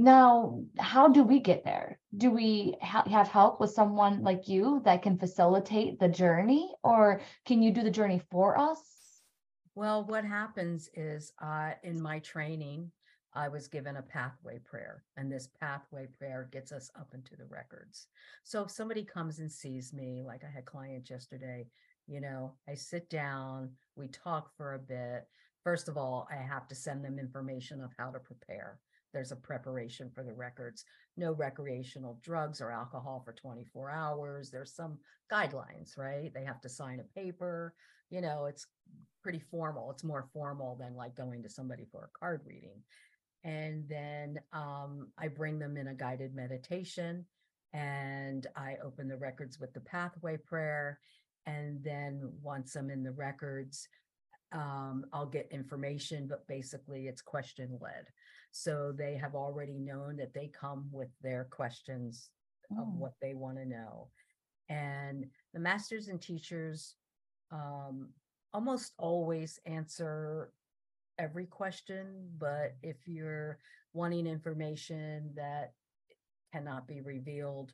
now, 0.00 0.62
how 0.78 1.08
do 1.08 1.22
we 1.22 1.40
get 1.40 1.62
there? 1.62 1.98
Do 2.16 2.30
we 2.30 2.74
ha- 2.80 3.08
have 3.08 3.28
help 3.28 3.60
with 3.60 3.70
someone 3.70 4.22
like 4.22 4.48
you 4.48 4.80
that 4.86 5.02
can 5.02 5.18
facilitate 5.18 6.00
the 6.00 6.08
journey, 6.08 6.72
or 6.82 7.20
can 7.44 7.62
you 7.62 7.70
do 7.70 7.82
the 7.82 7.90
journey 7.90 8.22
for 8.30 8.58
us? 8.58 8.80
Well, 9.74 10.04
what 10.04 10.24
happens 10.24 10.88
is 10.94 11.32
uh, 11.42 11.72
in 11.82 12.00
my 12.00 12.20
training, 12.20 12.90
I 13.34 13.48
was 13.48 13.68
given 13.68 13.96
a 13.96 14.02
pathway 14.02 14.58
prayer, 14.58 15.04
and 15.18 15.30
this 15.30 15.50
pathway 15.60 16.06
prayer 16.06 16.48
gets 16.50 16.72
us 16.72 16.90
up 16.98 17.10
into 17.12 17.36
the 17.36 17.44
records. 17.44 18.06
So 18.42 18.62
if 18.62 18.70
somebody 18.70 19.04
comes 19.04 19.38
and 19.38 19.52
sees 19.52 19.92
me, 19.92 20.22
like 20.26 20.44
I 20.44 20.50
had 20.50 20.64
clients 20.64 21.10
yesterday, 21.10 21.66
you 22.06 22.22
know, 22.22 22.54
I 22.66 22.74
sit 22.74 23.10
down, 23.10 23.70
we 23.96 24.08
talk 24.08 24.50
for 24.56 24.74
a 24.74 24.78
bit. 24.78 25.28
First 25.62 25.88
of 25.88 25.98
all, 25.98 26.26
I 26.30 26.36
have 26.36 26.66
to 26.68 26.74
send 26.74 27.04
them 27.04 27.18
information 27.18 27.82
of 27.82 27.92
how 27.98 28.10
to 28.10 28.18
prepare 28.18 28.80
there's 29.12 29.32
a 29.32 29.36
preparation 29.36 30.10
for 30.14 30.22
the 30.22 30.32
records. 30.32 30.84
No 31.16 31.32
recreational 31.32 32.18
drugs 32.22 32.60
or 32.60 32.70
alcohol 32.70 33.22
for 33.24 33.32
24 33.32 33.90
hours. 33.90 34.50
There's 34.50 34.74
some 34.74 34.98
guidelines, 35.32 35.96
right? 35.96 36.32
They 36.32 36.44
have 36.44 36.60
to 36.62 36.68
sign 36.68 37.00
a 37.00 37.20
paper. 37.20 37.74
You 38.10 38.20
know, 38.20 38.46
it's 38.46 38.66
pretty 39.22 39.40
formal. 39.50 39.90
It's 39.90 40.04
more 40.04 40.28
formal 40.32 40.76
than 40.80 40.94
like 40.94 41.14
going 41.14 41.42
to 41.42 41.50
somebody 41.50 41.86
for 41.90 42.04
a 42.04 42.18
card 42.18 42.42
reading. 42.46 42.82
And 43.44 43.88
then 43.88 44.40
um, 44.52 45.08
I 45.18 45.28
bring 45.28 45.58
them 45.58 45.76
in 45.76 45.88
a 45.88 45.94
guided 45.94 46.34
meditation 46.34 47.24
and 47.72 48.46
I 48.56 48.76
open 48.84 49.08
the 49.08 49.16
records 49.16 49.58
with 49.58 49.72
the 49.72 49.80
pathway 49.80 50.36
prayer. 50.36 50.98
And 51.46 51.82
then 51.82 52.32
once 52.42 52.76
I'm 52.76 52.90
in 52.90 53.02
the 53.02 53.12
records, 53.12 53.88
um, 54.52 55.04
I'll 55.12 55.26
get 55.26 55.48
information, 55.52 56.26
but 56.28 56.46
basically 56.48 57.06
it's 57.06 57.22
question 57.22 57.78
led. 57.80 58.06
So 58.52 58.92
they 58.96 59.16
have 59.16 59.34
already 59.34 59.78
known 59.78 60.16
that 60.16 60.34
they 60.34 60.48
come 60.48 60.88
with 60.92 61.10
their 61.22 61.44
questions 61.50 62.30
oh. 62.72 62.82
of 62.82 62.88
what 62.94 63.14
they 63.20 63.34
want 63.34 63.58
to 63.58 63.64
know. 63.64 64.08
And 64.68 65.26
the 65.52 65.60
masters 65.60 66.08
and 66.08 66.20
teachers 66.20 66.94
um, 67.52 68.10
almost 68.52 68.92
always 68.98 69.58
answer 69.66 70.52
every 71.18 71.46
question, 71.46 72.28
but 72.38 72.76
if 72.82 72.96
you're 73.06 73.58
wanting 73.92 74.26
information 74.26 75.32
that 75.36 75.72
cannot 76.52 76.86
be 76.86 77.00
revealed, 77.00 77.72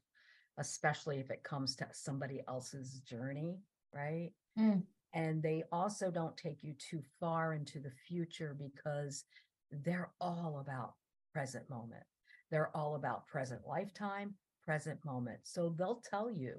especially 0.58 1.18
if 1.18 1.30
it 1.30 1.44
comes 1.44 1.76
to 1.76 1.86
somebody 1.92 2.42
else's 2.48 3.00
journey, 3.00 3.58
right? 3.94 4.32
Mm. 4.58 4.82
And 5.12 5.42
they 5.42 5.64
also 5.70 6.10
don't 6.10 6.36
take 6.36 6.62
you 6.62 6.74
too 6.74 7.02
far 7.20 7.54
into 7.54 7.78
the 7.78 7.92
future 8.08 8.56
because 8.58 9.24
they're 9.70 10.10
all 10.20 10.58
about 10.60 10.94
present 11.32 11.68
moment. 11.68 12.04
They're 12.50 12.74
all 12.74 12.94
about 12.94 13.26
present 13.26 13.62
lifetime, 13.66 14.34
present 14.64 15.04
moment. 15.04 15.40
So 15.42 15.74
they'll 15.76 16.02
tell 16.08 16.30
you 16.30 16.54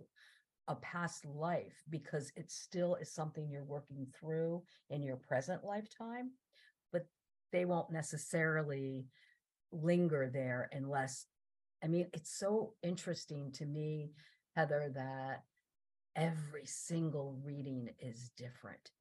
a 0.68 0.76
past 0.76 1.26
life 1.26 1.82
because 1.89 2.32
it 2.36 2.51
still 2.51 2.95
is 2.95 3.12
something 3.12 3.49
you're 3.49 3.64
working 3.64 4.08
through 4.20 4.64
in 4.89 5.01
your 5.01 5.16
present 5.16 5.64
lifetime, 5.64 6.32
but 6.91 7.05
they 7.51 7.66
won't 7.66 7.89
necessarily 7.89 9.08
linger 9.72 10.30
there 10.32 10.70
unless, 10.74 11.26
I 11.84 11.88
mean, 11.88 12.08
it's 12.14 12.38
so 12.38 12.74
interesting 12.84 13.51
to 13.53 13.66
me, 13.66 14.12
Heather, 14.55 14.91
that 14.95 15.43
every 16.16 16.66
single 16.66 17.39
reading 17.43 17.89
is 17.99 18.32
different. 18.36 18.91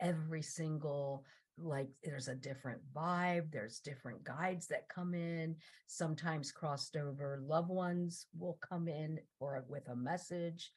Every 0.00 0.42
single 0.42 1.24
like 1.58 1.88
there's 2.02 2.28
a 2.28 2.34
different 2.34 2.80
vibe 2.94 3.50
there's 3.52 3.80
different 3.80 4.24
guides 4.24 4.66
that 4.66 4.88
come 4.88 5.14
in 5.14 5.54
sometimes 5.86 6.50
crossed 6.50 6.96
over 6.96 7.42
loved 7.46 7.68
ones 7.68 8.26
will 8.38 8.58
come 8.66 8.88
in 8.88 9.18
or 9.38 9.62
with 9.68 9.88
a 9.88 9.96
message. 9.96 10.72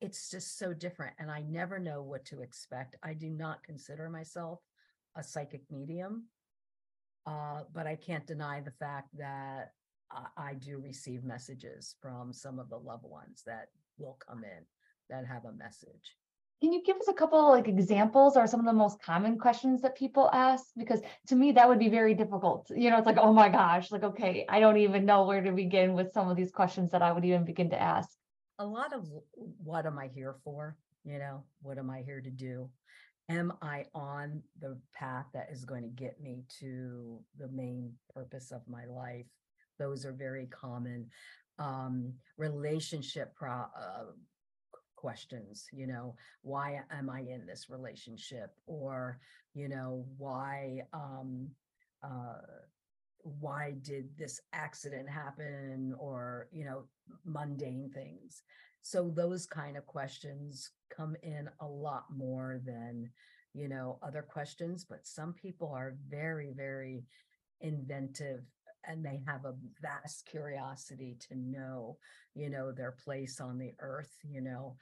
It's 0.00 0.30
just 0.30 0.58
so 0.58 0.72
different 0.72 1.14
and 1.18 1.30
i 1.30 1.42
never 1.42 1.78
know 1.78 2.02
what 2.02 2.24
to 2.26 2.40
expect. 2.40 2.96
I 3.02 3.14
do 3.14 3.30
not 3.30 3.62
consider 3.62 4.08
myself 4.08 4.60
a 5.16 5.22
psychic 5.22 5.62
medium 5.70 6.24
uh, 7.26 7.62
but 7.72 7.86
i 7.86 7.94
can't 7.94 8.26
deny 8.26 8.60
the 8.60 8.72
fact 8.72 9.08
that 9.16 9.72
I, 10.10 10.26
I 10.36 10.54
do 10.54 10.78
receive 10.78 11.24
messages 11.24 11.94
from 12.00 12.32
some 12.32 12.58
of 12.58 12.68
the 12.68 12.76
loved 12.78 13.04
ones 13.04 13.42
that 13.46 13.68
will 13.98 14.18
come 14.26 14.44
in 14.44 14.64
that 15.10 15.26
have 15.26 15.44
a 15.44 15.52
message 15.52 16.16
can 16.60 16.72
you 16.72 16.82
give 16.82 16.96
us 16.96 17.08
a 17.08 17.12
couple 17.12 17.50
like 17.50 17.68
examples 17.68 18.36
or 18.36 18.46
some 18.46 18.60
of 18.60 18.66
the 18.66 18.72
most 18.72 19.02
common 19.02 19.38
questions 19.38 19.82
that 19.82 19.96
people 19.96 20.30
ask? 20.32 20.64
Because 20.76 21.00
to 21.28 21.36
me, 21.36 21.52
that 21.52 21.68
would 21.68 21.78
be 21.78 21.88
very 21.88 22.14
difficult. 22.14 22.70
You 22.74 22.90
know, 22.90 22.96
it's 22.96 23.06
like, 23.06 23.18
oh 23.18 23.32
my 23.32 23.48
gosh, 23.48 23.90
like, 23.90 24.02
okay, 24.02 24.46
I 24.48 24.60
don't 24.60 24.78
even 24.78 25.04
know 25.04 25.24
where 25.24 25.42
to 25.42 25.52
begin 25.52 25.94
with 25.94 26.12
some 26.12 26.28
of 26.30 26.36
these 26.36 26.50
questions 26.50 26.90
that 26.92 27.02
I 27.02 27.12
would 27.12 27.24
even 27.24 27.44
begin 27.44 27.70
to 27.70 27.80
ask. 27.80 28.08
A 28.58 28.66
lot 28.66 28.92
of 28.92 29.06
what 29.62 29.84
am 29.84 29.98
I 29.98 30.08
here 30.14 30.36
for? 30.44 30.76
You 31.04 31.18
know, 31.18 31.44
what 31.60 31.76
am 31.76 31.90
I 31.90 32.02
here 32.02 32.20
to 32.20 32.30
do? 32.30 32.70
Am 33.28 33.52
I 33.60 33.86
on 33.94 34.42
the 34.60 34.78
path 34.94 35.26
that 35.34 35.48
is 35.50 35.64
going 35.64 35.82
to 35.82 35.88
get 35.88 36.20
me 36.20 36.44
to 36.60 37.20
the 37.38 37.48
main 37.48 37.92
purpose 38.14 38.52
of 38.52 38.62
my 38.68 38.84
life? 38.86 39.26
Those 39.78 40.04
are 40.04 40.12
very 40.12 40.46
common. 40.46 41.10
Um, 41.58 42.14
relationship 42.36 43.34
pro- 43.34 43.66
uh, 43.78 44.12
questions 45.04 45.66
you 45.70 45.86
know 45.86 46.06
why 46.42 46.80
am 46.90 47.10
i 47.10 47.20
in 47.20 47.42
this 47.46 47.68
relationship? 47.68 48.50
or 48.66 49.18
you 49.52 49.68
know 49.68 49.90
why 50.16 50.80
um 50.94 51.30
uh 52.02 52.40
why 53.40 53.74
did 53.82 54.06
this 54.18 54.40
accident 54.52 55.08
happen? 55.08 55.94
or 55.98 56.48
you 56.52 56.64
know 56.64 56.84
mundane 57.24 57.90
things. 57.92 58.42
So 58.82 59.10
those 59.22 59.46
kind 59.46 59.76
of 59.76 59.86
questions 59.86 60.70
come 60.94 61.16
in 61.22 61.48
a 61.60 61.66
lot 61.66 62.04
more 62.14 62.60
than 62.64 63.10
you 63.54 63.68
know 63.68 63.98
other 64.02 64.22
questions 64.22 64.84
but 64.88 65.06
some 65.06 65.32
people 65.32 65.70
are 65.80 65.96
very 66.08 66.50
very 66.52 67.04
inventive 67.60 68.42
and 68.88 69.04
they 69.04 69.22
have 69.26 69.44
a 69.44 69.54
vast 69.80 70.26
curiosity 70.26 71.16
to 71.28 71.36
know, 71.36 71.96
you 72.34 72.50
know, 72.50 72.72
their 72.72 72.92
place 72.92 73.40
on 73.40 73.58
the 73.58 73.72
earth, 73.80 74.12
you 74.28 74.40
know. 74.40 74.76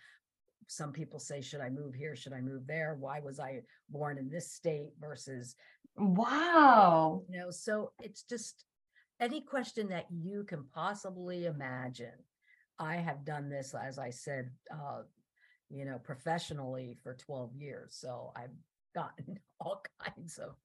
Some 0.69 0.93
people 0.93 1.19
say, 1.19 1.41
should 1.41 1.61
I 1.61 1.71
move 1.71 1.95
here? 1.95 2.15
Should 2.15 2.33
I 2.33 2.41
move 2.41 2.67
there? 2.67 2.97
Why 2.99 3.21
was 3.21 3.41
I 3.41 3.63
born 3.91 4.17
in 4.19 4.29
this 4.31 4.53
state 4.53 4.93
versus, 5.01 5.57
Wow. 5.97 7.23
you 7.29 7.39
know, 7.39 7.51
so 7.51 7.93
it's 8.01 8.23
just 8.23 8.65
any 9.21 9.41
question 9.41 9.89
that 9.89 10.07
you 10.11 10.45
can 10.45 10.65
possibly 10.75 11.47
imagine. 11.47 12.15
I 12.79 12.97
have 12.97 13.25
done 13.25 13.49
this, 13.49 13.75
as 13.75 13.99
I 13.99 14.11
said, 14.11 14.51
uh, 14.73 15.03
you 15.71 15.85
know, 15.85 15.99
professionally 15.99 16.97
for 17.03 17.15
12 17.15 17.55
years. 17.55 17.97
So 18.01 18.33
I've 18.37 18.55
gotten 18.95 19.39
all 19.61 19.83
kinds 20.01 20.39
of 20.39 20.57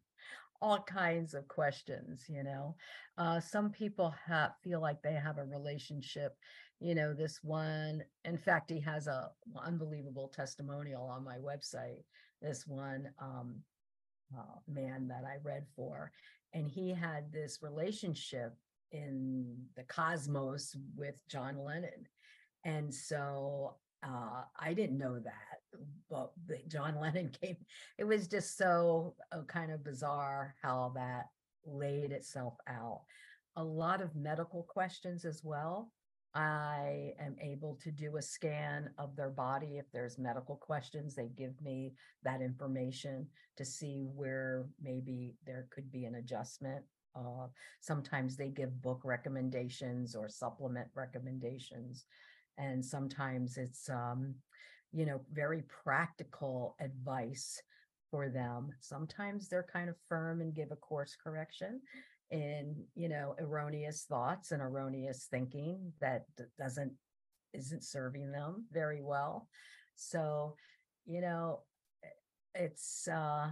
all 0.62 0.80
kinds 0.82 1.34
of 1.34 1.48
questions, 1.48 2.26
you 2.28 2.44
know. 2.44 2.76
Uh, 3.18 3.40
some 3.40 3.70
people 3.70 4.14
have 4.26 4.52
feel 4.64 4.82
like 4.82 5.02
they 5.02 5.14
have 5.14 5.38
a 5.38 5.44
relationship. 5.44 6.36
You 6.80 6.96
know, 6.96 7.14
this 7.14 7.40
one, 7.44 8.04
in 8.26 8.38
fact, 8.38 8.70
he 8.70 8.80
has 8.82 9.08
a 9.08 9.30
unbelievable 9.64 10.32
testimonial 10.36 11.04
on 11.04 11.24
my 11.24 11.38
website. 11.38 12.04
This 12.42 12.68
one 12.68 13.10
um, 13.20 13.56
uh, 14.38 14.60
man 14.68 15.08
that 15.08 15.24
I 15.26 15.38
read 15.44 15.66
for, 15.76 16.12
and 16.54 16.68
he 16.68 16.92
had 16.92 17.32
this 17.32 17.60
relationship 17.62 18.54
in 18.92 19.56
the 19.76 19.84
cosmos 19.84 20.76
with 20.96 21.20
John 21.28 21.58
Lennon. 21.58 22.08
And 22.64 22.94
so 22.94 23.76
uh, 24.04 24.44
I 24.60 24.74
didn't 24.74 24.98
know 24.98 25.20
that, 25.20 25.57
the- 26.10 26.62
John 26.68 26.96
Lennon 27.02 27.30
came. 27.42 27.58
It 27.98 28.04
was 28.06 28.28
just 28.28 28.58
so 28.58 29.16
uh, 29.32 29.44
kind 29.48 29.72
of 29.72 29.84
bizarre 29.84 30.56
how 30.62 30.92
that 30.96 31.26
laid 31.66 32.12
itself 32.12 32.56
out. 32.68 33.02
A 33.56 33.64
lot 33.64 34.02
of 34.02 34.16
medical 34.16 34.64
questions 34.64 35.26
as 35.26 35.42
well. 35.44 35.92
I 36.34 37.14
am 37.20 37.36
able 37.42 37.80
to 37.82 37.90
do 37.90 38.18
a 38.18 38.22
scan 38.22 38.92
of 39.00 39.16
their 39.16 39.32
body. 39.32 39.78
If 39.80 39.86
there's 39.92 40.20
medical 40.20 40.56
questions, 40.56 41.16
they 41.16 41.30
give 41.30 41.60
me 41.64 41.94
that 42.24 42.42
information 42.42 43.28
to 43.56 43.66
see 43.66 44.06
where 44.14 44.68
maybe 44.80 45.34
there 45.46 45.68
could 45.72 45.92
be 45.92 46.06
an 46.06 46.16
adjustment. 46.16 46.86
Uh, 47.16 47.48
sometimes 47.80 48.38
they 48.38 48.50
give 48.50 48.82
book 48.84 49.02
recommendations 49.04 50.16
or 50.16 50.30
supplement 50.30 50.90
recommendations. 50.94 52.06
And 52.60 52.86
sometimes 52.86 53.58
it's, 53.58 53.90
um, 53.90 54.36
you 54.92 55.06
know, 55.06 55.22
very 55.32 55.64
practical 55.84 56.76
advice 56.80 57.62
for 58.10 58.30
them. 58.30 58.70
Sometimes 58.80 59.50
they're 59.50 59.68
kind 59.72 59.90
of 59.90 59.96
firm 60.08 60.42
and 60.42 60.54
give 60.56 60.72
a 60.72 60.76
course 60.76 61.16
correction 61.22 61.82
in, 62.32 62.86
you 62.96 63.10
know, 63.10 63.36
erroneous 63.40 64.04
thoughts 64.04 64.52
and 64.52 64.62
erroneous 64.62 65.28
thinking 65.30 65.94
that 66.02 66.26
doesn't, 66.58 66.94
isn't 67.54 67.84
serving 67.84 68.32
them 68.32 68.66
very 68.72 69.02
well. 69.02 69.50
So, 69.96 70.56
you 71.06 71.22
know, 71.22 71.64
it's, 72.56 73.08
uh, 73.08 73.52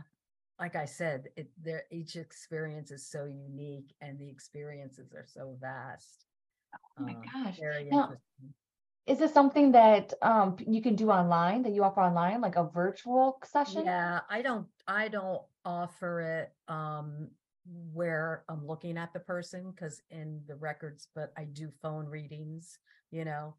like 0.60 0.76
I 0.76 0.86
said, 0.86 1.30
it, 1.36 1.52
there, 1.62 1.84
each 1.92 2.16
experience 2.16 2.92
is 2.92 3.10
so 3.10 3.26
unique 3.26 3.94
and 4.02 4.18
the 4.18 4.30
experiences 4.30 5.14
are 5.14 5.26
so 5.28 5.58
vast. 5.60 6.26
Oh 6.74 7.04
my 7.04 7.14
Um, 7.14 7.22
gosh. 7.34 7.58
Very 7.60 7.90
Now, 7.92 8.02
interesting. 8.02 8.54
Is 9.08 9.20
this 9.20 9.34
something 9.34 9.72
that 9.74 10.14
um 10.22 10.56
you 10.66 10.82
can 10.82 10.96
do 10.96 11.12
online, 11.12 11.62
that 11.64 11.74
you 11.74 11.84
offer 11.84 12.02
online, 12.02 12.42
like 12.42 12.56
a 12.56 12.64
virtual 12.64 13.40
session? 13.44 13.84
Yeah, 13.86 14.22
I 14.30 14.42
don't, 14.42 14.68
I 14.88 15.08
don't 15.08 15.42
offer 15.64 16.22
it, 16.22 16.54
um, 16.74 17.30
where 17.94 18.44
I'm 18.50 18.66
looking 18.66 18.98
at 18.98 19.14
the 19.14 19.20
person, 19.20 19.72
because 19.72 20.02
in 20.10 20.42
the 20.48 20.56
records, 20.56 21.08
but 21.14 21.34
I 21.38 21.46
do 21.46 21.72
phone 21.82 22.08
readings, 22.08 22.80
you 23.12 23.26
know. 23.26 23.56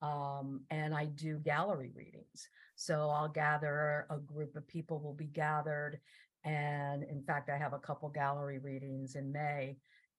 Um, 0.00 0.60
and 0.70 0.94
I 0.94 1.06
do 1.06 1.38
gallery 1.38 1.90
readings. 1.92 2.48
So 2.76 3.10
I'll 3.10 3.28
gather, 3.28 4.06
a 4.10 4.18
group 4.18 4.54
of 4.54 4.66
people 4.68 5.00
will 5.00 5.14
be 5.14 5.26
gathered. 5.26 5.98
And 6.44 7.02
in 7.02 7.20
fact, 7.22 7.50
I 7.50 7.58
have 7.58 7.72
a 7.72 7.80
couple 7.80 8.08
gallery 8.08 8.60
readings 8.60 9.16
in 9.16 9.32
May. 9.32 9.78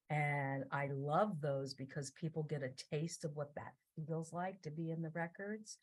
And 0.10 0.66
I 0.74 0.90
love 0.92 1.40
those 1.40 1.74
because 1.74 2.12
people 2.12 2.44
get 2.44 2.62
a 2.62 2.72
taste 2.92 3.24
of 3.24 3.38
what 3.38 3.56
that 3.56 3.74
feels 4.08 4.34
like 4.34 4.62
to 4.64 4.72
be 4.72 4.92
in 4.92 5.02
the 5.02 5.12
records. 5.14 5.78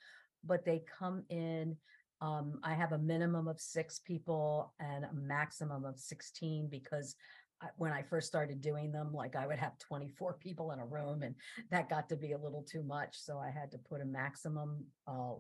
But 0.45 0.65
they 0.65 0.85
come 0.99 1.25
in 1.29 1.77
um, 2.21 2.59
I 2.63 2.75
have 2.75 2.93
a 2.93 2.99
minimum 2.99 3.47
of 3.47 3.61
six 3.61 3.99
people 3.99 4.73
and 4.81 5.05
a 5.05 5.13
maximum 5.13 5.85
of 5.85 5.99
16 5.99 6.69
because 6.71 7.15
I, 7.61 7.67
when 7.77 7.93
I 7.93 8.03
first 8.03 8.27
started 8.27 8.61
doing 8.61 8.91
them, 8.91 9.13
like 9.13 9.37
I 9.37 9.47
would 9.47 9.59
have 9.59 9.79
24 9.79 10.35
people 10.35 10.73
in 10.73 10.79
a 10.79 10.87
room 10.87 11.23
and 11.23 11.35
that 11.71 11.91
got 11.91 12.09
to 12.09 12.17
be 12.17 12.33
a 12.33 12.39
little 12.39 12.63
too 12.63 12.83
much. 12.83 13.19
So 13.19 13.39
I 13.39 13.51
had 13.51 13.71
to 13.73 13.79
put 13.79 14.01
a 14.01 14.07
maximum 14.07 14.85
uh, 15.07 15.35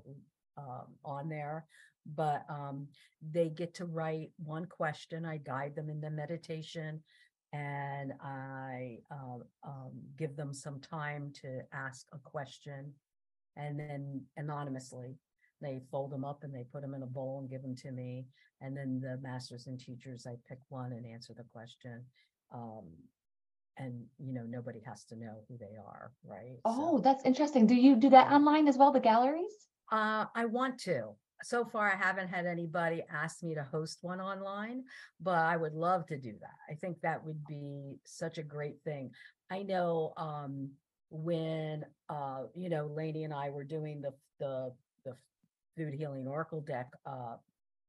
um, 0.58 0.86
on 1.04 1.28
there. 1.28 1.66
But 2.14 2.44
um, 2.48 2.86
they 3.32 3.48
get 3.48 3.74
to 3.74 3.84
write 3.84 4.30
one 4.36 4.66
question. 4.66 5.24
I 5.24 5.38
guide 5.38 5.74
them 5.74 5.90
in 5.90 6.00
the 6.00 6.10
meditation 6.10 7.02
and 7.52 8.12
I 8.22 8.98
uh, 9.10 9.38
um, 9.64 9.92
give 10.18 10.36
them 10.36 10.52
some 10.52 10.80
time 10.80 11.32
to 11.42 11.60
ask 11.72 12.06
a 12.12 12.18
question 12.18 12.92
and 13.56 13.78
then 13.78 14.22
anonymously 14.36 15.16
they 15.62 15.80
fold 15.90 16.10
them 16.10 16.24
up 16.24 16.44
and 16.44 16.54
they 16.54 16.64
put 16.72 16.82
them 16.82 16.94
in 16.94 17.02
a 17.02 17.06
bowl 17.06 17.38
and 17.40 17.50
give 17.50 17.62
them 17.62 17.74
to 17.76 17.90
me. 17.90 18.26
And 18.60 18.76
then 18.76 19.00
the 19.00 19.18
masters 19.22 19.66
and 19.66 19.80
teachers, 19.80 20.26
I 20.26 20.36
pick 20.48 20.58
one 20.68 20.92
and 20.92 21.06
answer 21.06 21.32
the 21.34 21.44
question. 21.52 22.04
Um, 22.52 22.84
and 23.78 24.04
you 24.18 24.32
know, 24.32 24.44
nobody 24.48 24.80
has 24.86 25.04
to 25.06 25.16
know 25.16 25.44
who 25.48 25.56
they 25.58 25.76
are, 25.76 26.12
right? 26.24 26.58
Oh, 26.64 26.96
So, 26.96 27.02
that's 27.02 27.24
interesting. 27.24 27.66
Do 27.66 27.74
you 27.74 27.96
do 27.96 28.10
that 28.10 28.30
online 28.30 28.68
as 28.68 28.76
well, 28.76 28.92
the 28.92 29.00
galleries? 29.00 29.68
uh, 29.92 30.26
I 30.34 30.46
want 30.46 30.78
to. 30.80 31.10
So 31.42 31.64
far, 31.64 31.92
I 31.92 31.96
haven't 31.96 32.28
had 32.28 32.46
anybody 32.46 33.04
ask 33.12 33.42
me 33.42 33.54
to 33.54 33.62
host 33.62 33.98
one 34.02 34.20
online, 34.20 34.84
but 35.20 35.38
I 35.38 35.56
would 35.56 35.74
love 35.74 36.06
to 36.06 36.18
do 36.18 36.32
that. 36.40 36.56
I 36.72 36.74
think 36.74 37.00
that 37.00 37.24
would 37.24 37.44
be 37.46 37.98
such 38.04 38.38
a 38.38 38.42
great 38.42 38.80
thing. 38.84 39.10
I 39.50 39.62
know 39.62 40.12
um, 40.16 40.70
when 41.10 41.84
uh, 42.08 42.44
you 42.54 42.68
know, 42.68 42.86
Lainey 42.86 43.24
and 43.24 43.34
I 43.34 43.50
were 43.50 43.64
doing 43.64 44.00
the 44.00 44.12
the 44.38 44.72
the 45.04 45.16
food 45.76 45.94
healing 45.94 46.26
oracle 46.26 46.60
deck 46.60 46.88
uh, 47.04 47.36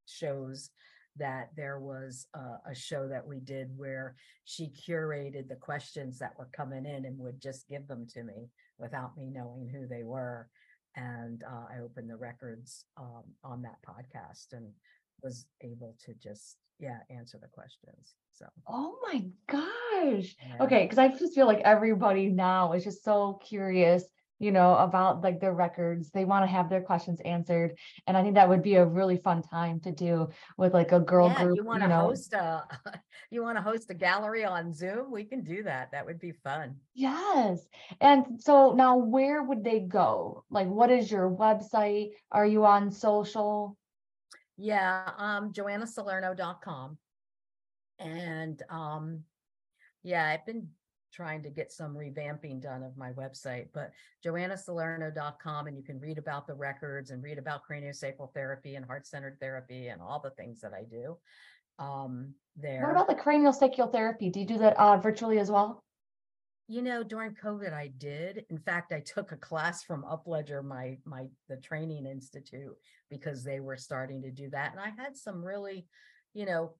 shows 0.06 0.70
that 1.16 1.50
there 1.56 1.80
was 1.80 2.26
a, 2.34 2.70
a 2.70 2.74
show 2.74 3.08
that 3.08 3.26
we 3.26 3.40
did 3.40 3.76
where 3.76 4.14
she 4.44 4.68
curated 4.68 5.48
the 5.48 5.56
questions 5.56 6.18
that 6.18 6.38
were 6.38 6.48
coming 6.52 6.86
in 6.86 7.04
and 7.04 7.18
would 7.18 7.40
just 7.40 7.68
give 7.68 7.88
them 7.88 8.06
to 8.06 8.22
me 8.22 8.48
without 8.78 9.16
me 9.16 9.28
knowing 9.30 9.68
who 9.68 9.86
they 9.86 10.04
were 10.04 10.48
and 11.38 11.52
uh, 11.52 11.66
I 11.74 11.80
opened 11.80 12.10
the 12.10 12.16
records 12.16 12.84
um, 12.96 13.24
on 13.44 13.62
that 13.62 13.76
podcast 13.86 14.52
and 14.52 14.70
was 15.22 15.46
able 15.62 15.96
to 16.04 16.14
just 16.14 16.56
yeah 16.78 16.98
answer 17.10 17.38
the 17.40 17.48
questions. 17.48 18.14
So 18.32 18.46
Oh 18.68 18.96
my 19.02 19.24
gosh. 19.48 20.36
yeah. 20.46 20.64
Okay, 20.64 20.82
because 20.84 20.98
I 20.98 21.08
just 21.08 21.34
feel 21.34 21.46
like 21.46 21.60
everybody 21.64 22.28
now 22.28 22.72
is 22.72 22.84
just 22.84 23.04
so 23.04 23.40
curious, 23.44 24.04
you 24.38 24.52
know, 24.52 24.76
about 24.76 25.22
like 25.22 25.40
their 25.40 25.52
records. 25.52 26.10
They 26.10 26.24
want 26.24 26.44
to 26.44 26.50
have 26.50 26.68
their 26.68 26.80
questions 26.80 27.20
answered. 27.24 27.76
And 28.06 28.16
I 28.16 28.22
think 28.22 28.34
that 28.34 28.48
would 28.48 28.62
be 28.62 28.76
a 28.76 28.84
really 28.84 29.16
fun 29.16 29.42
time 29.42 29.80
to 29.80 29.92
do 29.92 30.28
with 30.56 30.74
like 30.74 30.92
a 30.92 31.00
girl 31.00 31.28
yeah, 31.28 31.44
group, 31.44 31.56
you 31.56 31.64
want 31.64 31.82
you 31.82 31.88
to 31.88 31.94
know. 31.94 32.00
host 32.00 32.32
a 32.32 32.64
you 33.30 33.42
want 33.42 33.58
to 33.58 33.62
host 33.62 33.90
a 33.90 33.94
gallery 33.94 34.44
on 34.44 34.72
Zoom? 34.72 35.10
We 35.10 35.24
can 35.24 35.42
do 35.42 35.62
that. 35.64 35.90
That 35.92 36.06
would 36.06 36.20
be 36.20 36.32
fun. 36.32 36.76
Yes. 36.94 37.66
And 38.00 38.40
so 38.40 38.72
now 38.72 38.96
where 38.96 39.42
would 39.42 39.64
they 39.64 39.80
go? 39.80 40.44
Like, 40.50 40.68
what 40.68 40.90
is 40.90 41.10
your 41.10 41.30
website? 41.30 42.10
Are 42.30 42.46
you 42.46 42.64
on 42.64 42.90
social? 42.90 43.76
Yeah, 44.56 45.10
um, 45.18 45.52
joannasalerno.com. 45.52 46.98
And 48.00 48.62
um, 48.70 49.24
yeah, 50.02 50.26
I've 50.26 50.46
been 50.46 50.68
trying 51.12 51.42
to 51.42 51.50
get 51.50 51.72
some 51.72 51.94
revamping 51.94 52.60
done 52.60 52.82
of 52.82 52.96
my 52.96 53.12
website, 53.12 53.68
but 53.72 53.92
joannasalerno.com 54.24 55.66
and 55.66 55.76
you 55.76 55.82
can 55.82 55.98
read 56.00 56.18
about 56.18 56.46
the 56.46 56.54
records 56.54 57.10
and 57.10 57.22
read 57.22 57.38
about 57.38 57.62
craniosacral 57.68 58.32
therapy 58.34 58.74
and 58.74 58.84
heart-centered 58.84 59.38
therapy 59.40 59.88
and 59.88 60.00
all 60.00 60.20
the 60.20 60.30
things 60.30 60.60
that 60.60 60.72
I 60.72 60.84
do. 60.84 61.16
Um, 61.78 62.34
there. 62.56 62.82
What 62.82 62.90
about 62.90 63.08
the 63.08 63.14
craniosacral 63.14 63.92
therapy? 63.92 64.30
Do 64.30 64.40
you 64.40 64.46
do 64.46 64.58
that 64.58 64.76
uh, 64.78 64.96
virtually 64.96 65.38
as 65.38 65.50
well? 65.50 65.84
You 66.66 66.82
know, 66.82 67.02
during 67.02 67.34
COVID, 67.34 67.72
I 67.72 67.90
did. 67.96 68.44
In 68.50 68.58
fact, 68.58 68.92
I 68.92 69.00
took 69.00 69.32
a 69.32 69.36
class 69.36 69.82
from 69.82 70.02
Upledger, 70.02 70.62
my 70.62 70.98
my 71.04 71.26
the 71.48 71.56
training 71.56 72.04
institute, 72.04 72.76
because 73.10 73.42
they 73.42 73.60
were 73.60 73.76
starting 73.76 74.20
to 74.22 74.30
do 74.30 74.50
that, 74.50 74.72
and 74.72 74.80
I 74.80 74.92
had 75.02 75.16
some 75.16 75.42
really, 75.42 75.86
you 76.34 76.44
know, 76.44 76.74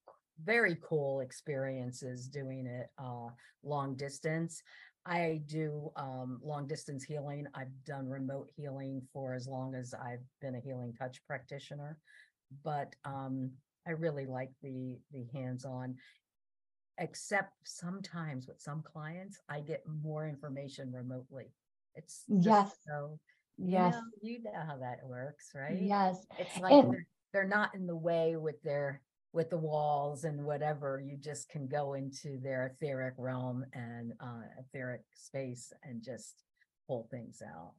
very 0.45 0.77
cool 0.83 1.21
experiences 1.21 2.29
doing 2.29 2.67
it 2.67 2.89
uh, 2.99 3.29
long 3.63 3.95
distance. 3.97 4.63
I 5.07 5.41
do 5.47 5.91
um, 5.97 6.39
long 6.43 6.67
distance 6.67 7.03
healing. 7.05 7.47
I've 7.55 7.73
done 7.85 8.09
remote 8.09 8.51
healing 8.55 9.03
for 9.13 9.35
as 9.35 9.47
long 9.47 9.75
as 9.75 9.95
I've 9.95 10.23
been 10.41 10.55
a 10.55 10.61
healing 10.61 10.93
touch 10.93 11.21
practitioner, 11.27 11.99
but 12.63 12.95
um, 13.05 13.51
I 13.87 13.93
really 13.93 14.27
like 14.27 14.51
the 14.63 14.99
the 15.13 15.25
hands 15.33 15.65
on 15.65 15.97
except 16.99 17.53
sometimes 17.63 18.49
with 18.49 18.61
some 18.61 18.83
clients, 18.83 19.39
I 19.49 19.61
get 19.61 19.85
more 19.87 20.27
information 20.29 20.93
remotely. 20.93 21.53
It's 21.95 22.25
Yes. 22.27 22.77
so, 22.85 23.21
you 23.57 23.71
Yes. 23.71 23.95
know, 23.95 24.03
you 24.21 24.43
know 24.43 24.51
how 24.67 24.77
that 24.79 25.07
works, 25.07 25.53
right? 25.55 25.81
Yes. 25.81 26.27
It's 26.39 26.59
like 26.59 26.73
And- 26.73 26.93
they're, 26.93 27.07
they're 27.33 27.45
not 27.49 27.75
in 27.75 27.87
the 27.87 27.97
way 27.97 28.37
with 28.37 28.61
their 28.63 29.01
with 29.33 29.51
the 29.51 29.59
walls 29.59 30.25
and 30.25 30.45
whatever. 30.45 31.03
You 31.05 31.17
just 31.17 31.49
can 31.49 31.67
go 31.67 31.95
into 31.95 32.39
their 32.43 32.75
etheric 32.75 33.15
realm 33.19 33.65
and 33.73 34.13
uh 34.21 34.43
etheric 34.59 35.03
space 35.15 35.73
and 35.83 36.03
just 36.03 36.43
pull 36.87 37.09
things 37.11 37.43
out. 37.43 37.73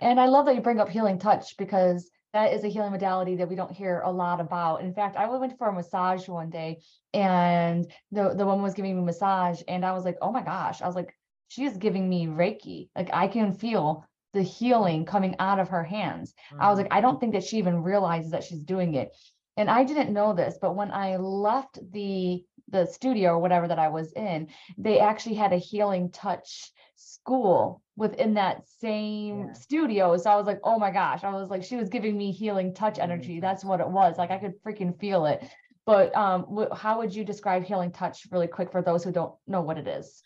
And 0.00 0.20
I 0.20 0.26
love 0.26 0.46
that 0.46 0.54
you 0.54 0.60
bring 0.60 0.80
up 0.80 0.88
healing 0.88 1.18
touch 1.18 1.56
because 1.56 2.10
that 2.32 2.52
is 2.52 2.62
a 2.62 2.68
healing 2.68 2.92
modality 2.92 3.36
that 3.36 3.48
we 3.48 3.56
don't 3.56 3.70
hear 3.70 4.00
a 4.04 4.10
lot 4.10 4.40
about. 4.40 4.82
In 4.82 4.92
fact, 4.92 5.16
I 5.16 5.26
went 5.28 5.56
for 5.56 5.68
a 5.68 5.72
massage 5.72 6.28
one 6.28 6.50
day 6.50 6.80
and 7.14 7.90
the, 8.12 8.34
the 8.34 8.44
woman 8.44 8.62
was 8.62 8.74
giving 8.74 8.94
me 8.96 9.02
a 9.02 9.04
massage 9.04 9.62
and 9.66 9.84
I 9.84 9.92
was 9.92 10.04
like, 10.04 10.18
oh 10.20 10.30
my 10.30 10.42
gosh, 10.42 10.82
I 10.82 10.86
was 10.86 10.94
like, 10.94 11.14
she 11.48 11.64
is 11.64 11.76
giving 11.78 12.08
me 12.08 12.26
Reiki. 12.26 12.90
Like 12.94 13.10
I 13.12 13.28
can 13.28 13.54
feel 13.54 14.04
the 14.34 14.42
healing 14.42 15.06
coming 15.06 15.36
out 15.38 15.58
of 15.58 15.70
her 15.70 15.82
hands. 15.82 16.34
I 16.60 16.68
was 16.68 16.78
like, 16.78 16.92
I 16.92 17.00
don't 17.00 17.18
think 17.18 17.32
that 17.32 17.44
she 17.44 17.56
even 17.56 17.82
realizes 17.82 18.30
that 18.32 18.44
she's 18.44 18.62
doing 18.62 18.94
it. 18.94 19.16
And 19.58 19.68
I 19.68 19.84
didn't 19.84 20.12
know 20.12 20.32
this, 20.32 20.56
but 20.60 20.76
when 20.76 20.90
I 20.92 21.16
left 21.16 21.78
the 21.92 22.44
the 22.70 22.86
studio 22.86 23.30
or 23.30 23.38
whatever 23.38 23.66
that 23.66 23.78
I 23.78 23.88
was 23.88 24.12
in, 24.12 24.48
they 24.76 25.00
actually 25.00 25.36
had 25.36 25.54
a 25.54 25.56
healing 25.56 26.10
touch 26.10 26.70
school 26.96 27.82
within 27.96 28.34
that 28.34 28.68
same 28.68 29.46
Yeah. 29.46 29.52
studio. 29.54 30.16
So 30.18 30.30
I 30.30 30.36
was 30.36 30.46
like, 30.46 30.60
oh 30.62 30.78
my 30.78 30.90
gosh, 30.90 31.24
I 31.24 31.30
was 31.30 31.48
like, 31.48 31.64
she 31.64 31.76
was 31.76 31.88
giving 31.88 32.16
me 32.16 32.30
healing 32.30 32.74
touch 32.74 32.98
energy. 32.98 33.40
That's 33.40 33.64
what 33.64 33.80
it 33.80 33.88
was. 33.88 34.18
Like 34.18 34.30
I 34.30 34.38
could 34.38 34.62
freaking 34.62 35.00
feel 35.00 35.24
it. 35.26 35.42
But 35.86 36.14
um, 36.14 36.68
how 36.74 36.98
would 36.98 37.14
you 37.14 37.24
describe 37.24 37.64
healing 37.64 37.90
touch 37.90 38.26
really 38.30 38.48
quick 38.48 38.70
for 38.70 38.82
those 38.82 39.02
who 39.02 39.12
don't 39.12 39.34
know 39.46 39.62
what 39.62 39.78
it 39.78 39.88
is? 39.88 40.22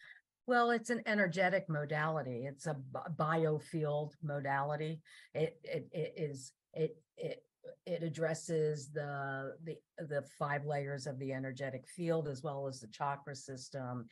Well, 0.47 0.73
it's 0.73 0.91
an 0.91 1.03
energetic 1.07 1.69
modality. 1.69 2.47
It's 2.47 2.67
a 2.67 2.77
biofield 3.17 4.11
modality. 4.23 5.01
It 5.33 5.61
it 5.63 5.89
it 5.93 6.15
is 6.17 6.53
it 6.75 6.97
it 7.17 7.45
it 7.87 8.03
addresses 8.03 8.91
the 8.91 9.55
the 9.65 9.77
the 9.99 10.23
five 10.39 10.65
layers 10.65 11.07
of 11.07 11.19
the 11.19 11.33
energetic 11.33 11.87
field 11.89 12.29
as 12.29 12.43
well 12.43 12.67
as 12.67 12.81
the 12.81 12.89
chakra 12.89 13.35
system. 13.35 14.07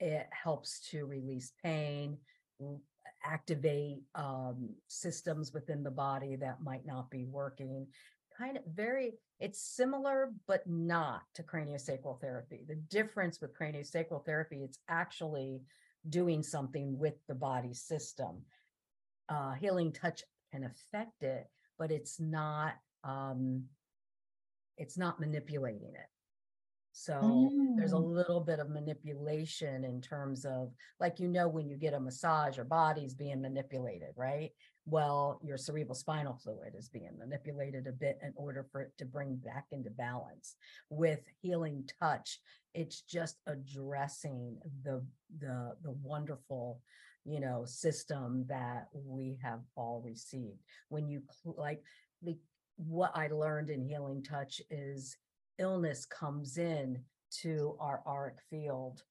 It 0.00 0.26
helps 0.30 0.80
to 0.90 1.06
release 1.06 1.52
pain, 1.62 2.18
activate 3.24 4.02
um, 4.14 4.70
systems 4.88 5.52
within 5.52 5.82
the 5.82 5.90
body 5.90 6.36
that 6.36 6.62
might 6.62 6.86
not 6.86 7.10
be 7.10 7.24
working. 7.24 7.86
Kind 8.36 8.56
of 8.56 8.64
very, 8.66 9.12
it's 9.40 9.60
similar 9.60 10.32
but 10.46 10.66
not 10.66 11.22
to 11.34 11.42
craniosacral 11.42 12.20
therapy. 12.20 12.64
The 12.66 12.74
difference 12.74 13.40
with 13.40 13.56
craniosacral 13.56 14.24
therapy, 14.24 14.62
it's 14.62 14.78
actually 14.88 15.62
doing 16.08 16.42
something 16.42 16.98
with 16.98 17.14
the 17.28 17.34
body 17.34 17.72
system. 17.72 18.42
Uh, 19.28 19.52
healing 19.52 19.92
touch 19.92 20.22
can 20.52 20.64
affect 20.64 21.22
it, 21.22 21.46
but 21.78 21.90
it's 21.90 22.20
not 22.20 22.74
um, 23.04 23.64
it's 24.76 24.98
not 24.98 25.20
manipulating 25.20 25.92
it. 25.94 26.08
So 26.96 27.52
there's 27.76 27.92
a 27.92 27.96
Mm. 27.96 28.14
little 28.14 28.40
bit 28.40 28.60
of 28.60 28.70
manipulation 28.70 29.82
in 29.84 30.00
terms 30.00 30.44
of 30.44 30.72
like 31.00 31.18
you 31.18 31.26
know 31.26 31.48
when 31.48 31.68
you 31.68 31.76
get 31.76 31.92
a 31.92 31.98
massage 31.98 32.56
your 32.56 32.64
body's 32.64 33.14
being 33.14 33.40
manipulated 33.40 34.10
right 34.16 34.52
well 34.86 35.40
your 35.42 35.56
cerebral 35.58 35.96
spinal 35.96 36.34
fluid 36.36 36.74
is 36.78 36.88
being 36.88 37.18
manipulated 37.18 37.88
a 37.88 37.92
bit 37.92 38.20
in 38.22 38.32
order 38.36 38.64
for 38.70 38.80
it 38.80 38.92
to 38.96 39.04
bring 39.04 39.34
back 39.34 39.66
into 39.72 39.90
balance 39.90 40.54
with 40.88 41.20
healing 41.42 41.88
touch 42.00 42.38
it's 42.74 43.00
just 43.00 43.40
addressing 43.48 44.56
the 44.84 45.04
the 45.40 45.74
the 45.82 45.90
wonderful 46.00 46.80
you 47.24 47.40
know 47.40 47.64
system 47.64 48.44
that 48.48 48.86
we 48.94 49.36
have 49.42 49.60
all 49.74 50.00
received 50.04 50.60
when 50.90 51.08
you 51.08 51.20
cl- 51.42 51.56
like 51.58 51.82
the 52.22 52.38
what 52.76 53.12
i 53.14 53.28
learned 53.28 53.70
in 53.70 53.82
healing 53.82 54.22
touch 54.22 54.60
is 54.70 55.16
illness 55.58 56.06
comes 56.06 56.58
in 56.58 56.98
to 57.30 57.76
our 57.80 58.02
auric 58.06 58.36
field 58.50 59.02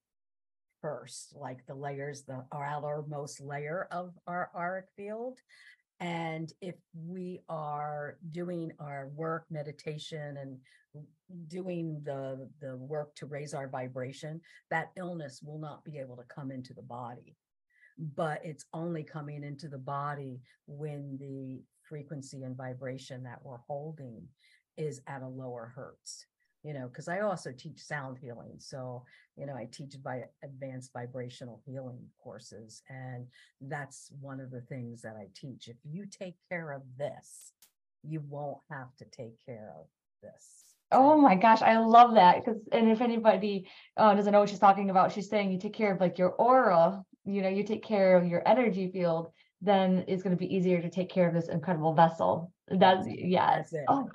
first, 0.84 1.34
like 1.34 1.64
the 1.66 1.74
layers, 1.74 2.24
the 2.24 2.44
outermost 2.52 3.40
layer 3.40 3.88
of 3.90 4.12
our 4.26 4.50
auric 4.54 4.84
field. 4.94 5.38
And 5.98 6.52
if 6.60 6.74
we 6.94 7.40
are 7.48 8.18
doing 8.32 8.70
our 8.78 9.10
work, 9.14 9.46
meditation, 9.50 10.36
and 10.36 10.58
doing 11.48 12.02
the 12.04 12.50
the 12.60 12.76
work 12.76 13.14
to 13.16 13.26
raise 13.26 13.54
our 13.54 13.66
vibration, 13.66 14.42
that 14.70 14.90
illness 14.96 15.40
will 15.42 15.58
not 15.58 15.82
be 15.84 15.98
able 15.98 16.16
to 16.16 16.24
come 16.24 16.50
into 16.50 16.74
the 16.74 16.82
body. 16.82 17.34
But 17.96 18.44
it's 18.44 18.66
only 18.74 19.04
coming 19.04 19.42
into 19.42 19.68
the 19.68 19.78
body 19.78 20.42
when 20.66 21.16
the 21.18 21.62
frequency 21.88 22.42
and 22.42 22.56
vibration 22.56 23.22
that 23.24 23.40
we're 23.42 23.58
holding 23.66 24.26
is 24.76 25.00
at 25.06 25.22
a 25.22 25.28
lower 25.28 25.72
hertz 25.74 26.26
you 26.64 26.72
know, 26.72 26.88
because 26.88 27.08
I 27.08 27.20
also 27.20 27.52
teach 27.52 27.78
sound 27.78 28.18
healing. 28.18 28.54
So, 28.58 29.04
you 29.36 29.44
know, 29.44 29.54
I 29.54 29.68
teach 29.70 29.94
by 30.02 30.24
advanced 30.42 30.92
vibrational 30.94 31.60
healing 31.66 32.00
courses. 32.18 32.82
And 32.88 33.26
that's 33.60 34.10
one 34.20 34.40
of 34.40 34.50
the 34.50 34.62
things 34.62 35.02
that 35.02 35.14
I 35.16 35.26
teach. 35.34 35.68
If 35.68 35.76
you 35.84 36.06
take 36.06 36.36
care 36.48 36.72
of 36.72 36.82
this, 36.98 37.52
you 38.02 38.22
won't 38.28 38.58
have 38.70 38.96
to 38.96 39.04
take 39.04 39.34
care 39.44 39.74
of 39.78 39.86
this. 40.22 40.64
Oh 40.90 41.18
my 41.18 41.34
gosh, 41.34 41.60
I 41.60 41.78
love 41.78 42.14
that. 42.14 42.42
Because 42.42 42.60
and 42.72 42.90
if 42.90 43.02
anybody 43.02 43.68
uh, 43.98 44.14
doesn't 44.14 44.32
know 44.32 44.40
what 44.40 44.48
she's 44.48 44.58
talking 44.58 44.88
about, 44.88 45.12
she's 45.12 45.28
saying 45.28 45.52
you 45.52 45.58
take 45.58 45.74
care 45.74 45.92
of 45.92 46.00
like 46.00 46.18
your 46.18 46.30
aura, 46.30 47.04
you 47.26 47.42
know, 47.42 47.48
you 47.48 47.62
take 47.62 47.84
care 47.84 48.16
of 48.16 48.26
your 48.26 48.46
energy 48.46 48.90
field, 48.90 49.32
then 49.64 50.04
it's 50.06 50.22
going 50.22 50.36
to 50.36 50.40
be 50.40 50.54
easier 50.54 50.80
to 50.80 50.90
take 50.90 51.08
care 51.08 51.26
of 51.26 51.34
this 51.34 51.48
incredible 51.48 51.94
vessel. 51.94 52.52
Oh, 52.70 52.76
That's 52.78 53.06
yes. 53.08 53.72
That's. 53.72 53.84
Oh, 53.88 54.08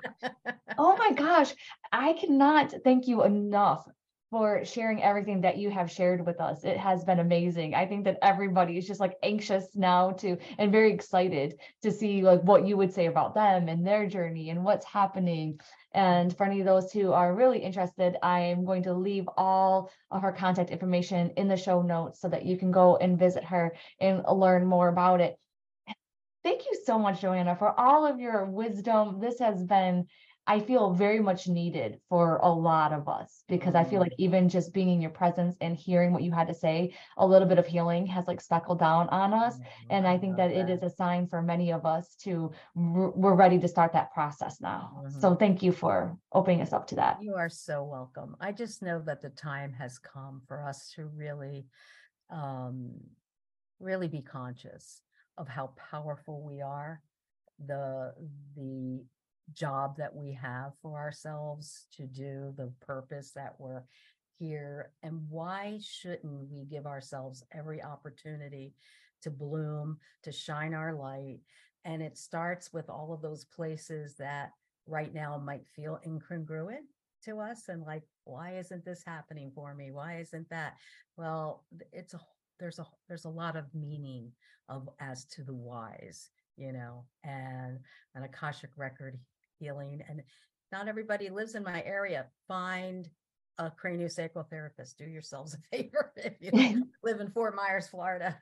oh 0.77 0.95
my 0.97 1.11
gosh, 1.11 1.53
I 1.91 2.13
cannot 2.13 2.73
thank 2.83 3.07
you 3.07 3.23
enough 3.23 3.87
for 4.31 4.63
sharing 4.63 5.01
everything 5.01 5.41
that 5.41 5.57
you 5.57 5.69
have 5.71 5.91
shared 5.91 6.25
with 6.25 6.39
us. 6.39 6.63
It 6.63 6.77
has 6.77 7.03
been 7.03 7.19
amazing. 7.19 7.73
I 7.73 7.87
think 7.87 8.05
that 8.05 8.19
everybody 8.21 8.77
is 8.77 8.85
just 8.85 8.99
like 8.99 9.17
anxious 9.23 9.75
now 9.75 10.11
to 10.11 10.37
and 10.57 10.71
very 10.71 10.93
excited 10.93 11.59
to 11.81 11.91
see 11.91 12.21
like 12.21 12.41
what 12.41 12.67
you 12.67 12.77
would 12.77 12.93
say 12.93 13.07
about 13.07 13.33
them 13.33 13.67
and 13.67 13.85
their 13.85 14.07
journey 14.07 14.51
and 14.51 14.63
what's 14.63 14.85
happening. 14.85 15.59
And 15.93 16.35
for 16.37 16.45
any 16.45 16.59
of 16.59 16.67
those 16.67 16.91
who 16.91 17.11
are 17.11 17.33
really 17.33 17.59
interested, 17.59 18.17
I 18.21 18.41
am 18.41 18.65
going 18.65 18.83
to 18.83 18.93
leave 18.93 19.27
all 19.35 19.91
of 20.11 20.21
her 20.21 20.31
contact 20.31 20.69
information 20.69 21.31
in 21.37 21.47
the 21.47 21.57
show 21.57 21.81
notes 21.81 22.21
so 22.21 22.29
that 22.29 22.45
you 22.45 22.57
can 22.57 22.71
go 22.71 22.97
and 22.97 23.17
visit 23.17 23.43
her 23.45 23.75
and 23.99 24.23
learn 24.31 24.65
more 24.65 24.89
about 24.89 25.21
it. 25.21 25.37
Thank 26.41 26.65
you 26.65 26.79
so 26.85 26.97
much, 26.97 27.21
Joanna, 27.21 27.55
for 27.57 27.77
all 27.77 28.05
of 28.05 28.19
your 28.19 28.45
wisdom. 28.45 29.19
This 29.19 29.39
has 29.39 29.61
been, 29.63 30.07
I 30.49 30.59
feel, 30.59 30.93
very 30.93 31.19
much 31.19 31.47
needed 31.47 32.01
for 32.09 32.37
a 32.37 32.49
lot 32.49 32.91
of 32.91 33.07
us 33.07 33.43
because 33.47 33.75
I 33.75 33.83
feel 33.83 33.99
Mhm. 33.99 34.03
like 34.05 34.13
even 34.17 34.49
just 34.49 34.73
being 34.73 34.89
in 34.89 34.99
your 34.99 35.11
presence 35.11 35.55
and 35.61 35.77
hearing 35.77 36.11
what 36.11 36.23
you 36.23 36.31
had 36.31 36.47
to 36.47 36.55
say, 36.55 36.95
a 37.17 37.27
little 37.27 37.47
bit 37.47 37.59
of 37.59 37.67
healing 37.67 38.07
has 38.07 38.27
like 38.27 38.41
speckled 38.41 38.79
down 38.79 39.09
on 39.09 39.31
us. 39.31 39.59
Mhm, 39.59 39.85
And 39.91 40.07
I 40.07 40.17
think 40.17 40.37
that 40.37 40.51
it 40.51 40.67
is 40.67 40.81
a 40.81 40.89
sign 40.89 41.27
for 41.27 41.43
many 41.43 41.71
of 41.71 41.85
us 41.85 42.15
to, 42.23 42.51
we're 42.75 43.35
ready 43.35 43.59
to 43.59 43.67
start 43.67 43.93
that 43.93 44.11
process 44.11 44.59
now. 44.59 45.03
So 45.19 45.35
thank 45.35 45.61
you 45.61 45.71
for 45.71 46.17
opening 46.33 46.61
us 46.61 46.73
up 46.73 46.87
to 46.87 46.95
that. 46.95 47.19
You 47.21 47.35
are 47.35 47.49
so 47.49 47.83
welcome. 47.83 48.35
I 48.39 48.51
just 48.51 48.81
know 48.81 48.99
that 49.01 49.21
the 49.21 49.29
time 49.29 49.73
has 49.73 49.99
come 49.99 50.41
for 50.47 50.63
us 50.63 50.91
to 50.95 51.05
really, 51.05 51.67
um, 52.31 52.95
really 53.79 54.07
be 54.07 54.23
conscious 54.23 55.03
of 55.37 55.47
how 55.47 55.67
powerful 55.91 56.41
we 56.41 56.61
are, 56.61 57.01
the 57.65 58.13
the 58.55 59.05
job 59.53 59.97
that 59.97 60.15
we 60.15 60.33
have 60.33 60.73
for 60.81 60.97
ourselves 60.97 61.85
to 61.97 62.05
do, 62.05 62.53
the 62.57 62.71
purpose 62.81 63.31
that 63.35 63.55
we're 63.57 63.83
here, 64.37 64.91
and 65.03 65.19
why 65.29 65.79
shouldn't 65.81 66.49
we 66.49 66.65
give 66.65 66.85
ourselves 66.85 67.43
every 67.51 67.83
opportunity 67.83 68.73
to 69.21 69.29
bloom, 69.29 69.97
to 70.23 70.31
shine 70.31 70.73
our 70.73 70.93
light? 70.93 71.39
And 71.85 72.01
it 72.01 72.17
starts 72.17 72.71
with 72.73 72.89
all 72.89 73.13
of 73.13 73.21
those 73.21 73.45
places 73.45 74.15
that 74.15 74.51
right 74.87 75.13
now 75.13 75.37
might 75.37 75.67
feel 75.67 75.99
incongruent 76.05 76.85
to 77.23 77.39
us 77.39 77.67
and 77.67 77.83
like 77.83 78.03
why 78.23 78.55
isn't 78.57 78.85
this 78.85 79.03
happening 79.05 79.51
for 79.53 79.73
me 79.73 79.91
why 79.91 80.19
isn't 80.19 80.49
that 80.49 80.75
well 81.17 81.65
it's 81.91 82.13
a 82.13 82.19
there's 82.59 82.79
a 82.79 82.87
there's 83.07 83.25
a 83.25 83.29
lot 83.29 83.55
of 83.55 83.65
meaning 83.73 84.31
of 84.69 84.89
as 84.99 85.25
to 85.25 85.43
the 85.43 85.53
whys 85.53 86.29
you 86.57 86.71
know 86.71 87.03
and 87.23 87.79
an 88.15 88.23
akashic 88.23 88.69
record 88.77 89.17
healing 89.59 90.01
and 90.07 90.23
not 90.71 90.87
everybody 90.87 91.29
lives 91.29 91.55
in 91.55 91.63
my 91.63 91.83
area. 91.83 92.27
Find 92.47 93.09
a 93.57 93.71
craniosacral 93.71 94.49
therapist. 94.49 94.97
Do 94.97 95.05
yourselves 95.05 95.53
a 95.55 95.57
favor 95.75 96.13
if 96.15 96.33
you 96.39 96.85
live 97.03 97.19
in 97.19 97.29
fort 97.31 97.55
myers 97.55 97.87
florida 97.87 98.37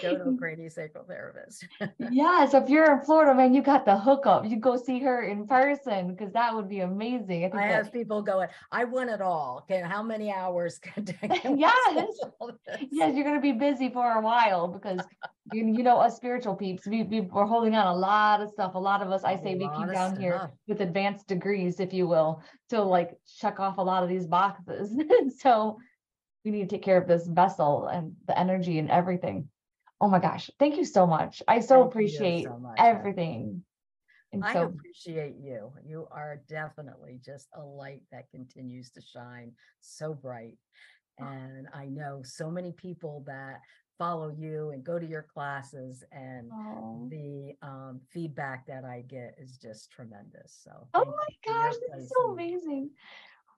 go 0.00 0.16
to 0.16 0.22
a 0.22 0.32
craniosacral 0.32 1.06
therapist. 1.06 1.66
yeah, 2.10 2.46
so 2.46 2.62
if 2.62 2.68
you're 2.68 2.92
in 2.92 3.00
Florida, 3.00 3.34
man, 3.34 3.54
you 3.54 3.62
got 3.62 3.84
the 3.84 3.96
hookup. 3.96 4.46
You 4.46 4.56
go 4.56 4.76
see 4.76 4.98
her 5.00 5.22
in 5.22 5.46
person 5.46 6.14
because 6.14 6.32
that 6.32 6.54
would 6.54 6.68
be 6.68 6.80
amazing. 6.80 7.50
I, 7.54 7.58
I 7.58 7.66
have 7.68 7.92
people 7.92 8.22
going, 8.22 8.48
I 8.70 8.84
want 8.84 9.10
it 9.10 9.20
all. 9.20 9.64
Okay, 9.64 9.82
how 9.82 10.02
many 10.02 10.32
hours 10.32 10.78
can, 10.78 11.04
can 11.04 11.58
yes. 11.58 12.06
yes, 12.90 13.14
you're 13.14 13.24
gonna 13.24 13.40
be 13.40 13.52
busy 13.52 13.88
for 13.90 14.12
a 14.12 14.20
while 14.20 14.68
because 14.68 15.00
you, 15.52 15.66
you 15.66 15.82
know 15.82 15.98
us 15.98 16.16
spiritual 16.16 16.54
peeps, 16.54 16.86
we, 16.86 17.02
we 17.02 17.28
are 17.32 17.46
holding 17.46 17.74
on 17.74 17.86
a 17.86 17.94
lot 17.94 18.40
of 18.40 18.50
stuff. 18.50 18.74
A 18.74 18.78
lot 18.78 19.02
of 19.02 19.10
us, 19.10 19.24
I 19.24 19.36
say, 19.36 19.54
we 19.54 19.68
keep 19.76 19.92
down 19.92 20.10
stuff. 20.10 20.18
here 20.18 20.50
with 20.68 20.80
advanced 20.80 21.26
degrees, 21.26 21.80
if 21.80 21.92
you 21.92 22.06
will, 22.06 22.42
to 22.70 22.82
like 22.82 23.18
check 23.40 23.60
off 23.60 23.78
a 23.78 23.82
lot 23.82 24.02
of 24.02 24.08
these 24.08 24.26
boxes. 24.26 24.96
so 25.38 25.78
we 26.44 26.50
need 26.50 26.68
to 26.68 26.76
take 26.76 26.82
care 26.82 27.00
of 27.00 27.08
this 27.08 27.26
vessel 27.26 27.86
and 27.86 28.14
the 28.26 28.38
energy 28.38 28.78
and 28.78 28.90
everything. 28.90 29.48
Oh 30.00 30.08
my 30.08 30.18
gosh. 30.18 30.50
Thank 30.58 30.76
you 30.76 30.84
so 30.84 31.06
much. 31.06 31.42
I 31.46 31.60
so 31.60 31.76
Thank 31.76 31.86
appreciate 31.86 32.44
so 32.44 32.58
much, 32.58 32.76
everything. 32.78 33.62
And 34.32 34.44
I 34.44 34.54
so, 34.54 34.62
appreciate 34.64 35.36
you. 35.40 35.72
You 35.86 36.08
are 36.10 36.40
definitely 36.48 37.20
just 37.24 37.48
a 37.54 37.62
light 37.62 38.02
that 38.10 38.30
continues 38.30 38.90
to 38.90 39.00
shine 39.00 39.52
so 39.80 40.14
bright. 40.14 40.56
Oh. 41.20 41.26
And 41.26 41.68
I 41.72 41.86
know 41.86 42.22
so 42.24 42.50
many 42.50 42.72
people 42.72 43.22
that 43.26 43.60
follow 43.98 44.34
you 44.36 44.70
and 44.70 44.82
go 44.82 44.98
to 44.98 45.06
your 45.06 45.22
classes 45.22 46.02
and 46.10 46.50
oh. 46.52 47.06
the 47.10 47.52
um, 47.62 48.00
feedback 48.10 48.66
that 48.66 48.84
I 48.84 49.04
get 49.06 49.36
is 49.38 49.58
just 49.58 49.92
tremendous. 49.92 50.58
So 50.64 50.88
Oh 50.94 51.04
my 51.04 51.52
gosh, 51.52 51.74
this 51.74 52.04
is 52.04 52.12
so 52.16 52.32
amazing. 52.32 52.90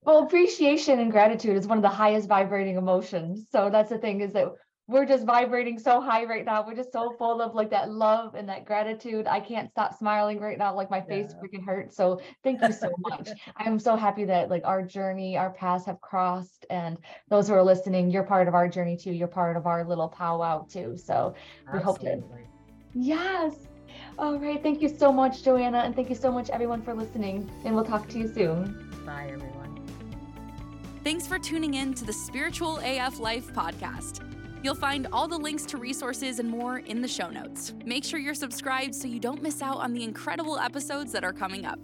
Well, 0.04 0.24
appreciation 0.24 0.98
and 0.98 1.10
gratitude 1.10 1.56
is 1.56 1.66
one 1.66 1.78
of 1.78 1.82
the 1.82 1.88
highest 1.88 2.28
vibrating 2.28 2.76
emotions. 2.76 3.46
So 3.50 3.70
that's 3.70 3.88
the 3.88 3.98
thing 3.98 4.20
is 4.20 4.32
that 4.34 4.48
we're 4.86 5.06
just 5.06 5.24
vibrating 5.24 5.78
so 5.78 6.00
high 6.00 6.24
right 6.24 6.44
now. 6.44 6.66
We're 6.66 6.74
just 6.74 6.92
so 6.92 7.14
full 7.16 7.40
of 7.40 7.54
like 7.54 7.70
that 7.70 7.90
love 7.90 8.34
and 8.34 8.46
that 8.50 8.66
gratitude. 8.66 9.26
I 9.26 9.40
can't 9.40 9.70
stop 9.70 9.96
smiling 9.98 10.40
right 10.40 10.58
now. 10.58 10.74
Like 10.74 10.90
my 10.90 11.00
face 11.00 11.30
yeah. 11.30 11.36
freaking 11.36 11.64
hurts. 11.64 11.96
So 11.96 12.20
thank 12.42 12.60
you 12.60 12.72
so 12.72 12.94
much. 12.98 13.30
I'm 13.56 13.78
so 13.78 13.96
happy 13.96 14.26
that 14.26 14.50
like 14.50 14.62
our 14.64 14.82
journey, 14.82 15.38
our 15.38 15.50
paths 15.50 15.86
have 15.86 16.02
crossed 16.02 16.66
and 16.68 16.98
those 17.30 17.48
who 17.48 17.54
are 17.54 17.62
listening, 17.62 18.10
you're 18.10 18.24
part 18.24 18.46
of 18.46 18.54
our 18.54 18.68
journey 18.68 18.96
too. 18.96 19.12
You're 19.12 19.26
part 19.26 19.56
of 19.56 19.66
our 19.66 19.84
little 19.84 20.08
powwow 20.08 20.66
too. 20.70 20.98
So 20.98 21.34
we 21.72 21.78
Absolutely. 21.78 22.10
hope 22.10 22.28
to. 22.28 22.38
Yes. 22.92 23.54
All 24.18 24.38
right. 24.38 24.62
Thank 24.62 24.82
you 24.82 24.88
so 24.88 25.10
much, 25.10 25.42
Joanna. 25.42 25.78
And 25.78 25.96
thank 25.96 26.10
you 26.10 26.16
so 26.16 26.30
much 26.30 26.50
everyone 26.50 26.82
for 26.82 26.92
listening. 26.92 27.50
And 27.64 27.74
we'll 27.74 27.84
talk 27.84 28.06
to 28.10 28.18
you 28.18 28.28
soon. 28.28 28.90
Bye 29.06 29.30
everyone. 29.32 29.73
Thanks 31.04 31.26
for 31.26 31.38
tuning 31.38 31.74
in 31.74 31.92
to 31.94 32.04
the 32.06 32.14
Spiritual 32.14 32.78
AF 32.82 33.20
Life 33.20 33.52
podcast. 33.52 34.20
You'll 34.62 34.74
find 34.74 35.06
all 35.12 35.28
the 35.28 35.36
links 35.36 35.66
to 35.66 35.76
resources 35.76 36.38
and 36.38 36.48
more 36.48 36.78
in 36.78 37.02
the 37.02 37.08
show 37.08 37.28
notes. 37.28 37.74
Make 37.84 38.04
sure 38.04 38.18
you're 38.18 38.32
subscribed 38.32 38.94
so 38.94 39.06
you 39.06 39.20
don't 39.20 39.42
miss 39.42 39.60
out 39.60 39.76
on 39.76 39.92
the 39.92 40.02
incredible 40.02 40.58
episodes 40.58 41.12
that 41.12 41.22
are 41.22 41.34
coming 41.34 41.66
up. 41.66 41.78